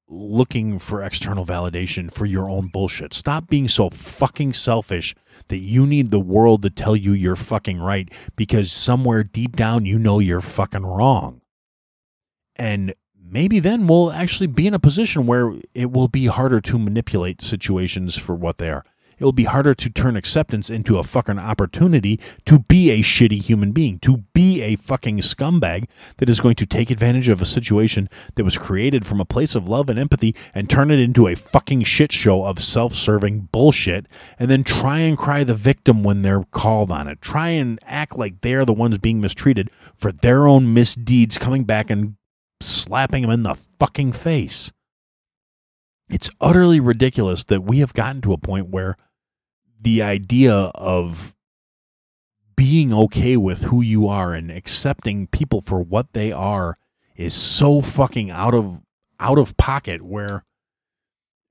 looking 0.08 0.80
for 0.80 1.02
external 1.02 1.46
validation 1.46 2.14
for 2.14 2.26
your 2.26 2.50
own 2.50 2.68
bullshit. 2.68 3.14
Stop 3.14 3.48
being 3.48 3.68
so 3.68 3.90
fucking 3.90 4.54
selfish 4.54 5.16
that 5.54 5.60
you 5.60 5.86
need 5.86 6.10
the 6.10 6.20
world 6.20 6.64
to 6.64 6.70
tell 6.72 6.96
you 6.96 7.14
you're 7.14 7.36
fucking 7.36 7.80
right 7.80 8.12
because 8.36 8.72
somewhere 8.72 9.24
deep 9.24 9.56
down 9.56 9.86
you 9.86 10.00
know 10.00 10.18
you're 10.18 10.42
fucking 10.42 10.84
wrong. 10.84 11.42
And 12.56 12.96
maybe 13.24 13.60
then 13.60 13.86
we'll 13.86 14.12
actually 14.12 14.48
be 14.48 14.66
in 14.66 14.74
a 14.74 14.80
position 14.80 15.28
where 15.28 15.54
it 15.76 15.92
will 15.92 16.08
be 16.08 16.26
harder 16.26 16.60
to 16.62 16.80
manipulate 16.80 17.44
situations 17.44 18.18
for 18.18 18.34
what 18.34 18.58
they 18.58 18.72
are 18.72 18.84
it 19.18 19.24
will 19.24 19.32
be 19.32 19.46
harder 19.46 19.74
to 19.74 19.90
turn 19.90 20.16
acceptance 20.16 20.70
into 20.70 20.98
a 20.98 21.04
fucking 21.04 21.40
opportunity 21.40 22.20
to 22.46 22.60
be 22.60 22.92
a 22.92 23.02
shitty 23.02 23.42
human 23.42 23.72
being, 23.72 24.00
to 24.00 24.18
be 24.34 24.62
a 24.62 24.76
fucking 24.76 25.20
scumbag 25.20 25.86
that 26.18 26.30
is 26.30 26.40
going 26.40 26.56
to 26.56 26.66
take 26.66 26.92
advantage 26.92 27.28
of 27.30 27.42
a 27.42 27.46
situation 27.46 28.10
that 28.36 28.44
was 28.44 28.58
created 28.58 29.06
from 29.06 29.20
a 29.20 29.26
place 29.26 29.56
of 29.56 29.68
love 29.68 29.90
and 29.90 30.00
empathy 30.00 30.36
and 30.54 30.70
turn 30.70 30.92
it 30.92 31.00
into 31.00 31.28
a 31.28 31.36
fucking 31.36 31.84
shit 31.84 32.12
show 32.12 32.44
of 32.44 32.62
self 32.62 32.94
serving 32.94 33.50
bullshit 33.52 34.08
and 34.40 34.50
then 34.50 34.64
try 34.64 35.00
and 35.00 35.18
cry 35.18 35.44
the 35.44 35.56
victim 35.56 36.04
when 36.04 36.22
they're 36.22 36.44
called 36.52 36.92
on 36.92 37.08
it. 37.08 37.22
Try 37.22 37.50
and 37.50 37.80
act 37.84 38.18
like 38.18 38.42
they're 38.42 38.66
the 38.66 38.74
ones 38.74 38.98
being 38.98 39.22
mistreated 39.22 39.70
for 39.96 40.12
their 40.12 40.48
own 40.48 40.74
misdeeds 40.74 41.38
coming 41.38 41.64
back 41.64 41.90
and 41.90 42.16
slapping 42.62 43.24
them 43.24 43.32
in 43.32 43.44
the 43.44 43.56
fucking 43.80 44.14
face. 44.14 44.72
It's 46.14 46.30
utterly 46.40 46.80
ridiculous 46.80 47.44
that 47.46 47.64
we 47.64 47.80
have 47.80 47.96
gotten 47.96 48.22
to 48.22 48.34
a 48.34 48.38
point 48.38 48.70
where 48.70 48.98
the 49.82 50.04
idea 50.04 50.54
of 50.54 51.34
being 52.56 52.94
okay 52.94 53.36
with 53.36 53.64
who 53.64 53.82
you 53.82 54.08
are 54.08 54.32
and 54.32 54.52
accepting 54.52 55.26
people 55.26 55.60
for 55.60 55.82
what 55.82 56.14
they 56.14 56.32
are 56.32 56.78
is 57.16 57.34
so 57.34 57.82
fucking 57.82 58.30
out 58.30 58.54
of 58.54 58.82
out 59.20 59.40
of 59.40 59.58
pocket 59.58 60.04
where 60.04 60.44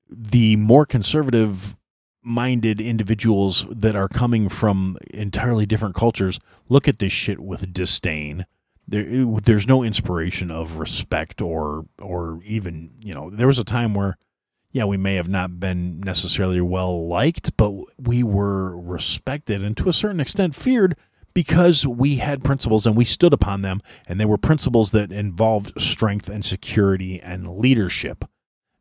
the 0.09 0.55
more 0.55 0.87
conservative 0.87 1.77
minded 2.23 2.81
individuals 2.81 3.67
that 3.69 3.97
are 3.97 4.07
coming 4.07 4.49
from 4.49 4.97
entirely 5.11 5.67
different 5.67 5.97
cultures 5.97 6.39
look 6.69 6.87
at 6.87 7.01
this 7.01 7.13
shit 7.13 7.41
with 7.41 7.73
disdain. 7.73 8.47
There 8.87 9.27
there's 9.43 9.67
no 9.67 9.83
inspiration 9.83 10.53
of 10.53 10.79
respect 10.79 11.43
or 11.43 11.87
or 11.99 12.39
even 12.45 12.93
you 13.01 13.13
know 13.13 13.29
there 13.29 13.49
was 13.49 13.59
a 13.59 13.65
time 13.65 13.95
where 13.95 14.19
yeah, 14.73 14.85
we 14.85 14.97
may 14.97 15.17
have 15.17 15.29
not 15.29 15.61
been 15.61 16.01
necessarily 16.01 16.61
well 16.61 17.07
liked, 17.07 17.57
but 17.57 17.73
we 17.99 18.23
were 18.23 18.77
respected 18.81 19.63
and 19.63 19.77
to 19.77 19.89
a 19.89 19.93
certain 19.93 20.21
extent 20.21 20.55
feared 20.55 20.97
because 21.35 21.87
we 21.87 22.17
had 22.17 22.43
principles 22.43 22.87
and 22.87 22.97
we 22.97 23.05
stood 23.05 23.33
upon 23.33 23.63
them, 23.63 23.81
and 24.07 24.19
they 24.19 24.25
were 24.25 24.39
principles 24.39 24.91
that 24.91 25.13
involved 25.13 25.73
strength 25.81 26.29
and 26.29 26.45
security 26.45 27.21
and 27.21 27.57
leadership. 27.57 28.25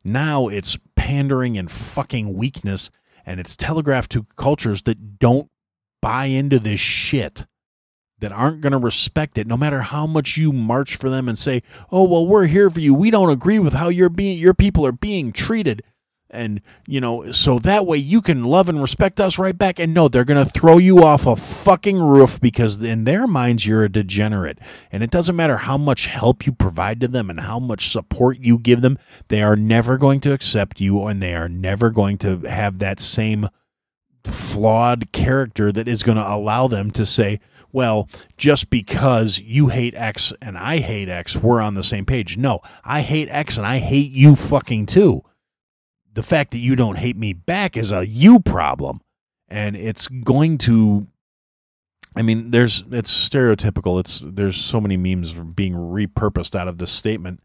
Now 0.02 0.48
it's 0.48 0.78
pandering 0.96 1.56
and 1.56 1.70
fucking 1.70 2.34
weakness, 2.34 2.90
and 3.24 3.38
it's 3.38 3.56
telegraphed 3.56 4.10
to 4.12 4.26
cultures 4.36 4.82
that 4.82 5.18
don't 5.18 5.50
buy 6.00 6.26
into 6.26 6.58
this 6.58 6.80
shit 6.80 7.44
that 8.22 8.32
aren't 8.32 8.60
going 8.60 8.72
to 8.72 8.78
respect 8.78 9.36
it 9.36 9.48
no 9.48 9.56
matter 9.56 9.82
how 9.82 10.06
much 10.06 10.36
you 10.36 10.52
march 10.52 10.96
for 10.96 11.10
them 11.10 11.28
and 11.28 11.36
say 11.36 11.60
oh 11.90 12.04
well 12.04 12.26
we're 12.26 12.46
here 12.46 12.70
for 12.70 12.80
you. 12.80 12.94
We 12.94 13.10
don't 13.10 13.30
agree 13.30 13.58
with 13.58 13.74
how 13.74 13.88
you're 13.88 14.08
being 14.08 14.38
your 14.38 14.54
people 14.54 14.86
are 14.86 14.92
being 14.92 15.32
treated. 15.32 15.82
And 16.30 16.62
you 16.86 17.00
know 17.00 17.32
so 17.32 17.58
that 17.58 17.84
way 17.84 17.98
you 17.98 18.22
can 18.22 18.44
love 18.44 18.68
and 18.68 18.80
respect 18.80 19.20
us 19.20 19.38
right 19.38 19.58
back 19.58 19.78
and 19.78 19.92
no 19.92 20.06
they're 20.06 20.24
going 20.24 20.42
to 20.42 20.50
throw 20.50 20.78
you 20.78 21.04
off 21.04 21.26
a 21.26 21.36
fucking 21.36 21.98
roof 21.98 22.40
because 22.40 22.82
in 22.82 23.04
their 23.04 23.26
minds 23.26 23.66
you're 23.66 23.84
a 23.84 23.88
degenerate. 23.90 24.58
And 24.92 25.02
it 25.02 25.10
doesn't 25.10 25.36
matter 25.36 25.58
how 25.58 25.76
much 25.76 26.06
help 26.06 26.46
you 26.46 26.52
provide 26.52 27.00
to 27.00 27.08
them 27.08 27.28
and 27.28 27.40
how 27.40 27.58
much 27.58 27.90
support 27.90 28.38
you 28.38 28.56
give 28.56 28.82
them 28.82 28.98
they 29.28 29.42
are 29.42 29.56
never 29.56 29.98
going 29.98 30.20
to 30.20 30.32
accept 30.32 30.80
you 30.80 31.04
and 31.06 31.20
they 31.20 31.34
are 31.34 31.48
never 31.48 31.90
going 31.90 32.18
to 32.18 32.38
have 32.42 32.78
that 32.78 33.00
same 33.00 33.48
flawed 34.24 35.12
character 35.12 35.72
that 35.72 35.88
is 35.88 36.02
going 36.02 36.18
to 36.18 36.32
allow 36.32 36.68
them 36.68 36.90
to 36.92 37.04
say, 37.04 37.40
well, 37.72 38.08
just 38.36 38.70
because 38.70 39.38
you 39.38 39.68
hate 39.68 39.94
X 39.94 40.32
and 40.42 40.58
I 40.58 40.78
hate 40.78 41.08
X, 41.08 41.36
we're 41.36 41.60
on 41.60 41.74
the 41.74 41.82
same 41.82 42.04
page. 42.04 42.36
No, 42.36 42.60
I 42.84 43.00
hate 43.00 43.28
X 43.30 43.56
and 43.56 43.66
I 43.66 43.78
hate 43.78 44.12
you 44.12 44.36
fucking 44.36 44.86
too. 44.86 45.22
The 46.12 46.22
fact 46.22 46.50
that 46.50 46.58
you 46.58 46.76
don't 46.76 46.98
hate 46.98 47.16
me 47.16 47.32
back 47.32 47.76
is 47.76 47.90
a 47.90 48.06
you 48.06 48.40
problem. 48.40 49.00
And 49.48 49.76
it's 49.76 50.06
going 50.08 50.58
to 50.58 51.06
I 52.14 52.22
mean, 52.22 52.50
there's 52.50 52.84
it's 52.90 53.28
stereotypical. 53.28 53.98
It's 53.98 54.22
there's 54.24 54.58
so 54.58 54.80
many 54.80 54.96
memes 54.96 55.32
being 55.32 55.74
repurposed 55.74 56.54
out 56.54 56.68
of 56.68 56.78
this 56.78 56.92
statement. 56.92 57.40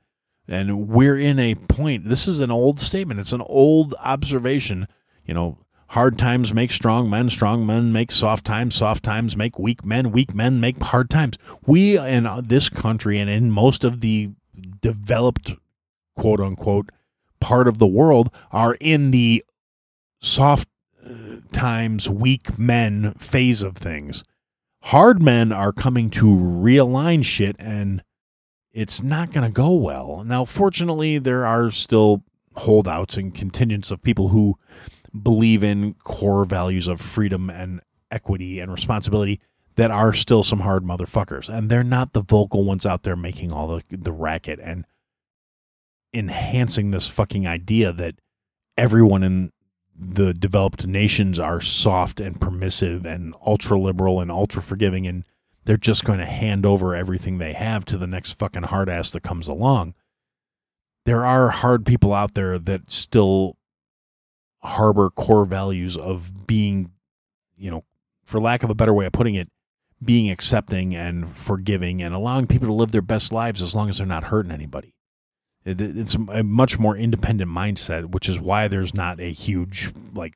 And 0.47 0.87
we're 0.87 1.17
in 1.17 1.39
a 1.39 1.55
point. 1.55 2.05
This 2.05 2.27
is 2.27 2.39
an 2.39 2.51
old 2.51 2.79
statement. 2.79 3.19
It's 3.19 3.33
an 3.33 3.41
old 3.41 3.95
observation. 3.99 4.87
You 5.25 5.33
know, 5.33 5.57
Hard 5.91 6.17
times 6.17 6.53
make 6.53 6.71
strong 6.71 7.09
men, 7.09 7.29
strong 7.29 7.65
men 7.65 7.93
make 7.93 8.11
soft 8.11 8.45
times, 8.45 8.75
soft 8.75 9.03
times 9.03 9.37
make 9.37 9.57
weak 9.57 9.85
men, 9.85 10.11
weak 10.11 10.35
men 10.35 10.59
make 10.59 10.81
hard 10.81 11.09
times. 11.09 11.37
We 11.65 11.97
in 11.97 12.27
this 12.43 12.67
country 12.69 13.19
and 13.19 13.29
in 13.29 13.51
most 13.51 13.83
of 13.83 14.01
the 14.01 14.31
developed 14.81 15.55
quote 16.17 16.41
unquote 16.41 16.89
part 17.39 17.67
of 17.67 17.77
the 17.77 17.87
world 17.87 18.29
are 18.51 18.75
in 18.81 19.11
the 19.11 19.45
soft 20.19 20.67
uh, 21.05 21.37
times, 21.53 22.09
weak 22.09 22.59
men 22.59 23.13
phase 23.13 23.63
of 23.63 23.77
things. 23.77 24.23
Hard 24.83 25.21
men 25.21 25.51
are 25.51 25.71
coming 25.71 26.09
to 26.11 26.25
realign 26.25 27.23
shit 27.23 27.55
and 27.59 28.03
it's 28.73 29.01
not 29.01 29.31
going 29.31 29.45
to 29.45 29.51
go 29.51 29.71
well. 29.71 30.23
Now, 30.25 30.45
fortunately, 30.45 31.17
there 31.17 31.45
are 31.45 31.71
still 31.71 32.23
holdouts 32.57 33.17
and 33.17 33.33
contingents 33.33 33.89
of 33.89 34.03
people 34.03 34.29
who 34.29 34.57
believe 35.23 35.63
in 35.63 35.93
core 36.03 36.45
values 36.45 36.87
of 36.87 37.01
freedom 37.01 37.49
and 37.49 37.81
equity 38.11 38.59
and 38.59 38.71
responsibility 38.71 39.39
that 39.75 39.91
are 39.91 40.13
still 40.13 40.43
some 40.43 40.59
hard 40.59 40.83
motherfuckers. 40.83 41.49
And 41.49 41.69
they're 41.69 41.83
not 41.83 42.13
the 42.13 42.21
vocal 42.21 42.63
ones 42.63 42.85
out 42.85 43.03
there 43.03 43.15
making 43.15 43.51
all 43.51 43.67
the, 43.67 43.83
the 43.89 44.11
racket 44.11 44.59
and 44.61 44.85
enhancing 46.13 46.91
this 46.91 47.07
fucking 47.07 47.45
idea 47.45 47.93
that 47.93 48.15
everyone 48.77 49.23
in 49.23 49.51
the 49.95 50.33
developed 50.33 50.87
nations 50.87 51.39
are 51.39 51.61
soft 51.61 52.19
and 52.19 52.39
permissive 52.39 53.05
and 53.05 53.33
ultra 53.45 53.79
liberal 53.79 54.19
and 54.19 54.31
ultra 54.31 54.61
forgiving 54.61 55.07
and 55.07 55.23
they're 55.65 55.75
just 55.75 56.05
going 56.05 56.19
to 56.19 56.25
hand 56.25 56.65
over 56.65 56.95
everything 56.95 57.37
they 57.37 57.51
have 57.53 57.83
to 57.85 57.97
the 57.97 58.07
next 58.07 58.33
fucking 58.33 58.63
hard 58.63 58.87
ass 58.87 59.11
that 59.11 59.21
comes 59.21 59.47
along. 59.47 59.93
There 61.05 61.25
are 61.25 61.49
hard 61.49 61.85
people 61.85 62.13
out 62.13 62.35
there 62.35 62.57
that 62.57 62.89
still 62.89 63.56
harbor 64.67 65.09
core 65.09 65.45
values 65.45 65.97
of 65.97 66.45
being, 66.45 66.91
you 67.57 67.71
know, 67.71 67.83
for 68.23 68.39
lack 68.39 68.63
of 68.63 68.69
a 68.69 68.75
better 68.75 68.93
way 68.93 69.05
of 69.05 69.13
putting 69.13 69.35
it, 69.35 69.49
being 70.03 70.29
accepting 70.29 70.95
and 70.95 71.35
forgiving 71.35 72.01
and 72.01 72.13
allowing 72.13 72.45
people 72.45 72.67
to 72.67 72.73
live 72.73 72.91
their 72.91 73.01
best 73.01 73.31
lives 73.31 73.61
as 73.61 73.73
long 73.73 73.89
as 73.89 73.97
they're 73.97 74.07
not 74.07 74.25
hurting 74.25 74.51
anybody. 74.51 74.93
It's 75.65 76.15
a 76.15 76.43
much 76.43 76.79
more 76.79 76.95
independent 76.95 77.51
mindset, 77.51 78.11
which 78.11 78.29
is 78.29 78.39
why 78.39 78.67
there's 78.67 78.93
not 78.93 79.19
a 79.19 79.33
huge 79.33 79.91
like 80.13 80.35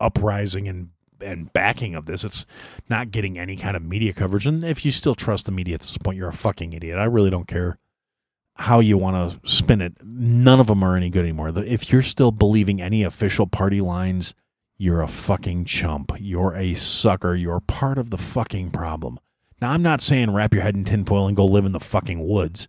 uprising 0.00 0.68
and 0.68 0.90
and 1.20 1.52
backing 1.52 1.94
of 1.94 2.06
this. 2.06 2.22
It's 2.22 2.44
not 2.88 3.10
getting 3.10 3.38
any 3.38 3.56
kind 3.56 3.76
of 3.76 3.82
media 3.82 4.12
coverage. 4.12 4.46
And 4.46 4.62
if 4.62 4.84
you 4.84 4.90
still 4.90 5.14
trust 5.14 5.46
the 5.46 5.52
media 5.52 5.74
at 5.74 5.80
this 5.80 5.98
point, 5.98 6.18
you're 6.18 6.28
a 6.28 6.32
fucking 6.32 6.72
idiot. 6.72 6.98
I 6.98 7.04
really 7.04 7.30
don't 7.30 7.48
care 7.48 7.78
how 8.56 8.80
you 8.80 8.96
want 8.96 9.42
to 9.42 9.48
spin 9.48 9.80
it, 9.80 9.94
none 10.02 10.60
of 10.60 10.68
them 10.68 10.82
are 10.82 10.96
any 10.96 11.10
good 11.10 11.24
anymore. 11.24 11.52
If 11.56 11.90
you're 11.90 12.02
still 12.02 12.30
believing 12.30 12.80
any 12.80 13.02
official 13.02 13.46
party 13.46 13.80
lines, 13.80 14.34
you're 14.76 15.02
a 15.02 15.08
fucking 15.08 15.64
chump. 15.64 16.12
You're 16.18 16.54
a 16.54 16.74
sucker. 16.74 17.34
You're 17.34 17.60
part 17.60 17.98
of 17.98 18.10
the 18.10 18.18
fucking 18.18 18.70
problem. 18.70 19.18
Now, 19.60 19.72
I'm 19.72 19.82
not 19.82 20.00
saying 20.00 20.32
wrap 20.32 20.52
your 20.52 20.62
head 20.62 20.76
in 20.76 20.84
tinfoil 20.84 21.26
and 21.26 21.36
go 21.36 21.46
live 21.46 21.64
in 21.64 21.72
the 21.72 21.80
fucking 21.80 22.26
woods. 22.26 22.68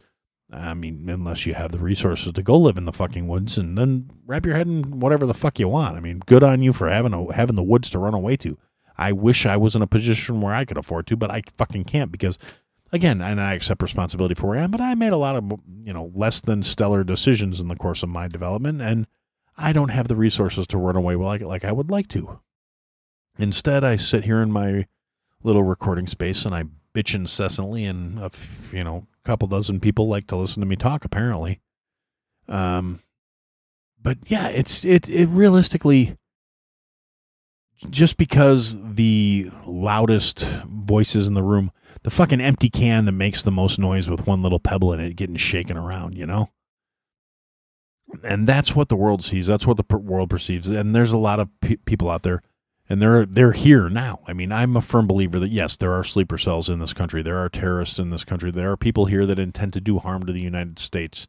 I 0.52 0.74
mean, 0.74 1.10
unless 1.10 1.46
you 1.46 1.56
have 1.56 1.72
the 1.72 1.80
resources 1.80 2.32
to 2.34 2.44
go 2.44 2.58
live 2.58 2.78
in 2.78 2.86
the 2.86 2.94
fucking 2.94 3.28
woods, 3.28 3.58
and 3.58 3.78
then 3.78 4.10
wrap 4.26 4.46
your 4.46 4.56
head 4.56 4.68
in 4.68 5.00
whatever 5.00 5.26
the 5.26 5.34
fuck 5.34 5.60
you 5.60 5.68
want. 5.68 5.98
I 5.98 6.00
mean, 6.00 6.20
good 6.26 6.44
on 6.44 6.62
you 6.62 6.72
for 6.72 6.88
having 6.88 7.14
a, 7.14 7.34
having 7.34 7.56
the 7.56 7.64
woods 7.64 7.90
to 7.90 8.00
run 8.00 8.14
away 8.14 8.38
to. 8.38 8.58
I 8.98 9.12
wish 9.12 9.46
I 9.46 9.58
was 9.58 9.76
in 9.76 9.82
a 9.82 9.88
position 9.88 10.42
where 10.42 10.54
I 10.54 10.64
could 10.64 10.78
afford 10.78 11.08
to, 11.08 11.18
but 11.18 11.32
I 11.32 11.42
fucking 11.58 11.86
can't 11.86 12.12
because 12.12 12.38
again, 12.96 13.22
and 13.22 13.40
I 13.40 13.54
accept 13.54 13.82
responsibility 13.82 14.36
for 14.36 14.48
where 14.48 14.60
I 14.60 14.64
am, 14.64 14.72
but 14.72 14.82
I 14.82 14.96
made 14.96 15.14
a 15.14 15.18
lot 15.18 15.36
of, 15.36 15.60
you 15.84 15.94
know, 15.94 16.12
less 16.16 16.42
than 16.42 16.64
stellar 16.64 17.04
decisions 17.04 17.60
in 17.60 17.68
the 17.68 17.76
course 17.76 18.04
of 18.04 18.10
my 18.10 18.28
development, 18.28 18.82
and 18.82 19.08
I 19.58 19.74
don't 19.74 19.90
have 19.90 20.08
the 20.08 20.16
resources 20.16 20.68
to 20.68 20.78
run 20.78 20.96
away 20.96 21.16
like, 21.16 21.42
like 21.42 21.64
I 21.64 21.72
would 21.72 21.90
like 21.90 22.08
to. 22.10 22.40
Instead, 23.38 23.84
I 23.84 23.98
sit 23.98 24.26
here 24.26 24.42
in 24.42 24.52
my 24.52 24.88
little 25.44 25.64
recording 25.64 26.08
space 26.08 26.46
and 26.46 26.56
I 26.56 26.64
bitch 26.94 27.14
incessantly, 27.14 27.86
and 27.86 28.18
a 28.20 28.32
you 28.72 28.84
know, 28.84 29.08
couple 29.24 29.48
dozen 29.48 29.80
people 29.80 30.08
like 30.08 30.28
to 30.28 30.36
listen 30.36 30.62
to 30.62 30.66
me 30.66 30.76
talk. 30.76 31.04
Apparently, 31.04 31.60
um, 32.48 33.02
but 34.02 34.18
yeah, 34.28 34.48
it's 34.48 34.86
it 34.86 35.10
it 35.10 35.28
realistically 35.28 36.18
just 37.90 38.18
because 38.18 38.78
the 38.96 39.52
loudest 39.66 40.46
voices 40.66 41.28
in 41.28 41.34
the 41.34 41.44
room, 41.44 41.72
the 42.06 42.12
fucking 42.12 42.40
empty 42.40 42.70
can 42.70 43.06
that 43.06 43.14
makes 43.14 43.42
the 43.42 43.50
most 43.50 43.80
noise 43.80 44.08
with 44.08 44.28
one 44.28 44.44
little 44.44 44.60
pebble 44.60 44.94
in 44.94 45.00
it 45.00 45.16
getting 45.16 45.38
shaken 45.38 45.76
around, 45.76 46.16
you 46.16 46.28
know. 46.28 46.52
And 48.24 48.46
that's 48.46 48.76
what 48.76 48.90
the 48.90 48.96
world 48.96 49.24
sees. 49.24 49.48
That's 49.48 49.66
what 49.66 49.78
the 49.78 49.98
world 49.98 50.30
perceives. 50.30 50.70
And 50.70 50.94
there's 50.94 51.12
a 51.12 51.18
lot 51.18 51.40
of 51.40 51.50
pe- 51.62 51.78
people 51.78 52.12
out 52.12 52.22
there 52.22 52.44
and 52.88 53.02
they're 53.02 53.26
they're 53.26 53.54
here 53.54 53.90
now. 53.90 54.20
I 54.28 54.34
mean, 54.34 54.52
I'm 54.52 54.78
a 54.78 54.82
firm 54.82 55.08
believer 55.08 55.40
that 55.40 55.50
yes, 55.50 55.78
there 55.78 55.94
are 55.94 56.04
sleeper 56.04 56.38
cells 56.38 56.70
in 56.70 56.78
this 56.78 56.94
country. 56.94 57.24
There 57.24 57.40
are 57.40 57.50
terrorists 57.50 57.98
in 57.98 58.12
this 58.12 58.24
country. 58.24 58.52
There 58.52 58.70
are 58.70 58.78
people 58.78 59.08
here 59.08 59.26
that 59.26 59.40
intend 59.40 59.74
to 59.74 59.82
do 59.82 59.98
harm 59.98 60.28
to 60.28 60.32
the 60.32 60.42
United 60.42 60.78
States. 60.78 61.28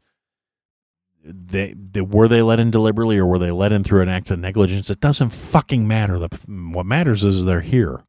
They, 1.25 1.73
they 1.75 2.01
were 2.01 2.27
they 2.27 2.43
let 2.43 2.59
in 2.59 2.69
deliberately 2.69 3.17
or 3.17 3.25
were 3.25 3.39
they 3.39 3.49
let 3.49 3.71
in 3.71 3.83
through 3.83 4.03
an 4.03 4.09
act 4.09 4.29
of 4.29 4.37
negligence? 4.37 4.91
It 4.91 4.99
doesn't 4.99 5.31
fucking 5.31 5.87
matter. 5.87 6.19
The, 6.19 6.29
what 6.47 6.85
matters 6.85 7.23
is 7.23 7.45
they're 7.45 7.61
here. 7.61 8.03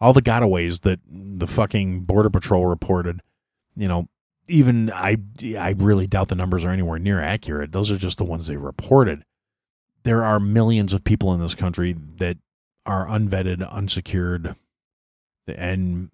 All 0.00 0.12
the 0.12 0.22
gotaways 0.22 0.82
that 0.82 1.00
the 1.08 1.46
fucking 1.46 2.02
border 2.02 2.30
patrol 2.30 2.66
reported, 2.66 3.20
you 3.76 3.88
know, 3.88 4.08
even 4.46 4.90
I 4.92 5.18
I 5.58 5.74
really 5.76 6.06
doubt 6.06 6.28
the 6.28 6.34
numbers 6.34 6.64
are 6.64 6.70
anywhere 6.70 6.98
near 6.98 7.20
accurate. 7.20 7.72
Those 7.72 7.90
are 7.90 7.98
just 7.98 8.18
the 8.18 8.24
ones 8.24 8.46
they 8.46 8.56
reported. 8.56 9.24
There 10.04 10.24
are 10.24 10.40
millions 10.40 10.92
of 10.92 11.04
people 11.04 11.34
in 11.34 11.40
this 11.40 11.54
country 11.54 11.94
that 12.16 12.38
are 12.86 13.06
unvetted, 13.06 13.68
unsecured, 13.70 14.54
and 15.46 16.10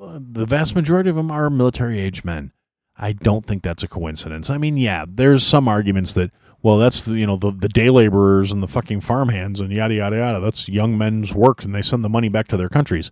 uh, 0.00 0.18
the 0.20 0.46
vast 0.46 0.74
majority 0.74 1.10
of 1.10 1.16
them 1.16 1.30
are 1.30 1.48
military 1.48 2.00
age 2.00 2.24
men. 2.24 2.52
I 2.98 3.12
don't 3.12 3.44
think 3.44 3.62
that's 3.62 3.82
a 3.82 3.88
coincidence. 3.88 4.50
I 4.50 4.58
mean, 4.58 4.76
yeah, 4.76 5.04
there's 5.06 5.44
some 5.44 5.68
arguments 5.68 6.14
that, 6.14 6.30
well, 6.62 6.78
that's 6.78 7.04
the, 7.04 7.18
you 7.18 7.26
know 7.26 7.36
the 7.36 7.50
the 7.50 7.68
day 7.68 7.90
laborers 7.90 8.50
and 8.50 8.62
the 8.62 8.68
fucking 8.68 9.02
farmhands 9.02 9.60
and 9.60 9.70
yada 9.70 9.94
yada 9.94 10.16
yada. 10.16 10.40
That's 10.40 10.68
young 10.68 10.98
men's 10.98 11.34
work, 11.34 11.62
and 11.62 11.74
they 11.74 11.82
send 11.82 12.04
the 12.04 12.08
money 12.08 12.28
back 12.28 12.48
to 12.48 12.56
their 12.56 12.70
countries. 12.70 13.10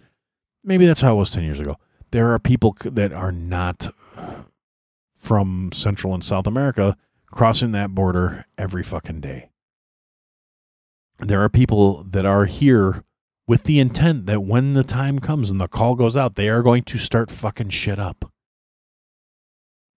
Maybe 0.65 0.87
that's 0.87 1.03
how 1.03 1.15
it 1.15 1.19
was 1.19 1.31
ten 1.31 1.45
years 1.45 1.61
ago. 1.61 1.77
There 2.11 2.33
are 2.33 2.39
people 2.39 2.77
that 2.85 3.13
are 3.13 3.33
not 3.33 3.89
from 5.17 5.71
Central 5.73 6.15
and 6.15 6.25
South 6.25 6.47
America 6.47 6.97
crossing 7.27 7.73
that 7.73 7.95
border 7.95 8.47
every 8.57 8.83
fucking 8.83 9.21
day 9.21 9.51
there 11.19 11.43
are 11.43 11.49
people 11.49 12.05
that 12.05 12.27
are 12.27 12.47
here 12.47 13.05
with 13.47 13.65
the 13.65 13.79
intent 13.79 14.27
that 14.27 14.43
when 14.43 14.75
the 14.75 14.85
time 14.85 15.19
comes 15.19 15.51
and 15.51 15.61
the 15.61 15.69
call 15.69 15.95
goes 15.95 16.17
out, 16.17 16.35
they 16.35 16.49
are 16.49 16.63
going 16.63 16.83
to 16.85 16.99
start 16.99 17.31
fucking 17.31 17.69
shit 17.69 17.99
up. 17.99 18.31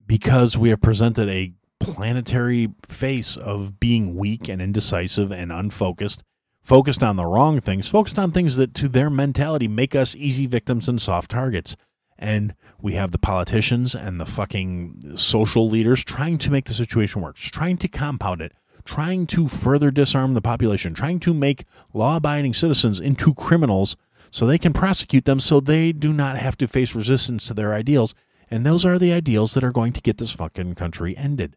Because 0.06 0.58
we 0.58 0.70
have 0.70 0.82
presented 0.82 1.30
a 1.30 1.54
planetary 1.80 2.70
face 2.88 3.38
of 3.38 3.80
being 3.80 4.16
weak 4.16 4.48
and 4.48 4.62
indecisive 4.62 5.32
and 5.32 5.52
unfocused, 5.52 6.24
focused 6.68 7.02
on 7.02 7.16
the 7.16 7.26
wrong 7.26 7.62
things, 7.62 7.88
focused 7.88 8.20
on 8.20 8.30
things 8.30 8.58
that 8.58 8.74
to 8.74 8.90
their 8.90 9.10
mentality 9.10 9.70
make 9.70 9.96
us 9.96 10.18
easy 10.18 10.46
victims 10.46 10.90
and 10.90 11.02
soft 11.02 11.32
targets. 11.32 11.78
And 12.20 12.56
we 12.82 12.96
have 12.96 13.12
the 13.12 13.18
politicians 13.18 13.96
and 13.96 14.20
the 14.20 14.26
fucking 14.26 15.14
social 15.16 15.70
leaders 15.70 16.04
trying 16.04 16.38
to 16.40 16.52
make 16.52 16.66
the 16.66 16.74
situation 16.74 17.22
work, 17.22 17.38
trying 17.38 17.78
to 17.78 17.88
compound 17.88 18.42
it, 18.42 18.52
trying 18.84 19.28
to 19.28 19.48
further 19.48 19.92
disarm 19.92 20.34
the 20.34 20.42
population, 20.42 20.94
trying 20.94 21.22
to 21.22 21.34
make 21.34 21.64
law 21.94 22.18
abiding 22.18 22.54
citizens 22.54 23.00
into 23.00 23.34
criminals 23.34 23.96
so 24.30 24.46
they 24.46 24.58
can 24.58 24.74
prosecute 24.74 25.24
them 25.24 25.40
so 25.40 25.62
they 25.62 25.94
do 25.94 26.12
not 26.12 26.38
have 26.38 26.58
to 26.58 26.68
face 26.68 26.94
resistance 26.94 27.48
to 27.48 27.54
their 27.54 27.74
ideals. 27.74 28.14
And 28.52 28.66
those 28.66 28.84
are 28.84 29.00
the 29.00 29.14
ideals 29.14 29.54
that 29.54 29.64
are 29.64 29.72
going 29.72 29.94
to 29.94 30.02
get 30.02 30.18
this 30.18 30.34
fucking 30.34 30.76
country 30.76 31.16
ended. 31.16 31.56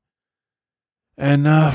And, 1.18 1.48
uh, 1.48 1.72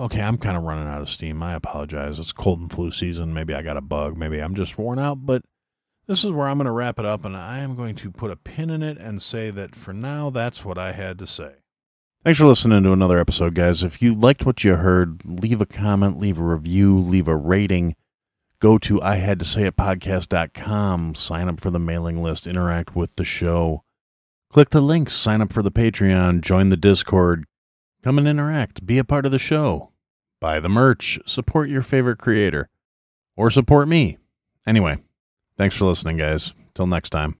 okay, 0.00 0.20
I'm 0.20 0.38
kind 0.38 0.56
of 0.56 0.64
running 0.64 0.88
out 0.88 1.00
of 1.00 1.10
steam. 1.10 1.42
I 1.42 1.54
apologize. 1.54 2.18
It's 2.18 2.32
cold 2.32 2.60
and 2.60 2.70
flu 2.70 2.90
season. 2.90 3.34
Maybe 3.34 3.54
I 3.54 3.62
got 3.62 3.76
a 3.76 3.82
bug. 3.82 4.16
Maybe 4.16 4.40
I'm 4.40 4.54
just 4.54 4.78
worn 4.78 4.98
out. 4.98 5.26
But 5.26 5.42
this 6.06 6.24
is 6.24 6.30
where 6.30 6.48
I'm 6.48 6.58
going 6.58 6.66
to 6.66 6.72
wrap 6.72 6.98
it 6.98 7.04
up. 7.04 7.24
And 7.24 7.36
I 7.36 7.58
am 7.58 7.76
going 7.76 7.94
to 7.96 8.10
put 8.10 8.30
a 8.30 8.36
pin 8.36 8.70
in 8.70 8.82
it 8.82 8.98
and 8.98 9.22
say 9.22 9.50
that 9.50 9.74
for 9.74 9.92
now, 9.92 10.30
that's 10.30 10.64
what 10.64 10.78
I 10.78 10.92
had 10.92 11.18
to 11.18 11.26
say. 11.26 11.54
Thanks 12.24 12.38
for 12.38 12.46
listening 12.46 12.82
to 12.82 12.92
another 12.92 13.18
episode, 13.18 13.54
guys. 13.54 13.82
If 13.82 14.02
you 14.02 14.14
liked 14.14 14.44
what 14.44 14.64
you 14.64 14.74
heard, 14.74 15.22
leave 15.24 15.60
a 15.60 15.66
comment, 15.66 16.18
leave 16.18 16.38
a 16.38 16.42
review, 16.42 16.98
leave 16.98 17.28
a 17.28 17.36
rating. 17.36 17.94
Go 18.60 18.76
to 18.78 19.00
I 19.00 19.16
had 19.16 19.38
to 19.38 19.44
say 19.44 19.64
it 19.64 19.76
podcast.com, 19.76 21.14
sign 21.14 21.48
up 21.48 21.60
for 21.60 21.70
the 21.70 21.78
mailing 21.78 22.20
list, 22.20 22.46
interact 22.46 22.96
with 22.96 23.14
the 23.14 23.24
show. 23.24 23.84
Click 24.50 24.70
the 24.70 24.80
links, 24.80 25.12
sign 25.12 25.40
up 25.40 25.52
for 25.52 25.62
the 25.62 25.70
Patreon, 25.70 26.40
join 26.40 26.70
the 26.70 26.76
Discord, 26.76 27.44
come 28.08 28.16
and 28.16 28.26
interact, 28.26 28.86
be 28.86 28.96
a 28.96 29.04
part 29.04 29.26
of 29.26 29.32
the 29.32 29.38
show, 29.38 29.90
buy 30.40 30.58
the 30.58 30.68
merch, 30.70 31.18
support 31.26 31.68
your 31.68 31.82
favorite 31.82 32.16
creator, 32.16 32.70
or 33.36 33.50
support 33.50 33.86
me. 33.86 34.16
Anyway, 34.66 34.96
thanks 35.58 35.76
for 35.76 35.84
listening, 35.84 36.16
guys. 36.16 36.54
Till 36.74 36.86
next 36.86 37.10
time. 37.10 37.36